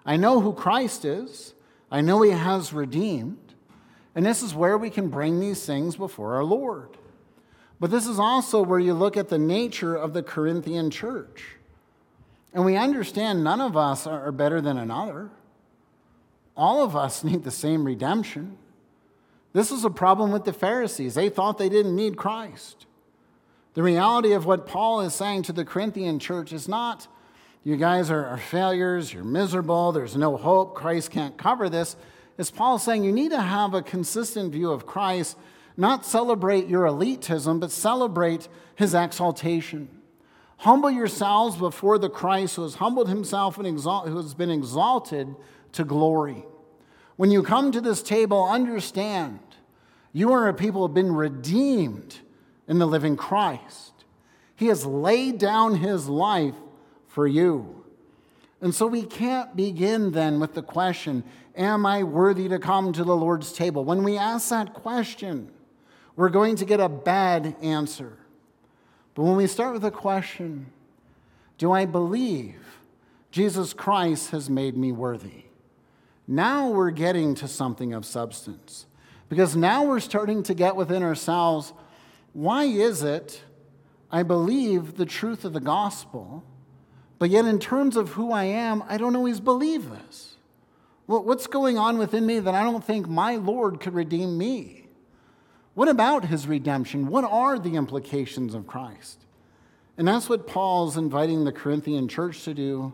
I 0.05 0.15
know 0.15 0.39
who 0.39 0.53
Christ 0.53 1.03
is, 1.03 1.53
I 1.91 2.01
know 2.01 2.21
He 2.21 2.31
has 2.31 2.71
redeemed, 2.71 3.46
and 4.17 4.25
this 4.25 4.41
is 4.41 4.55
where 4.55 4.79
we 4.79 4.89
can 4.89 5.09
bring 5.09 5.39
these 5.39 5.63
things 5.63 5.95
before 5.95 6.33
our 6.33 6.43
Lord. 6.43 6.97
But 7.79 7.91
this 7.91 8.07
is 8.07 8.17
also 8.17 8.63
where 8.63 8.79
you 8.79 8.95
look 8.95 9.15
at 9.15 9.29
the 9.29 9.37
nature 9.37 9.95
of 9.95 10.13
the 10.13 10.23
Corinthian 10.23 10.89
church. 10.89 11.43
And 12.51 12.65
we 12.65 12.75
understand 12.75 13.43
none 13.43 13.61
of 13.61 13.77
us 13.77 14.07
are 14.07 14.31
better 14.31 14.59
than 14.59 14.75
another. 14.75 15.29
All 16.55 16.83
of 16.83 16.95
us 16.95 17.23
need 17.23 17.43
the 17.43 17.51
same 17.51 17.83
redemption. 17.83 18.57
This 19.53 19.69
was 19.69 19.85
a 19.85 19.91
problem 19.91 20.31
with 20.31 20.45
the 20.45 20.53
Pharisees. 20.53 21.13
They 21.13 21.29
thought 21.29 21.59
they 21.59 21.69
didn't 21.69 21.95
need 21.95 22.17
Christ. 22.17 22.87
The 23.75 23.83
reality 23.83 24.33
of 24.33 24.47
what 24.47 24.65
Paul 24.65 25.01
is 25.01 25.13
saying 25.13 25.43
to 25.43 25.53
the 25.53 25.63
Corinthian 25.63 26.17
church 26.17 26.51
is 26.51 26.67
not, 26.67 27.07
you 27.63 27.77
guys 27.77 28.09
are, 28.09 28.25
are 28.25 28.39
failures, 28.39 29.13
you're 29.13 29.23
miserable, 29.23 29.91
there's 29.91 30.17
no 30.17 30.37
hope, 30.37 30.73
Christ 30.73 31.11
can't 31.11 31.37
cover 31.37 31.69
this. 31.69 31.95
Is 32.37 32.51
Paul 32.51 32.77
saying 32.77 33.03
you 33.03 33.11
need 33.11 33.31
to 33.31 33.41
have 33.41 33.73
a 33.73 33.81
consistent 33.81 34.51
view 34.51 34.71
of 34.71 34.85
Christ, 34.85 35.37
not 35.75 36.05
celebrate 36.05 36.67
your 36.67 36.85
elitism, 36.85 37.59
but 37.59 37.71
celebrate 37.71 38.47
his 38.75 38.93
exaltation. 38.93 39.89
Humble 40.57 40.91
yourselves 40.91 41.55
before 41.55 41.99
the 41.99 42.09
Christ 42.09 42.55
who 42.55 42.63
has 42.63 42.75
humbled 42.75 43.09
himself 43.09 43.57
and 43.57 43.67
exalt, 43.67 44.07
who 44.07 44.17
has 44.17 44.33
been 44.33 44.49
exalted 44.49 45.35
to 45.73 45.83
glory. 45.83 46.43
When 47.15 47.31
you 47.31 47.43
come 47.43 47.71
to 47.71 47.81
this 47.81 48.01
table, 48.01 48.43
understand 48.43 49.39
you 50.13 50.31
are 50.31 50.47
a 50.47 50.53
people 50.53 50.81
who 50.81 50.87
have 50.87 50.95
been 50.95 51.13
redeemed 51.13 52.17
in 52.67 52.79
the 52.79 52.87
living 52.87 53.15
Christ. 53.17 53.93
He 54.55 54.67
has 54.67 54.85
laid 54.85 55.37
down 55.37 55.75
his 55.75 56.09
life 56.09 56.55
for 57.07 57.27
you. 57.27 57.76
And 58.61 58.73
so 58.73 58.87
we 58.87 59.03
can't 59.03 59.55
begin 59.55 60.11
then 60.11 60.39
with 60.39 60.53
the 60.53 60.63
question, 60.63 61.23
Am 61.55 61.85
I 61.85 62.03
worthy 62.03 62.47
to 62.49 62.59
come 62.59 62.93
to 62.93 63.03
the 63.03 63.15
Lord's 63.15 63.51
table? 63.51 63.83
When 63.83 64.03
we 64.03 64.17
ask 64.17 64.49
that 64.49 64.73
question, 64.73 65.51
we're 66.15 66.29
going 66.29 66.55
to 66.57 66.65
get 66.65 66.79
a 66.79 66.89
bad 66.89 67.55
answer. 67.61 68.17
But 69.15 69.23
when 69.23 69.35
we 69.35 69.47
start 69.47 69.73
with 69.73 69.81
the 69.81 69.91
question, 69.91 70.67
Do 71.57 71.71
I 71.71 71.85
believe 71.85 72.55
Jesus 73.31 73.73
Christ 73.73 74.31
has 74.31 74.49
made 74.49 74.77
me 74.77 74.91
worthy? 74.91 75.45
Now 76.27 76.69
we're 76.69 76.91
getting 76.91 77.35
to 77.35 77.47
something 77.47 77.93
of 77.93 78.05
substance. 78.05 78.85
Because 79.29 79.55
now 79.55 79.83
we're 79.83 79.99
starting 79.99 80.43
to 80.43 80.53
get 80.53 80.75
within 80.75 81.03
ourselves 81.03 81.73
why 82.33 82.65
is 82.65 83.01
it 83.01 83.41
I 84.11 84.23
believe 84.23 84.95
the 84.95 85.05
truth 85.05 85.43
of 85.43 85.53
the 85.53 85.59
gospel, 85.59 86.43
but 87.19 87.29
yet 87.29 87.45
in 87.45 87.59
terms 87.59 87.97
of 87.97 88.09
who 88.09 88.31
I 88.31 88.45
am, 88.45 88.83
I 88.87 88.97
don't 88.97 89.15
always 89.15 89.39
believe 89.39 89.89
this? 89.89 90.35
What's 91.07 91.47
going 91.47 91.77
on 91.77 91.97
within 91.97 92.25
me 92.25 92.39
that 92.39 92.53
I 92.53 92.63
don't 92.63 92.83
think 92.83 93.07
my 93.07 93.37
Lord 93.37 93.79
could 93.79 93.93
redeem 93.93 94.37
me? 94.37 94.87
What 95.73 95.87
about 95.87 96.25
his 96.25 96.47
redemption? 96.47 97.07
What 97.07 97.23
are 97.23 97.57
the 97.57 97.75
implications 97.75 98.53
of 98.53 98.67
Christ? 98.67 99.23
And 99.97 100.07
that's 100.07 100.27
what 100.27 100.47
Paul's 100.47 100.97
inviting 100.97 101.45
the 101.45 101.51
Corinthian 101.51 102.07
church 102.07 102.43
to 102.43 102.53
do 102.53 102.93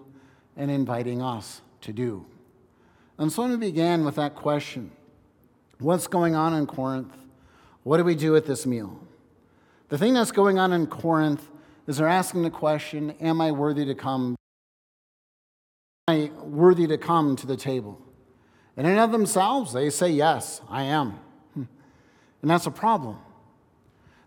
and 0.55 0.69
inviting 0.69 1.21
us 1.21 1.61
to 1.81 1.91
do. 1.91 2.25
And 3.17 3.31
so 3.31 3.47
we 3.47 3.57
began 3.57 4.05
with 4.05 4.15
that 4.15 4.35
question 4.35 4.91
What's 5.79 6.07
going 6.07 6.35
on 6.35 6.53
in 6.53 6.67
Corinth? 6.67 7.15
What 7.83 7.97
do 7.97 8.03
we 8.03 8.15
do 8.15 8.35
at 8.35 8.45
this 8.45 8.65
meal? 8.65 8.99
The 9.89 9.97
thing 9.97 10.13
that's 10.13 10.31
going 10.31 10.59
on 10.59 10.71
in 10.71 10.87
Corinth 10.87 11.49
is 11.87 11.97
they're 11.97 12.07
asking 12.07 12.43
the 12.43 12.49
question 12.49 13.11
Am 13.19 13.41
I 13.41 13.51
worthy 13.51 13.85
to 13.85 13.95
come? 13.95 14.35
Am 16.07 16.15
I 16.15 16.31
worthy 16.43 16.87
to 16.87 16.97
come 16.97 17.35
to 17.37 17.47
the 17.47 17.57
table? 17.57 18.01
And 18.75 18.87
in 18.87 18.97
of 18.97 19.11
themselves, 19.11 19.73
they 19.73 19.89
say, 19.89 20.09
Yes, 20.09 20.61
I 20.69 20.83
am. 20.83 21.19
And 22.41 22.51
that's 22.51 22.65
a 22.65 22.71
problem. 22.71 23.19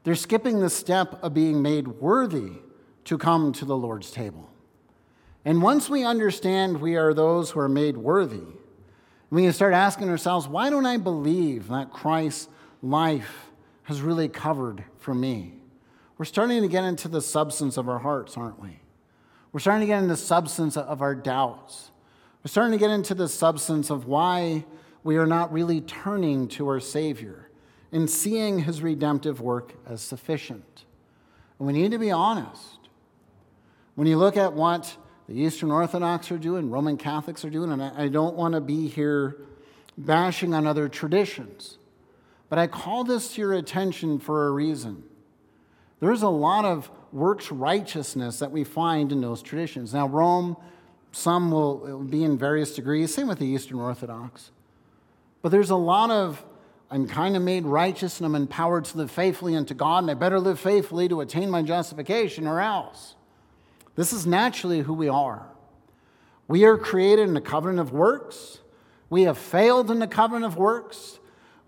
They're 0.05 0.15
skipping 0.15 0.61
the 0.61 0.71
step 0.71 1.23
of 1.23 1.35
being 1.35 1.61
made 1.61 1.89
worthy 1.89 2.53
to 3.05 3.19
come 3.19 3.53
to 3.53 3.65
the 3.65 3.77
Lord's 3.77 4.11
table. 4.11 4.49
And 5.45 5.61
once 5.61 5.91
we 5.91 6.03
understand 6.03 6.81
we 6.81 6.97
are 6.97 7.13
those 7.13 7.51
who 7.51 7.61
are 7.61 7.69
made 7.69 7.97
worthy, 7.97 8.47
we 9.31 9.43
can 9.43 9.53
start 9.53 9.75
asking 9.75 10.09
ourselves, 10.09 10.49
why 10.49 10.71
don't 10.71 10.87
I 10.87 10.97
believe 10.97 11.69
that 11.69 11.93
Christ's 11.93 12.49
life 12.83 13.51
has 13.83 14.01
really 14.01 14.29
covered 14.29 14.85
for 14.99 15.15
me? 15.15 15.56
We're 16.19 16.25
starting 16.25 16.63
to 16.63 16.69
get 16.69 16.85
into 16.85 17.09
the 17.09 17.21
substance 17.21 17.77
of 17.77 17.89
our 17.89 17.99
hearts, 17.99 18.37
aren't 18.37 18.61
we? 18.61 18.81
We're 19.53 19.61
starting 19.61 19.81
to 19.81 19.87
get 19.87 19.99
into 19.99 20.15
the 20.15 20.17
substance 20.17 20.77
of 20.77 21.03
our 21.03 21.15
doubts. 21.15 21.91
We're 22.43 22.51
starting 22.51 22.73
to 22.73 22.79
get 22.79 22.91
into 22.91 23.15
the 23.15 23.29
substance 23.29 23.91
of 23.91 24.07
why 24.07 24.65
we 25.05 25.17
are 25.17 25.27
not 25.27 25.53
really 25.53 25.81
turning 25.81 26.49
to 26.49 26.69
our 26.69 26.81
Savior 26.81 27.51
and 27.93 28.09
seeing 28.09 28.61
his 28.61 28.83
redemptive 28.83 29.41
work 29.41 29.75
as 29.87 30.01
sufficient. 30.01 30.85
And 31.59 31.67
we 31.67 31.73
need 31.73 31.93
to 31.93 31.99
be 31.99 32.11
honest. 32.11 32.79
When 33.95 34.07
you 34.07 34.19
look 34.19 34.37
at 34.37 34.53
what 34.53 34.97
the 35.29 35.35
Eastern 35.35 35.71
Orthodox 35.71 36.31
are 36.31 36.39
doing, 36.39 36.71
Roman 36.71 36.97
Catholics 36.97 37.45
are 37.45 37.51
doing, 37.51 37.73
and 37.73 37.83
I 37.83 38.09
don't 38.09 38.37
want 38.37 38.55
to 38.55 38.61
be 38.61 38.89
here 38.89 39.37
bashing 39.99 40.55
on 40.55 40.67
other 40.67 40.89
traditions, 40.89 41.79
but 42.49 42.59
I 42.59 42.67
call 42.67 43.05
this 43.05 43.35
to 43.35 43.41
your 43.41 43.55
attention 43.55 44.19
for 44.19 44.47
a 44.47 44.51
reason. 44.51 45.03
There's 46.01 46.23
a 46.23 46.29
lot 46.29 46.65
of 46.65 46.91
works 47.13 47.51
righteousness 47.51 48.39
that 48.41 48.51
we 48.51 48.65
find 48.65 49.13
in 49.13 49.21
those 49.21 49.43
traditions. 49.43 49.95
Now, 49.95 50.07
Rome, 50.07 50.57
some 51.13 51.51
will 51.51 52.01
be 52.01 52.25
in 52.25 52.37
various 52.37 52.75
degrees, 52.75 53.15
same 53.15 53.29
with 53.29 53.39
the 53.39 53.47
Eastern 53.47 53.81
Orthodox. 53.81 54.51
But 55.41 55.51
there's 55.51 55.71
a 55.71 55.77
lot 55.77 56.11
of, 56.11 56.45
I'm 56.91 57.07
kind 57.09 57.37
of 57.37 57.43
made 57.43 57.65
righteous 57.65 58.19
and 58.19 58.27
I'm 58.27 58.35
empowered 58.35 58.85
to 58.87 58.99
live 58.99 59.11
faithfully 59.11 59.57
unto 59.57 59.73
God, 59.73 60.05
and 60.05 60.11
I 60.11 60.15
better 60.15 60.39
live 60.39 60.61
faithfully 60.61 61.09
to 61.09 61.21
attain 61.21 61.49
my 61.49 61.63
justification 61.63 62.47
or 62.47 62.61
else. 62.61 63.15
This 63.95 64.13
is 64.13 64.27
naturally 64.27 64.81
who 64.81 64.93
we 64.93 65.09
are. 65.09 65.47
We 66.49 66.65
are 66.65 66.77
created 66.77 67.27
in 67.29 67.35
the 67.35 67.41
covenant 67.41 67.81
of 67.81 67.93
works. 67.93 68.61
We 69.09 69.23
have 69.23 69.39
failed 69.39 69.91
in 69.91 70.01
the 70.01 70.07
covenant 70.07 70.45
of 70.45 70.57
works. 70.59 71.19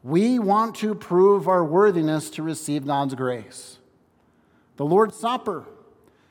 We 0.03 0.39
want 0.39 0.77
to 0.77 0.95
prove 0.95 1.49
our 1.49 1.65
worthiness 1.65 2.31
to 2.31 2.43
receive 2.43 2.87
God's 2.87 3.15
grace. 3.15 3.78
The 4.79 4.87
Lord's 4.87 5.17
Supper 5.17 5.65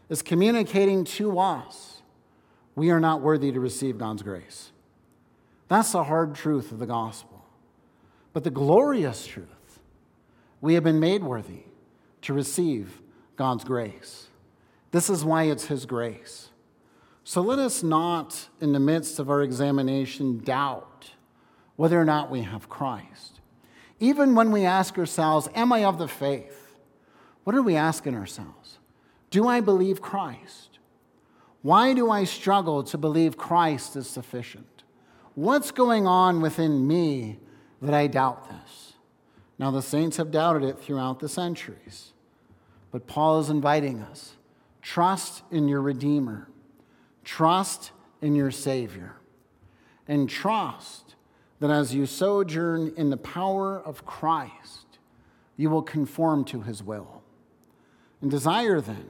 is 0.10 0.22
communicating 0.22 1.04
to 1.04 1.38
us 1.38 2.02
we 2.76 2.92
are 2.92 3.00
not 3.00 3.22
worthy 3.22 3.52
to 3.52 3.60
receive 3.60 3.98
God's 3.98 4.24
grace. 4.24 4.72
That's 5.68 5.92
the 5.92 6.06
hard 6.06 6.34
truth 6.34 6.72
of 6.72 6.80
the 6.80 6.86
gospel. 6.86 7.44
But 8.32 8.46
the 8.46 8.50
glorious 8.50 9.28
truth, 9.28 9.80
we 10.62 10.76
have 10.76 10.84
been 10.84 11.00
made 11.00 11.24
worthy 11.24 11.64
to 12.22 12.34
receive 12.34 13.02
God's 13.36 13.66
grace. 13.66 14.28
This 14.92 15.10
is 15.10 15.26
why 15.26 15.44
it's 15.44 15.66
His 15.66 15.86
grace. 15.86 16.50
So 17.26 17.42
let 17.42 17.60
us 17.60 17.84
not, 17.84 18.48
in 18.62 18.72
the 18.72 18.80
midst 18.80 19.20
of 19.20 19.30
our 19.30 19.42
examination, 19.42 20.38
doubt 20.38 21.12
whether 21.76 22.00
or 22.00 22.06
not 22.06 22.32
we 22.32 22.44
have 22.44 22.70
Christ. 22.70 23.42
Even 24.00 24.36
when 24.36 24.52
we 24.52 24.64
ask 24.64 24.98
ourselves, 24.98 25.50
Am 25.54 25.74
I 25.74 25.84
of 25.84 25.98
the 25.98 26.08
faith? 26.08 26.57
What 27.48 27.56
are 27.56 27.62
we 27.62 27.78
asking 27.78 28.14
ourselves? 28.14 28.78
Do 29.30 29.48
I 29.48 29.62
believe 29.62 30.02
Christ? 30.02 30.80
Why 31.62 31.94
do 31.94 32.12
I 32.12 32.26
struggle 32.26 32.84
to 32.84 32.98
believe 32.98 33.38
Christ 33.38 33.96
is 33.96 34.10
sufficient? 34.10 34.84
What's 35.34 35.72
going 35.72 36.06
on 36.06 36.42
within 36.42 36.86
me 36.86 37.40
that 37.82 37.94
I 37.94 38.08
doubt 38.08 38.50
this? 38.50 38.96
Now, 39.58 39.72
the 39.72 39.82
saints 39.82 40.18
have 40.18 40.30
doubted 40.30 40.64
it 40.64 40.78
throughout 40.78 41.22
the 41.22 41.30
centuries, 41.30 42.12
but 42.92 43.08
Paul 43.08 43.40
is 43.40 43.50
inviting 43.50 44.02
us 44.02 44.34
Trust 44.82 45.44
in 45.50 45.70
your 45.70 45.82
Redeemer, 45.82 46.50
trust 47.24 47.92
in 48.22 48.36
your 48.36 48.52
Savior, 48.52 49.16
and 50.06 50.30
trust 50.30 51.16
that 51.62 51.72
as 51.72 51.96
you 51.96 52.08
sojourn 52.08 52.94
in 52.98 53.10
the 53.10 53.16
power 53.16 53.80
of 53.80 54.06
Christ, 54.06 55.00
you 55.56 55.70
will 55.70 55.82
conform 55.82 56.44
to 56.44 56.64
his 56.64 56.84
will. 56.84 57.24
And 58.22 58.32
desire 58.32 58.82
then 58.82 59.06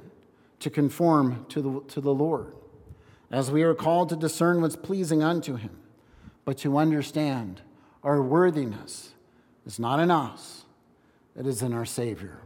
to 0.60 0.70
conform 0.70 1.46
to 1.50 1.62
the, 1.62 1.82
to 1.94 2.02
the 2.02 2.14
Lord, 2.14 2.54
as 3.32 3.52
we 3.52 3.64
are 3.64 3.74
called 3.74 4.10
to 4.10 4.16
discern 4.16 4.62
what's 4.62 4.76
pleasing 4.76 5.24
unto 5.24 5.56
him, 5.56 5.78
but 6.46 6.58
to 6.60 6.78
understand 6.78 7.62
our 8.04 8.22
worthiness 8.22 9.14
is 9.66 9.80
not 9.80 10.00
in 10.00 10.12
us, 10.12 10.66
it 11.38 11.46
is 11.46 11.62
in 11.62 11.74
our 11.74 11.86
Savior. 11.86 12.40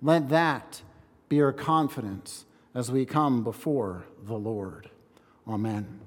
Let 0.00 0.28
that 0.28 0.82
be 1.28 1.40
our 1.40 1.52
confidence 1.52 2.44
as 2.74 2.90
we 2.90 3.04
come 3.04 3.42
before 3.42 4.04
the 4.22 4.34
Lord. 4.34 4.90
Amen. 5.48 6.00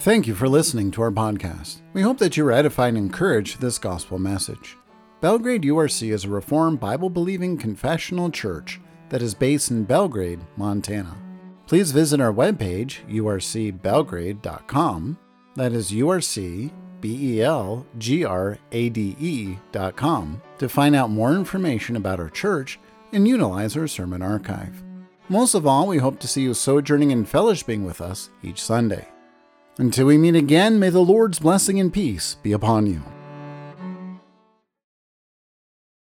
Thank 0.00 0.26
you 0.26 0.34
for 0.34 0.48
listening 0.48 0.90
to 0.92 1.02
our 1.02 1.10
podcast. 1.10 1.80
We 1.92 2.02
hope 2.02 2.18
that 2.18 2.36
you 2.36 2.44
were 2.44 2.52
edified 2.52 2.90
and 2.90 2.98
encouraged 2.98 3.60
this 3.60 3.78
gospel 3.78 4.18
message. 4.18 4.76
Belgrade 5.20 5.62
URC 5.62 6.12
is 6.12 6.24
a 6.24 6.28
Reformed 6.28 6.78
Bible 6.78 7.10
believing 7.10 7.58
confessional 7.58 8.30
church 8.30 8.80
that 9.08 9.20
is 9.20 9.34
based 9.34 9.72
in 9.72 9.82
Belgrade, 9.82 10.38
Montana. 10.56 11.16
Please 11.66 11.90
visit 11.90 12.20
our 12.20 12.32
webpage, 12.32 12.98
urcbelgrade.com. 13.08 15.18
That 15.56 15.72
is 15.72 15.90
URC 15.90 16.70
B 17.00 17.36
E 17.36 17.42
L 17.42 17.84
G 17.98 18.24
R 18.24 18.58
A 18.70 18.88
D 18.90 19.16
E.com 19.18 20.40
to 20.58 20.68
find 20.68 20.94
out 20.94 21.10
more 21.10 21.34
information 21.34 21.96
about 21.96 22.20
our 22.20 22.30
church 22.30 22.78
and 23.12 23.26
utilize 23.26 23.76
our 23.76 23.88
sermon 23.88 24.22
archive. 24.22 24.84
Most 25.28 25.54
of 25.54 25.66
all, 25.66 25.88
we 25.88 25.98
hope 25.98 26.20
to 26.20 26.28
see 26.28 26.42
you 26.42 26.54
sojourning 26.54 27.10
and 27.10 27.26
fellowshipping 27.26 27.84
with 27.84 28.00
us 28.00 28.30
each 28.42 28.62
Sunday. 28.62 29.08
Until 29.78 30.06
we 30.06 30.16
meet 30.16 30.36
again, 30.36 30.78
may 30.78 30.90
the 30.90 31.00
Lord's 31.00 31.40
blessing 31.40 31.80
and 31.80 31.92
peace 31.92 32.36
be 32.36 32.52
upon 32.52 32.86
you. 32.86 33.02